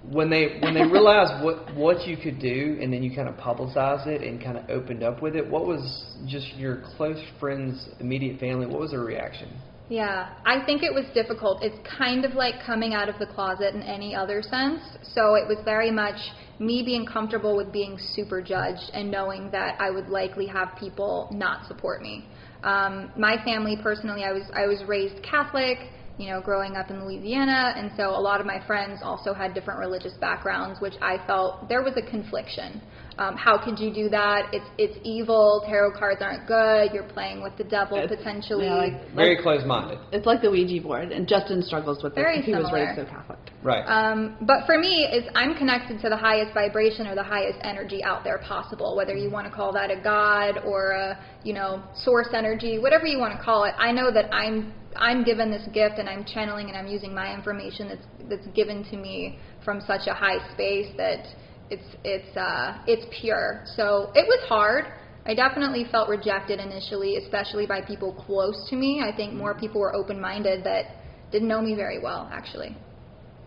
when 0.10 0.30
they 0.32 0.58
when 0.62 0.74
they 0.74 0.82
realized 0.84 1.44
what 1.44 1.76
what 1.76 2.08
you 2.08 2.18
could 2.18 2.40
do, 2.40 2.80
and 2.82 2.92
then 2.92 3.04
you 3.04 3.16
kind 3.16 3.30
of 3.30 3.38
publicized 3.38 4.08
it 4.08 4.24
and 4.24 4.42
kind 4.44 4.58
of 4.58 4.68
opened 4.72 5.04
up 5.04 5.22
with 5.22 5.36
it? 5.36 5.48
What 5.48 5.68
was 5.68 6.16
just 6.26 6.48
your 6.56 6.82
close 6.98 7.22
friends, 7.40 7.90
immediate 8.00 8.40
family? 8.40 8.66
What 8.66 8.80
was 8.80 8.90
their 8.92 9.02
reaction? 9.02 9.50
Yeah, 9.90 10.30
I 10.46 10.64
think 10.66 10.82
it 10.82 10.94
was 10.94 11.06
difficult. 11.14 11.62
It's 11.62 11.78
kind 11.98 12.24
of 12.24 12.34
like 12.34 12.56
coming 12.66 12.94
out 12.94 13.10
of 13.10 13.20
the 13.20 13.26
closet 13.26 13.76
in 13.76 13.82
any 13.84 14.16
other 14.16 14.42
sense. 14.42 14.82
So 15.14 15.36
it 15.36 15.46
was 15.48 15.58
very 15.66 15.92
much 15.92 16.16
me 16.58 16.84
being 16.84 17.06
comfortable 17.06 17.58
with 17.58 17.72
being 17.74 18.00
super 18.14 18.42
judged 18.42 18.92
and 18.94 19.12
knowing 19.12 19.52
that 19.52 19.76
I 19.82 19.90
would 19.90 20.08
likely 20.08 20.48
have 20.48 20.70
people 20.80 21.28
not 21.32 21.68
support 21.68 22.02
me. 22.02 22.26
Um, 22.64 23.12
my 23.18 23.44
family, 23.44 23.78
personally, 23.82 24.24
I 24.24 24.32
was 24.32 24.44
I 24.56 24.66
was 24.68 24.84
raised 24.88 25.22
Catholic. 25.24 25.78
You 26.20 26.30
know, 26.30 26.42
growing 26.42 26.76
up 26.76 26.92
in 26.92 27.04
Louisiana, 27.04 27.74
and 27.76 27.90
so 27.98 28.12
a 28.12 28.22
lot 28.22 28.40
of 28.40 28.46
my 28.46 28.64
friends 28.68 29.00
also 29.02 29.34
had 29.34 29.56
different 29.56 29.80
religious 29.80 30.14
backgrounds, 30.22 30.80
which 30.80 30.94
I 31.02 31.18
felt 31.26 31.68
there 31.68 31.82
was 31.82 31.96
a 31.98 32.08
confliction. 32.08 32.84
Um, 33.18 33.36
how 33.38 33.58
could 33.64 33.80
you 33.80 33.94
do 33.94 34.10
that? 34.10 34.50
It's 34.54 34.66
it's 34.78 34.98
evil. 35.04 35.64
Tarot 35.68 35.98
cards 35.98 36.22
aren't 36.22 36.48
good. 36.48 36.92
You're 36.94 37.04
playing 37.04 37.42
with 37.44 37.56
the 37.58 37.64
devil 37.64 37.98
It's- 37.98 38.10
potentially. 38.16 38.66
yeah, 38.66 38.76
like- 38.76 39.10
Very 39.12 39.38
close-minded. 39.38 40.00
It's 40.12 40.26
like 40.26 40.42
the 40.42 40.50
Ouija 40.50 40.82
board, 40.82 41.12
and 41.12 41.28
Justin 41.28 41.62
struggles 41.62 42.02
with 42.04 42.16
Very 42.16 42.38
this. 42.38 42.46
He 42.48 42.56
was 42.56 42.72
raised 42.72 42.96
so 42.96 43.06
Catholic. 43.06 43.40
Right. 43.62 43.84
Um, 43.88 44.36
but 44.42 44.66
for 44.66 44.78
me, 44.78 45.06
it's 45.06 45.28
I'm 45.36 45.56
connected 45.56 46.02
to 46.02 46.10
the 46.10 46.18
highest 46.18 46.54
vibration 46.54 47.08
or 47.08 47.16
the 47.16 47.24
highest 47.24 47.60
energy 47.64 48.04
out 48.04 48.24
there 48.24 48.40
possible. 48.40 48.96
Whether 48.96 49.16
you 49.16 49.30
want 49.30 49.48
to 49.48 49.54
call 49.54 49.72
that 49.74 49.92
a 49.92 49.96
god 49.96 50.60
or 50.66 50.92
a 50.92 51.18
you 51.44 51.54
know 51.54 51.82
source 51.96 52.30
energy, 52.34 52.80
whatever 52.80 53.06
you 53.06 53.20
want 53.20 53.38
to 53.38 53.44
call 53.44 53.64
it, 53.66 53.74
I 53.78 53.92
know 53.92 54.12
that 54.12 54.34
I'm 54.34 54.74
I'm 54.96 55.24
given 55.24 55.50
this 55.52 55.68
gift 55.74 55.98
and 55.98 56.08
I'm 56.10 56.24
channeling 56.26 56.68
and 56.70 56.78
I'm 56.78 56.88
using 56.88 57.14
my 57.14 57.34
information 57.34 57.88
that's 57.88 58.06
that's 58.30 58.48
given 58.56 58.84
to 58.86 58.98
me 58.98 59.38
from 59.64 59.82
such 59.82 60.08
a 60.08 60.14
high 60.14 60.40
space 60.54 60.92
that 60.98 61.26
it's 61.70 61.96
it's 62.04 62.38
uh, 62.38 62.80
it's 62.88 63.06
pure. 63.22 63.64
So 63.76 64.12
it 64.16 64.26
was 64.28 64.48
hard. 64.48 64.86
I 65.26 65.34
definitely 65.34 65.86
felt 65.92 66.10
rejected 66.10 66.60
initially, 66.60 67.16
especially 67.18 67.66
by 67.66 67.82
people 67.82 68.14
close 68.14 68.68
to 68.70 68.76
me. 68.76 69.02
I 69.02 69.16
think 69.16 69.34
more 69.34 69.56
people 69.56 69.80
were 69.80 69.96
open-minded 69.96 70.66
that 70.66 70.98
didn't 71.32 71.48
know 71.48 71.62
me 71.62 71.76
very 71.76 72.00
well, 72.02 72.30
actually. 72.32 72.76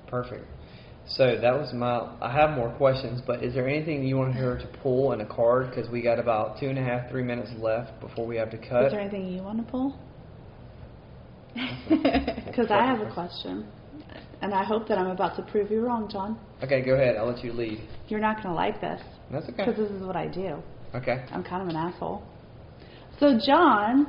Perfect. 0.07 0.47
So 1.09 1.39
that 1.41 1.55
was 1.55 1.73
my. 1.73 2.17
I 2.21 2.33
have 2.33 2.57
more 2.57 2.71
questions, 2.71 3.21
but 3.25 3.45
is 3.45 3.55
there 3.55 3.69
anything 3.69 4.05
you 4.05 4.17
want 4.17 4.35
her 4.35 4.59
to 4.59 4.67
pull 4.83 5.13
in 5.13 5.21
a 5.21 5.27
card? 5.27 5.71
Because 5.71 5.89
we 5.89 6.03
got 6.03 6.19
about 6.19 6.59
two 6.59 6.69
and 6.69 6.79
a 6.79 6.83
half, 6.83 7.09
three 7.11 7.23
minutes 7.23 7.51
left 7.59 8.01
before 8.01 8.27
we 8.27 8.37
have 8.37 8.51
to 8.51 8.59
cut. 8.59 8.87
Is 8.87 8.93
there 8.93 9.01
anything 9.01 9.33
you 9.33 9.43
want 9.43 9.65
to 9.65 9.71
pull? 9.71 9.97
Because 11.55 12.67
I 12.71 12.85
have 12.85 13.01
a 13.01 13.13
question. 13.13 13.69
And 14.47 14.55
I 14.55 14.63
hope 14.63 14.87
that 14.87 14.97
I'm 14.97 15.09
about 15.09 15.35
to 15.39 15.43
prove 15.43 15.73
you 15.73 15.85
wrong, 15.85 16.09
John. 16.09 16.39
Okay, 16.63 16.81
go 16.81 16.95
ahead. 16.95 17.17
I'll 17.17 17.27
let 17.27 17.43
you 17.43 17.53
lead. 17.53 17.81
You're 18.07 18.21
not 18.21 18.37
going 18.37 18.51
to 18.51 18.55
like 18.55 18.81
this. 18.81 19.03
That's 19.29 19.45
okay. 19.47 19.65
Because 19.67 19.77
this 19.77 19.91
is 19.91 20.07
what 20.07 20.15
I 20.15 20.29
do. 20.29 20.63
Okay. 20.95 21.25
I'm 21.33 21.43
kind 21.43 21.63
of 21.63 21.69
an 21.69 21.75
asshole. 21.75 22.23
So 23.19 23.41
John 23.45 24.07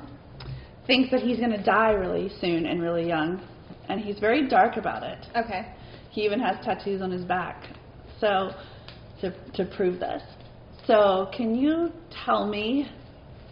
thinks 0.85 1.09
that 1.09 1.21
he's 1.21 1.37
going 1.39 1.49
to 1.49 1.63
die 1.63 1.89
really 1.89 2.29
soon 2.39 2.67
and 2.67 2.83
really 2.83 3.07
young. 3.07 3.41
And 3.89 3.99
he's 3.99 4.19
very 4.19 4.47
dark 4.47 4.77
about 4.77 5.01
it. 5.01 5.25
Okay. 5.35 5.73
He 6.11 6.21
even 6.21 6.39
has 6.39 6.63
tattoos 6.63 7.01
on 7.01 7.09
his 7.09 7.25
back. 7.25 7.63
So, 8.21 8.51
to, 9.21 9.31
to 9.55 9.65
prove 9.75 9.99
this. 9.99 10.21
So, 10.85 11.31
can 11.35 11.55
you 11.55 11.91
tell 12.25 12.45
me 12.47 12.91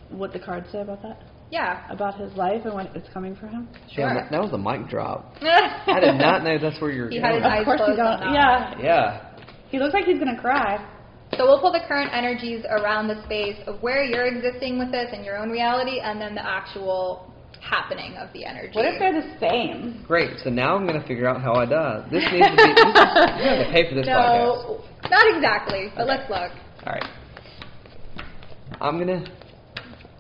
what 0.09 0.33
the 0.33 0.39
cards 0.39 0.67
say 0.71 0.81
about 0.81 1.01
that? 1.01 1.19
Yeah. 1.55 1.87
About 1.89 2.19
his 2.19 2.31
life 2.35 2.61
and 2.65 2.73
what 2.73 2.87
is 2.97 3.07
coming 3.13 3.33
for 3.35 3.47
him? 3.47 3.67
Sure. 3.91 4.13
that- 4.13 4.29
that 4.31 4.41
was 4.41 4.51
a 4.51 4.57
mic 4.57 4.89
drop. 4.89 5.35
I 5.41 5.83
I 5.97 5.99
did 6.01 6.15
not 6.19 6.43
know 6.43 6.57
that's 6.59 6.79
where 6.81 6.91
you're 6.91 7.09
He 7.09 7.19
going. 7.19 7.31
had 7.31 7.35
his 7.35 7.45
eyes 7.45 7.59
Of 7.61 7.65
course 7.65 7.79
you 7.79 7.85
closed 7.95 7.97
don't. 8.03 8.07
on 8.07 8.33
that 8.33 8.75
one. 8.75 8.83
Yeah. 8.83 8.89
Yeah. 8.89 9.39
He 9.71 9.79
looks 9.79 9.93
like 9.93 10.05
he's 10.05 10.19
going 10.19 10.35
to 10.35 10.41
cry. 10.41 10.71
So 11.37 11.45
we'll 11.47 11.59
pull 11.59 11.71
the 11.71 11.83
current 11.87 12.11
energies 12.13 12.63
around 12.69 13.07
the 13.07 13.17
space 13.25 13.57
of 13.67 13.81
where 13.81 14.03
you're 14.03 14.25
existing 14.27 14.77
with 14.79 14.91
this 14.91 15.09
and 15.11 15.25
your 15.25 15.37
own 15.37 15.49
reality, 15.49 15.99
and 15.99 16.21
then 16.21 16.35
the 16.35 16.45
actual 16.45 17.33
happening 17.61 18.13
of 18.17 18.31
the 18.33 18.45
energy. 18.45 18.71
What 18.77 18.85
if 18.85 18.99
they're 18.99 19.11
the 19.21 19.27
same? 19.39 20.03
Great. 20.07 20.37
So 20.43 20.49
now 20.51 20.75
I'm 20.77 20.85
going 20.87 21.01
to 21.01 21.07
figure 21.07 21.27
out 21.27 21.41
how 21.41 21.53
I 21.55 21.65
die. 21.65 22.05
This 22.11 22.23
needs 22.31 22.45
to 22.45 22.55
be. 22.55 22.67
This 22.77 22.79
is, 22.79 22.95
you 23.41 23.47
have 23.51 23.61
to 23.65 23.71
pay 23.73 23.83
for 23.89 23.95
this 23.95 24.07
podcast. 24.07 24.43
no, 24.45 24.83
not 25.09 25.25
exactly, 25.35 25.83
but 25.97 26.05
let's 26.07 26.29
look. 26.29 26.51
All 26.85 26.93
right. 26.93 27.07
I'm 28.79 28.95
going 29.03 29.07
to 29.23 29.31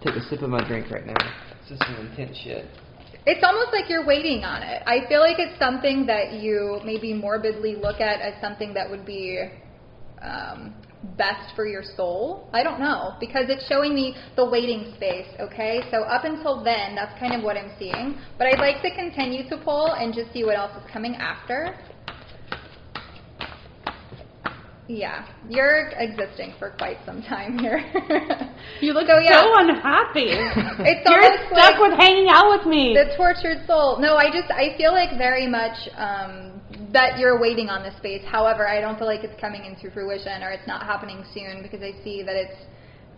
take 0.05 0.15
a 0.15 0.29
sip 0.29 0.41
of 0.41 0.49
my 0.49 0.65
drink 0.67 0.91
right 0.91 1.05
now. 1.05 1.33
This 1.63 1.71
is 1.71 1.79
some 1.79 1.95
intense 2.07 2.37
shit. 2.37 2.65
It's 3.25 3.43
almost 3.43 3.73
like 3.73 3.89
you're 3.89 4.05
waiting 4.05 4.43
on 4.43 4.61
it. 4.61 4.83
I 4.85 5.07
feel 5.09 5.19
like 5.19 5.37
it's 5.39 5.57
something 5.57 6.05
that 6.05 6.33
you 6.33 6.79
maybe 6.85 7.13
morbidly 7.13 7.75
look 7.75 7.99
at 7.99 8.21
as 8.21 8.39
something 8.39 8.73
that 8.75 8.87
would 8.87 9.03
be 9.03 9.49
um, 10.21 10.75
best 11.17 11.55
for 11.55 11.65
your 11.65 11.81
soul. 11.95 12.47
I 12.53 12.61
don't 12.61 12.79
know 12.79 13.15
because 13.19 13.45
it's 13.49 13.67
showing 13.67 13.95
me 13.95 14.15
the 14.35 14.47
waiting 14.47 14.93
space. 14.95 15.27
Okay, 15.39 15.81
so 15.89 16.03
up 16.03 16.23
until 16.23 16.63
then, 16.63 16.93
that's 16.93 17.17
kind 17.19 17.33
of 17.33 17.41
what 17.43 17.57
I'm 17.57 17.71
seeing. 17.79 18.15
But 18.37 18.47
I'd 18.47 18.59
like 18.59 18.83
to 18.83 18.93
continue 18.93 19.49
to 19.49 19.57
pull 19.57 19.93
and 19.93 20.13
just 20.13 20.31
see 20.31 20.43
what 20.43 20.55
else 20.55 20.71
is 20.77 20.91
coming 20.91 21.15
after. 21.15 21.75
Yeah, 24.87 25.25
you're 25.49 25.89
existing 25.97 26.53
for 26.59 26.69
quite 26.77 26.97
some 27.05 27.21
time 27.23 27.57
here. 27.57 27.81
You 28.81 28.93
look 28.93 29.07
So, 29.07 29.17
yeah. 29.19 29.41
so 29.41 29.53
unhappy. 29.57 30.29
It's 30.85 31.09
You're 31.09 31.37
stuck 31.47 31.51
like- 31.51 31.79
with 31.79 31.97
hanging 31.99 32.27
out 32.29 32.49
with 32.49 32.65
me. 32.67 32.93
the 32.93 33.15
tortured 33.15 33.65
soul. 33.67 33.97
No, 33.99 34.15
I 34.15 34.29
just 34.31 34.51
I 34.51 34.75
feel 34.77 34.91
like 34.91 35.17
very 35.17 35.47
much 35.47 35.77
um, 35.97 36.61
that 36.91 37.17
you're 37.19 37.39
waiting 37.39 37.69
on 37.69 37.81
this 37.83 37.95
space. 37.97 38.23
However, 38.27 38.67
I 38.67 38.81
don't 38.81 38.97
feel 38.97 39.07
like 39.07 39.23
it's 39.23 39.39
coming 39.39 39.65
into 39.65 39.89
fruition 39.91 40.43
or 40.43 40.49
it's 40.51 40.67
not 40.67 40.83
happening 40.83 41.23
soon 41.33 41.61
because 41.63 41.81
I 41.81 41.93
see 42.03 42.21
that 42.23 42.35
it's 42.35 42.57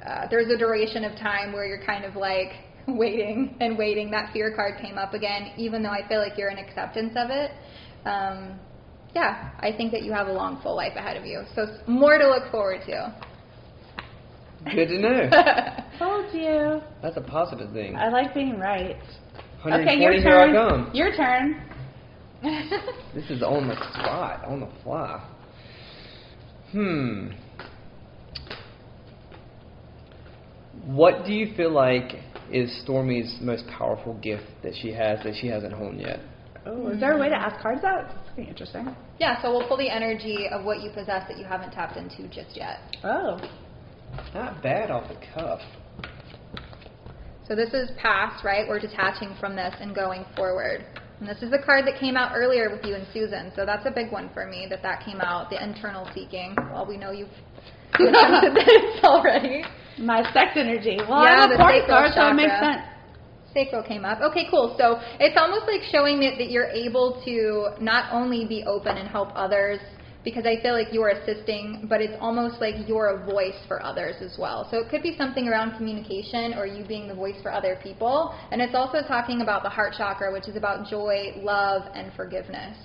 uh, 0.05 0.27
there's 0.29 0.51
a 0.51 0.57
duration 0.57 1.03
of 1.03 1.17
time 1.17 1.51
where 1.53 1.65
you're 1.65 1.83
kind 1.83 2.05
of 2.05 2.15
like 2.15 2.51
waiting 2.87 3.55
and 3.59 3.77
waiting. 3.77 4.09
That 4.11 4.31
fear 4.31 4.53
card 4.55 4.79
came 4.81 4.97
up 4.97 5.13
again, 5.13 5.51
even 5.57 5.81
though 5.83 5.89
I 5.91 6.07
feel 6.07 6.19
like 6.19 6.37
you're 6.37 6.49
in 6.51 6.57
acceptance 6.59 7.13
of 7.17 7.29
it. 7.29 7.51
Um, 8.05 8.59
yeah, 9.15 9.51
I 9.59 9.71
think 9.75 9.91
that 9.91 10.03
you 10.03 10.11
have 10.11 10.27
a 10.27 10.33
long, 10.33 10.59
full 10.61 10.75
life 10.75 10.93
ahead 10.95 11.17
of 11.17 11.25
you. 11.25 11.43
So 11.55 11.65
more 11.87 12.17
to 12.17 12.27
look 12.27 12.51
forward 12.51 12.81
to. 12.87 13.15
Good 14.73 14.87
to 14.87 14.99
know. 14.99 15.29
Told 15.99 16.33
you. 16.33 16.81
That's 17.01 17.17
a 17.17 17.21
positive 17.21 17.71
thing. 17.71 17.95
I 17.95 18.09
like 18.09 18.33
being 18.33 18.59
right. 18.59 18.97
okay, 19.65 19.97
your 19.97 20.13
here 20.13 20.21
turn. 20.21 20.55
I 20.55 20.69
come. 20.69 20.91
Your 20.93 21.15
turn. 21.15 21.61
This 23.15 23.31
is 23.31 23.41
on 23.41 23.67
the 23.67 23.75
spot, 23.93 24.45
on 24.45 24.59
the 24.59 24.69
fly. 24.83 25.27
Hmm. 26.71 27.29
What 30.85 31.25
do 31.25 31.33
you 31.33 31.55
feel 31.55 31.71
like 31.71 32.13
is 32.51 32.69
Stormy's 32.83 33.39
most 33.41 33.65
powerful 33.67 34.13
gift 34.19 34.43
that 34.61 34.73
she 34.79 34.91
has 34.91 35.23
that 35.23 35.33
she 35.41 35.47
hasn't 35.47 35.73
honed 35.73 35.99
yet? 35.99 36.19
Oh, 36.67 36.89
is 36.89 36.99
there 36.99 37.13
a 37.13 37.17
way 37.17 37.29
to 37.29 37.35
ask 37.35 37.61
cards 37.61 37.83
out? 37.83 38.07
That's 38.09 38.29
pretty 38.35 38.49
interesting. 38.49 38.93
yeah, 39.19 39.41
so 39.41 39.51
we'll 39.51 39.67
pull 39.67 39.77
the 39.77 39.89
energy 39.89 40.47
of 40.51 40.65
what 40.65 40.81
you 40.81 40.89
possess 40.91 41.27
that 41.29 41.37
you 41.37 41.45
haven't 41.45 41.71
tapped 41.71 41.95
into 41.97 42.27
just 42.27 42.55
yet. 42.57 42.79
Oh. 43.03 43.39
Not 44.33 44.61
bad 44.61 44.91
off 44.91 45.07
the 45.07 45.17
cuff. 45.33 45.61
So 47.47 47.55
this 47.55 47.73
is 47.73 47.89
past, 47.97 48.43
right? 48.43 48.67
We're 48.67 48.79
detaching 48.79 49.35
from 49.39 49.55
this 49.55 49.73
and 49.79 49.95
going 49.95 50.25
forward. 50.35 50.85
And 51.19 51.27
this 51.27 51.41
is 51.41 51.49
the 51.49 51.59
card 51.59 51.85
that 51.87 51.97
came 51.99 52.17
out 52.17 52.33
earlier 52.35 52.69
with 52.69 52.83
you 52.83 52.95
and 52.95 53.07
Susan. 53.13 53.51
So 53.55 53.65
that's 53.65 53.85
a 53.85 53.91
big 53.91 54.11
one 54.11 54.29
for 54.33 54.45
me 54.45 54.67
that 54.69 54.83
that 54.83 55.03
came 55.05 55.21
out, 55.21 55.49
the 55.49 55.63
internal 55.63 56.07
seeking. 56.13 56.55
Well, 56.71 56.85
we 56.85 56.97
know 56.97 57.11
you've 57.11 57.29
attempted 57.93 58.55
this 58.55 59.03
already. 59.03 59.63
My 59.97 60.21
sex 60.33 60.51
energy. 60.55 60.97
Well, 61.07 61.23
Yeah, 61.23 61.47
I'm 61.47 61.49
the 61.49 61.55
a 61.55 61.57
porn 61.57 61.81
star, 61.85 62.11
so 62.13 62.27
it 62.29 62.33
makes 62.33 62.51
sense. 62.59 62.81
Sacral 63.53 63.83
came 63.83 64.05
up. 64.05 64.21
Okay, 64.21 64.47
cool. 64.49 64.75
So 64.77 64.99
it's 65.19 65.37
almost 65.37 65.65
like 65.67 65.81
showing 65.91 66.19
that, 66.19 66.37
that 66.37 66.51
you're 66.51 66.69
able 66.69 67.21
to 67.25 67.69
not 67.83 68.11
only 68.13 68.45
be 68.45 68.63
open 68.65 68.97
and 68.97 69.07
help 69.07 69.29
others, 69.35 69.79
because 70.27 70.45
I 70.45 70.61
feel 70.61 70.73
like 70.73 70.87
you're 70.91 71.07
assisting, 71.07 71.85
but 71.87 72.01
it's 72.01 72.17
almost 72.19 72.59
like 72.59 72.75
you're 72.85 73.21
a 73.21 73.25
voice 73.25 73.55
for 73.65 73.81
others 73.81 74.15
as 74.21 74.35
well. 74.37 74.67
So 74.69 74.77
it 74.77 74.89
could 74.89 75.01
be 75.01 75.15
something 75.17 75.47
around 75.47 75.77
communication 75.77 76.53
or 76.55 76.65
you 76.65 76.85
being 76.85 77.07
the 77.07 77.15
voice 77.15 77.37
for 77.41 77.49
other 77.49 77.79
people. 77.81 78.37
And 78.51 78.61
it's 78.61 78.75
also 78.75 79.07
talking 79.07 79.39
about 79.39 79.63
the 79.63 79.69
heart 79.69 79.93
chakra, 79.97 80.33
which 80.33 80.49
is 80.49 80.57
about 80.57 80.89
joy, 80.89 81.31
love, 81.37 81.83
and 81.95 82.11
forgiveness. 82.13 82.77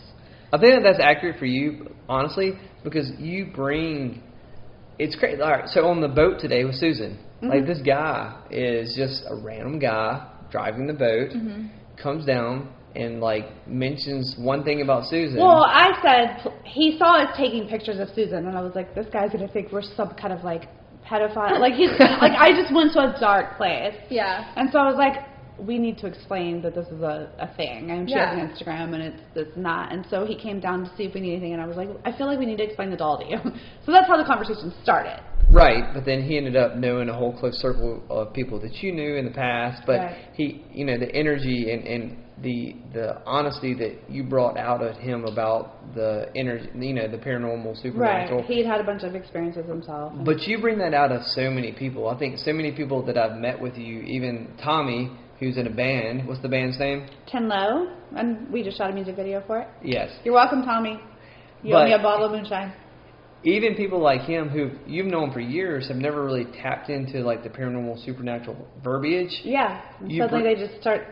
I 0.53 0.59
think 0.59 0.75
that 0.75 0.83
that's 0.85 1.01
accurate 1.03 1.40
for 1.40 1.46
you, 1.46 1.92
honestly, 2.09 2.53
because 2.85 3.11
you 3.18 3.51
bring. 3.53 4.22
It's 5.01 5.16
great. 5.16 5.40
All 5.40 5.51
right, 5.51 5.68
so 5.68 5.87
on 5.87 6.01
the 6.01 6.09
boat 6.09 6.38
today 6.38 6.64
with 6.64 6.77
Susan, 6.77 7.18
like 7.40 7.62
mm-hmm. 7.62 7.66
this 7.66 7.81
guy 7.81 8.40
is 8.53 8.94
just 8.94 9.25
a 9.29 9.35
random 9.35 9.81
guy 9.81 10.32
driving 10.52 10.86
the 10.86 10.92
boat, 10.92 11.30
mm-hmm. 11.30 11.66
comes 12.00 12.24
down 12.24 12.72
and 12.94 13.20
like 13.20 13.46
mentions 13.66 14.36
one 14.38 14.62
thing 14.64 14.82
about 14.82 15.06
Susan. 15.06 15.38
Well, 15.38 15.64
I 15.64 15.90
said 16.02 16.52
he 16.64 16.96
saw 16.98 17.22
us 17.22 17.34
taking 17.36 17.66
pictures 17.66 17.98
of 17.98 18.08
Susan, 18.14 18.46
and 18.46 18.56
I 18.56 18.60
was 18.60 18.74
like, 18.74 18.94
this 18.94 19.06
guy's 19.12 19.32
gonna 19.32 19.48
think 19.48 19.72
we're 19.72 19.82
some 19.82 20.14
kind 20.14 20.32
of 20.32 20.44
like 20.44 20.68
pedophile. 21.06 21.58
Like 21.58 21.74
he's 21.74 21.90
like 21.98 22.32
I 22.38 22.52
just 22.52 22.72
went 22.72 22.92
to 22.92 23.00
a 23.00 23.16
dark 23.18 23.56
place, 23.56 23.94
Yeah. 24.10 24.52
and 24.56 24.70
so 24.70 24.78
I 24.78 24.86
was 24.86 24.96
like, 24.96 25.26
we 25.58 25.78
need 25.78 25.98
to 25.98 26.06
explain 26.06 26.60
that 26.62 26.74
this 26.74 26.86
is 26.88 27.02
a, 27.02 27.30
a 27.38 27.54
thing, 27.56 27.90
and 27.90 28.08
she 28.08 28.14
has 28.14 28.36
Yeah. 28.36 28.40
an 28.40 28.50
Instagram, 28.50 28.94
and 28.94 29.02
it's 29.02 29.22
it's 29.34 29.56
not. 29.56 29.92
And 29.92 30.04
so 30.10 30.26
he 30.26 30.36
came 30.36 30.60
down 30.60 30.84
to 30.84 30.96
see 30.96 31.04
if 31.04 31.14
we 31.14 31.20
need 31.20 31.32
anything, 31.32 31.54
and 31.54 31.62
I 31.62 31.66
was 31.66 31.76
like, 31.76 31.88
I 32.04 32.12
feel 32.12 32.26
like 32.26 32.38
we 32.38 32.46
need 32.46 32.58
to 32.58 32.64
explain 32.64 32.90
the 32.90 32.96
doll 32.96 33.18
to 33.18 33.26
you. 33.26 33.38
so 33.86 33.92
that's 33.92 34.06
how 34.06 34.16
the 34.16 34.24
conversation 34.24 34.72
started. 34.82 35.20
Right, 35.52 35.92
but 35.92 36.04
then 36.06 36.22
he 36.22 36.36
ended 36.38 36.56
up 36.56 36.76
knowing 36.76 37.08
a 37.10 37.14
whole 37.14 37.32
close 37.38 37.58
circle 37.60 38.02
of 38.08 38.32
people 38.32 38.58
that 38.60 38.82
you 38.82 38.90
knew 38.92 39.16
in 39.16 39.26
the 39.26 39.30
past. 39.30 39.82
But 39.86 39.98
Right. 40.00 40.16
he, 40.34 40.64
you 40.72 40.84
know, 40.86 40.96
the 40.98 41.14
energy 41.14 41.70
and, 41.72 41.86
and 41.86 42.16
the 42.42 42.74
the 42.94 43.20
honesty 43.26 43.74
that 43.74 43.92
you 44.08 44.24
brought 44.24 44.56
out 44.56 44.82
of 44.82 44.96
him 44.96 45.24
about 45.26 45.94
the 45.94 46.28
energy, 46.34 46.68
you 46.74 46.94
know, 46.94 47.06
the 47.06 47.18
paranormal, 47.18 47.76
supernatural. 47.82 48.40
Right. 48.40 48.46
He'd 48.50 48.66
had 48.66 48.80
a 48.80 48.84
bunch 48.84 49.02
of 49.02 49.14
experiences 49.14 49.66
himself. 49.66 50.12
But 50.24 50.40
you 50.48 50.58
bring 50.60 50.78
that 50.78 50.94
out 50.94 51.12
of 51.12 51.22
so 51.26 51.50
many 51.50 51.72
people. 51.72 52.08
I 52.08 52.18
think 52.18 52.38
so 52.38 52.52
many 52.52 52.72
people 52.72 53.02
that 53.06 53.18
I've 53.18 53.36
met 53.36 53.60
with 53.60 53.76
you, 53.76 54.00
even 54.02 54.48
Tommy, 54.62 55.10
who's 55.38 55.56
in 55.58 55.66
a 55.66 55.70
band. 55.70 56.26
What's 56.26 56.40
the 56.40 56.48
band's 56.48 56.78
name? 56.78 57.06
Ten 57.26 57.48
Low, 57.48 57.88
and 58.16 58.50
we 58.50 58.62
just 58.62 58.78
shot 58.78 58.90
a 58.90 58.94
music 58.94 59.16
video 59.16 59.42
for 59.46 59.58
it. 59.60 59.68
Yes. 59.82 60.10
You're 60.24 60.34
welcome, 60.34 60.62
Tommy. 60.64 60.98
You 61.62 61.74
But- 61.74 61.82
owe 61.82 61.88
me 61.88 61.92
a 61.92 61.98
bottle 62.02 62.24
of 62.26 62.32
moonshine. 62.32 62.72
Even 63.44 63.74
people 63.74 64.00
like 64.00 64.20
him 64.22 64.48
who 64.48 64.70
you've 64.87 65.07
known 65.07 65.33
for 65.33 65.40
years 65.40 65.88
have 65.88 65.96
never 65.96 66.24
really 66.24 66.44
tapped 66.62 66.90
into 66.90 67.20
like 67.20 67.42
the 67.42 67.48
paranormal, 67.48 68.05
supernatural 68.05 68.57
verbiage. 68.85 69.40
Yeah. 69.44 69.83
You 70.07 70.22
suddenly 70.22 70.55
br- 70.55 70.61
they 70.61 70.66
just 70.66 70.81
start. 70.81 71.02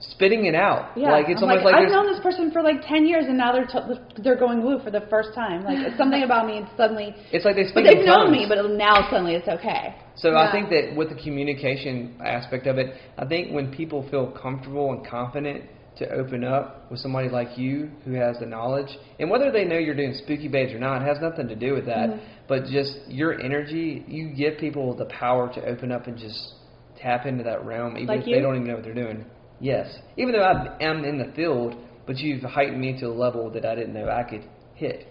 Spitting 0.00 0.44
it 0.44 0.54
out. 0.54 0.96
Yeah. 0.98 1.12
Like 1.12 1.26
it's 1.28 1.40
I'm 1.40 1.48
almost 1.48 1.64
like, 1.64 1.74
like, 1.74 1.84
I've 1.86 1.90
known 1.90 2.06
this 2.12 2.20
person 2.20 2.50
for 2.50 2.62
like 2.62 2.82
ten 2.86 3.06
years, 3.06 3.24
and 3.26 3.38
now 3.38 3.52
they're 3.52 3.64
t- 3.64 4.22
they're 4.22 4.36
going 4.36 4.62
woo 4.62 4.78
for 4.84 4.90
the 4.90 5.06
first 5.08 5.34
time. 5.34 5.64
Like 5.64 5.78
it's 5.78 5.96
something 5.96 6.22
about 6.24 6.46
me, 6.46 6.58
and 6.58 6.68
suddenly. 6.76 7.14
it's 7.32 7.44
like 7.44 7.56
they 7.56 7.62
But 7.62 7.70
speak 7.70 7.84
they've 7.86 7.98
in 8.00 8.06
known 8.06 8.30
me, 8.30 8.44
but 8.46 8.58
now 8.72 9.08
suddenly 9.08 9.34
it's 9.34 9.48
okay. 9.48 9.94
So 10.16 10.32
Yeah. 10.32 10.40
I 10.48 10.52
think 10.52 10.68
that 10.70 10.94
with 10.94 11.08
the 11.08 11.14
communication 11.14 12.16
aspect 12.22 12.66
of 12.66 12.76
it, 12.76 12.94
I 13.16 13.24
think 13.24 13.52
when 13.52 13.72
people 13.72 14.06
feel 14.10 14.26
comfortable 14.30 14.92
and 14.92 15.06
confident 15.06 15.64
to 15.98 16.10
open 16.10 16.42
up 16.44 16.90
with 16.90 17.00
somebody 17.00 17.28
like 17.28 17.56
you 17.56 17.90
who 18.04 18.12
has 18.12 18.38
the 18.40 18.46
knowledge, 18.46 18.88
and 19.18 19.30
whether 19.30 19.52
they 19.52 19.64
know 19.64 19.78
you're 19.78 19.94
doing 19.94 20.14
spooky 20.24 20.48
babes 20.48 20.72
or 20.72 20.78
not, 20.78 21.02
it 21.02 21.04
has 21.04 21.18
nothing 21.20 21.48
to 21.48 21.54
do 21.54 21.74
with 21.74 21.86
that. 21.86 22.10
Mm-hmm. 22.10 22.24
But 22.48 22.66
just 22.66 22.98
your 23.08 23.40
energy, 23.40 24.04
you 24.08 24.30
give 24.34 24.58
people 24.58 24.96
the 24.96 25.06
power 25.06 25.52
to 25.54 25.64
open 25.64 25.92
up 25.92 26.06
and 26.06 26.18
just 26.18 26.54
tap 27.00 27.26
into 27.26 27.44
that 27.44 27.64
realm, 27.64 27.96
even 27.96 28.08
Like 28.08 28.20
if 28.20 28.26
you? 28.26 28.34
they 28.34 28.40
don't 28.40 28.56
even 28.56 28.66
know 28.66 28.74
what 28.74 28.84
they're 28.84 28.94
doing. 28.94 29.24
Yes, 29.60 29.98
even 30.16 30.32
though 30.32 30.42
I 30.42 30.76
am 30.80 31.04
in 31.04 31.18
the 31.18 31.32
field, 31.34 31.76
but 32.06 32.18
you've 32.18 32.42
heightened 32.42 32.80
me 32.80 32.98
to 33.00 33.06
a 33.06 33.14
level 33.14 33.50
that 33.50 33.64
I 33.64 33.74
didn't 33.74 33.94
know 33.94 34.08
I 34.08 34.24
could 34.24 34.44
hit 34.74 35.06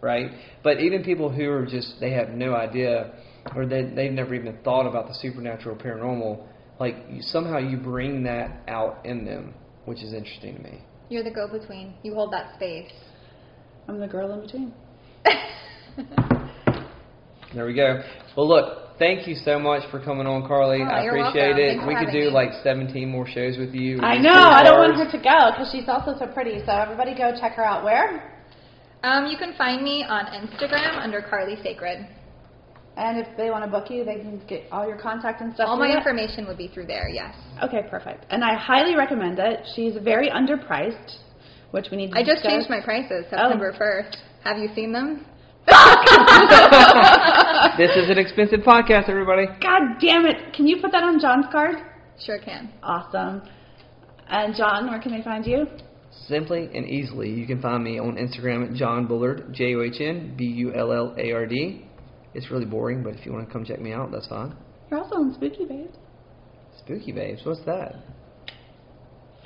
right? 0.00 0.30
But 0.62 0.80
even 0.80 1.02
people 1.02 1.30
who 1.30 1.50
are 1.50 1.66
just 1.66 1.94
they 2.00 2.12
have 2.12 2.30
no 2.30 2.54
idea 2.54 3.12
or 3.54 3.66
they 3.66 3.82
they've 3.82 4.12
never 4.12 4.34
even 4.34 4.58
thought 4.64 4.86
about 4.86 5.08
the 5.08 5.14
supernatural 5.14 5.76
paranormal, 5.76 6.46
like 6.78 6.96
you, 7.10 7.22
somehow 7.22 7.58
you 7.58 7.76
bring 7.76 8.22
that 8.24 8.62
out 8.68 9.04
in 9.04 9.24
them. 9.24 9.54
Which 9.86 10.02
is 10.02 10.12
interesting 10.12 10.56
to 10.56 10.62
me. 10.62 10.82
You're 11.08 11.24
the 11.24 11.30
go-between. 11.30 11.94
You 12.02 12.14
hold 12.14 12.32
that 12.32 12.54
space. 12.54 12.92
I'm 13.88 13.98
the 13.98 14.08
girl 14.08 14.32
in 14.32 14.40
between. 14.40 14.74
There 17.54 17.64
we 17.64 17.72
go. 17.72 18.02
Well, 18.36 18.46
look, 18.46 18.98
thank 18.98 19.26
you 19.26 19.34
so 19.34 19.58
much 19.58 19.88
for 19.90 19.98
coming 19.98 20.26
on, 20.26 20.46
Carly. 20.46 20.82
Oh, 20.82 20.84
I 20.84 21.04
appreciate 21.04 21.56
it. 21.56 21.78
Thanks 21.78 21.88
we 21.88 21.96
could 21.96 22.12
do 22.12 22.28
me. 22.28 22.30
like 22.30 22.50
17 22.62 23.08
more 23.08 23.26
shows 23.26 23.56
with 23.56 23.72
you. 23.72 23.98
I 24.02 24.18
know. 24.18 24.34
I 24.34 24.62
don't 24.62 24.78
want 24.78 24.96
her 24.98 25.10
to 25.10 25.16
go 25.16 25.56
because 25.56 25.72
she's 25.72 25.88
also 25.88 26.12
so 26.18 26.26
pretty. 26.26 26.60
So 26.66 26.72
everybody 26.72 27.16
go 27.16 27.32
check 27.40 27.52
her 27.52 27.64
out. 27.64 27.82
Where? 27.82 28.36
Um, 29.04 29.26
you 29.26 29.38
can 29.38 29.54
find 29.56 29.82
me 29.82 30.04
on 30.04 30.26
Instagram 30.26 31.02
under 31.02 31.22
Carly 31.22 31.56
Sacred. 31.62 32.06
And 32.96 33.18
if 33.18 33.26
they 33.36 33.50
want 33.50 33.62
to 33.64 33.70
book 33.70 33.90
you, 33.90 34.04
they 34.04 34.14
can 34.14 34.40
get 34.48 34.64
all 34.72 34.86
your 34.88 34.96
contact 34.96 35.42
and 35.42 35.52
stuff. 35.54 35.68
All 35.68 35.76
my 35.76 35.86
through 35.86 35.94
that? 35.94 35.98
information 35.98 36.46
would 36.46 36.56
be 36.56 36.68
through 36.68 36.86
there. 36.86 37.08
Yes. 37.08 37.34
Okay, 37.62 37.82
perfect. 37.90 38.24
And 38.30 38.42
I 38.42 38.54
highly 38.56 38.94
recommend 38.96 39.38
it. 39.38 39.60
She's 39.74 39.94
very 40.02 40.30
underpriced, 40.30 41.16
which 41.72 41.88
we 41.90 41.98
need 41.98 42.12
to 42.12 42.18
I 42.18 42.24
just 42.24 42.42
changed 42.42 42.70
my 42.70 42.80
prices 42.82 43.26
Oh. 43.26 43.30
September 43.30 43.72
1st. 43.78 44.16
Have 44.44 44.56
you 44.58 44.68
seen 44.74 44.92
them? 44.92 45.26
This 47.76 47.90
is 47.96 48.08
an 48.08 48.16
expensive 48.18 48.60
podcast, 48.60 49.08
everybody. 49.10 49.46
God 49.60 49.98
damn 50.00 50.24
it. 50.24 50.54
Can 50.54 50.66
you 50.66 50.80
put 50.80 50.92
that 50.92 51.02
on 51.02 51.20
John's 51.20 51.46
card? 51.52 51.76
Sure 52.24 52.38
can. 52.38 52.72
Awesome. 52.82 53.42
And 54.28 54.54
John, 54.54 54.88
where 54.88 55.00
can 55.00 55.12
they 55.12 55.22
find 55.22 55.44
you? 55.46 55.66
Simply 56.28 56.70
and 56.74 56.86
easily, 56.88 57.28
you 57.30 57.46
can 57.46 57.60
find 57.60 57.84
me 57.84 57.98
on 57.98 58.16
Instagram 58.16 58.66
at 58.70 58.74
John 58.74 59.06
Bullard, 59.06 59.52
J 59.52 59.74
O 59.74 59.82
H 59.82 60.00
N 60.00 60.34
B 60.38 60.44
U 60.44 60.72
L 60.74 60.92
L 60.92 61.14
A 61.18 61.32
R 61.32 61.44
D. 61.46 61.85
It's 62.36 62.50
really 62.50 62.66
boring, 62.66 63.02
but 63.02 63.14
if 63.14 63.24
you 63.24 63.32
want 63.32 63.46
to 63.46 63.52
come 63.52 63.64
check 63.64 63.80
me 63.80 63.92
out, 63.92 64.12
that's 64.12 64.28
fine. 64.28 64.54
You're 64.90 65.00
also 65.00 65.16
on 65.16 65.32
Spooky 65.34 65.64
Babes. 65.64 65.96
Spooky 66.78 67.10
Babes, 67.10 67.40
what's 67.44 67.64
that? 67.64 67.96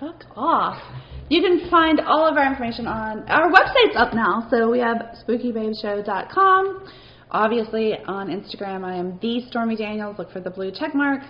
Fuck 0.01 0.25
off. 0.35 0.83
You 1.29 1.41
can 1.41 1.71
find 1.71 2.01
all 2.01 2.27
of 2.27 2.37
our 2.37 2.51
information 2.51 2.89
on 2.89 3.29
our 3.29 3.49
website's 3.49 3.95
up 3.97 4.13
now. 4.13 4.49
So 4.51 4.69
we 4.69 4.81
have 4.81 4.97
spookybabeshow.com. 5.25 6.89
Obviously 7.31 7.93
on 8.09 8.27
Instagram 8.27 8.85
I 8.85 8.97
am 8.97 9.21
the 9.23 9.47
Stormy 9.49 9.77
Daniels. 9.77 10.17
Look 10.19 10.33
for 10.33 10.41
the 10.41 10.51
blue 10.51 10.73
check 10.73 10.93
mark. 10.93 11.23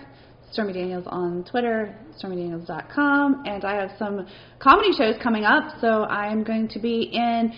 Stormy 0.51 0.73
Daniels 0.73 1.05
on 1.07 1.45
Twitter, 1.49 1.95
stormydaniels.com, 2.21 3.43
and 3.45 3.63
I 3.63 3.75
have 3.75 3.91
some 3.97 4.27
comedy 4.59 4.89
shows 4.97 5.15
coming 5.23 5.45
up. 5.45 5.79
So 5.79 6.03
I'm 6.05 6.43
going 6.43 6.67
to 6.69 6.79
be 6.79 7.03
in 7.13 7.53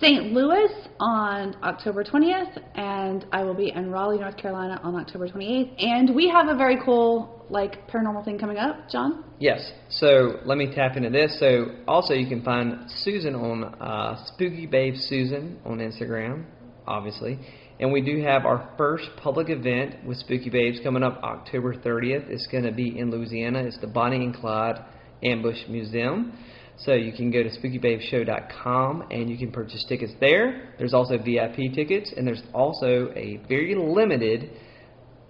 St. 0.00 0.32
Louis 0.32 0.70
on 1.00 1.56
October 1.64 2.04
20th, 2.04 2.62
and 2.76 3.26
I 3.32 3.42
will 3.42 3.54
be 3.54 3.72
in 3.74 3.90
Raleigh, 3.90 4.20
North 4.20 4.36
Carolina 4.36 4.80
on 4.84 4.94
October 4.94 5.26
28th. 5.28 5.74
And 5.82 6.14
we 6.14 6.28
have 6.28 6.46
a 6.46 6.54
very 6.54 6.78
cool, 6.84 7.44
like, 7.50 7.88
paranormal 7.88 8.24
thing 8.24 8.38
coming 8.38 8.58
up. 8.58 8.88
John? 8.88 9.24
Yes. 9.40 9.72
So 9.90 10.38
let 10.44 10.56
me 10.56 10.72
tap 10.72 10.96
into 10.96 11.10
this. 11.10 11.36
So 11.40 11.82
also 11.88 12.14
you 12.14 12.28
can 12.28 12.42
find 12.44 12.88
Susan 12.88 13.34
on 13.34 13.64
uh, 13.64 14.24
Spooky 14.26 14.66
Babe 14.66 14.94
Susan 14.96 15.58
on 15.64 15.78
Instagram, 15.78 16.44
obviously, 16.86 17.40
and 17.80 17.92
we 17.92 18.00
do 18.00 18.22
have 18.22 18.46
our 18.46 18.72
first 18.78 19.08
public 19.20 19.50
event 19.50 20.04
with 20.06 20.18
Spooky 20.18 20.50
Babes 20.50 20.78
coming 20.84 21.02
up 21.02 21.20
October 21.24 21.74
30th. 21.74 22.30
It's 22.30 22.46
going 22.46 22.64
to 22.64 22.72
be 22.72 22.96
in 22.96 23.10
Louisiana. 23.10 23.64
It's 23.64 23.78
the 23.78 23.88
Bonnie 23.88 24.24
and 24.24 24.34
Clyde 24.34 24.80
Ambush 25.24 25.66
Museum. 25.68 26.38
So 26.84 26.92
you 26.92 27.12
can 27.12 27.30
go 27.30 27.42
to 27.42 27.50
spookybabeshow.com 27.50 29.08
and 29.10 29.28
you 29.28 29.36
can 29.36 29.50
purchase 29.50 29.84
tickets 29.88 30.12
there. 30.20 30.74
There's 30.78 30.94
also 30.94 31.18
VIP 31.18 31.74
tickets, 31.74 32.12
and 32.16 32.26
there's 32.26 32.42
also 32.54 33.12
a 33.16 33.40
very 33.48 33.74
limited 33.74 34.50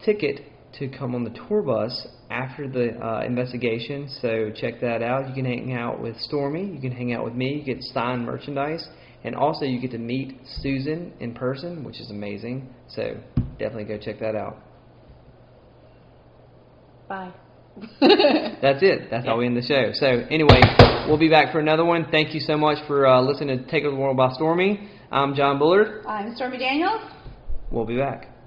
ticket 0.04 0.40
to 0.78 0.88
come 0.88 1.14
on 1.14 1.24
the 1.24 1.30
tour 1.48 1.62
bus 1.62 2.06
after 2.30 2.68
the 2.68 3.02
uh, 3.02 3.22
investigation. 3.24 4.08
So 4.20 4.50
check 4.54 4.80
that 4.82 5.02
out. 5.02 5.28
You 5.28 5.34
can 5.34 5.46
hang 5.46 5.72
out 5.72 6.00
with 6.00 6.16
Stormy. 6.20 6.66
You 6.66 6.80
can 6.80 6.92
hang 6.92 7.14
out 7.14 7.24
with 7.24 7.34
me. 7.34 7.62
You 7.64 7.74
get 7.74 7.82
signed 7.82 8.26
merchandise, 8.26 8.86
and 9.24 9.34
also 9.34 9.64
you 9.64 9.80
get 9.80 9.92
to 9.92 9.98
meet 9.98 10.38
Susan 10.60 11.12
in 11.20 11.32
person, 11.32 11.82
which 11.82 11.98
is 11.98 12.10
amazing. 12.10 12.68
So 12.88 13.18
definitely 13.58 13.84
go 13.84 13.96
check 13.98 14.20
that 14.20 14.36
out. 14.36 14.58
Bye. 17.08 17.32
That's 18.00 18.82
it. 18.82 19.10
That's 19.10 19.26
how 19.26 19.38
we 19.38 19.46
end 19.46 19.56
the 19.56 19.62
show. 19.62 19.90
So 19.94 20.06
anyway, 20.30 20.60
we'll 21.08 21.18
be 21.18 21.28
back 21.28 21.52
for 21.52 21.60
another 21.60 21.84
one. 21.84 22.06
Thank 22.10 22.34
you 22.34 22.40
so 22.40 22.56
much 22.56 22.78
for 22.86 23.06
uh, 23.06 23.20
listening 23.22 23.58
to 23.58 23.70
Take 23.70 23.84
Over 23.84 23.96
the 23.96 24.00
World 24.00 24.16
by 24.16 24.32
Stormy. 24.32 24.88
I'm 25.10 25.34
John 25.34 25.58
Bullard. 25.58 26.04
I'm 26.06 26.34
Stormy 26.36 26.58
Daniels. 26.58 27.00
We'll 27.70 27.86
be 27.86 27.96
back. 27.96 28.37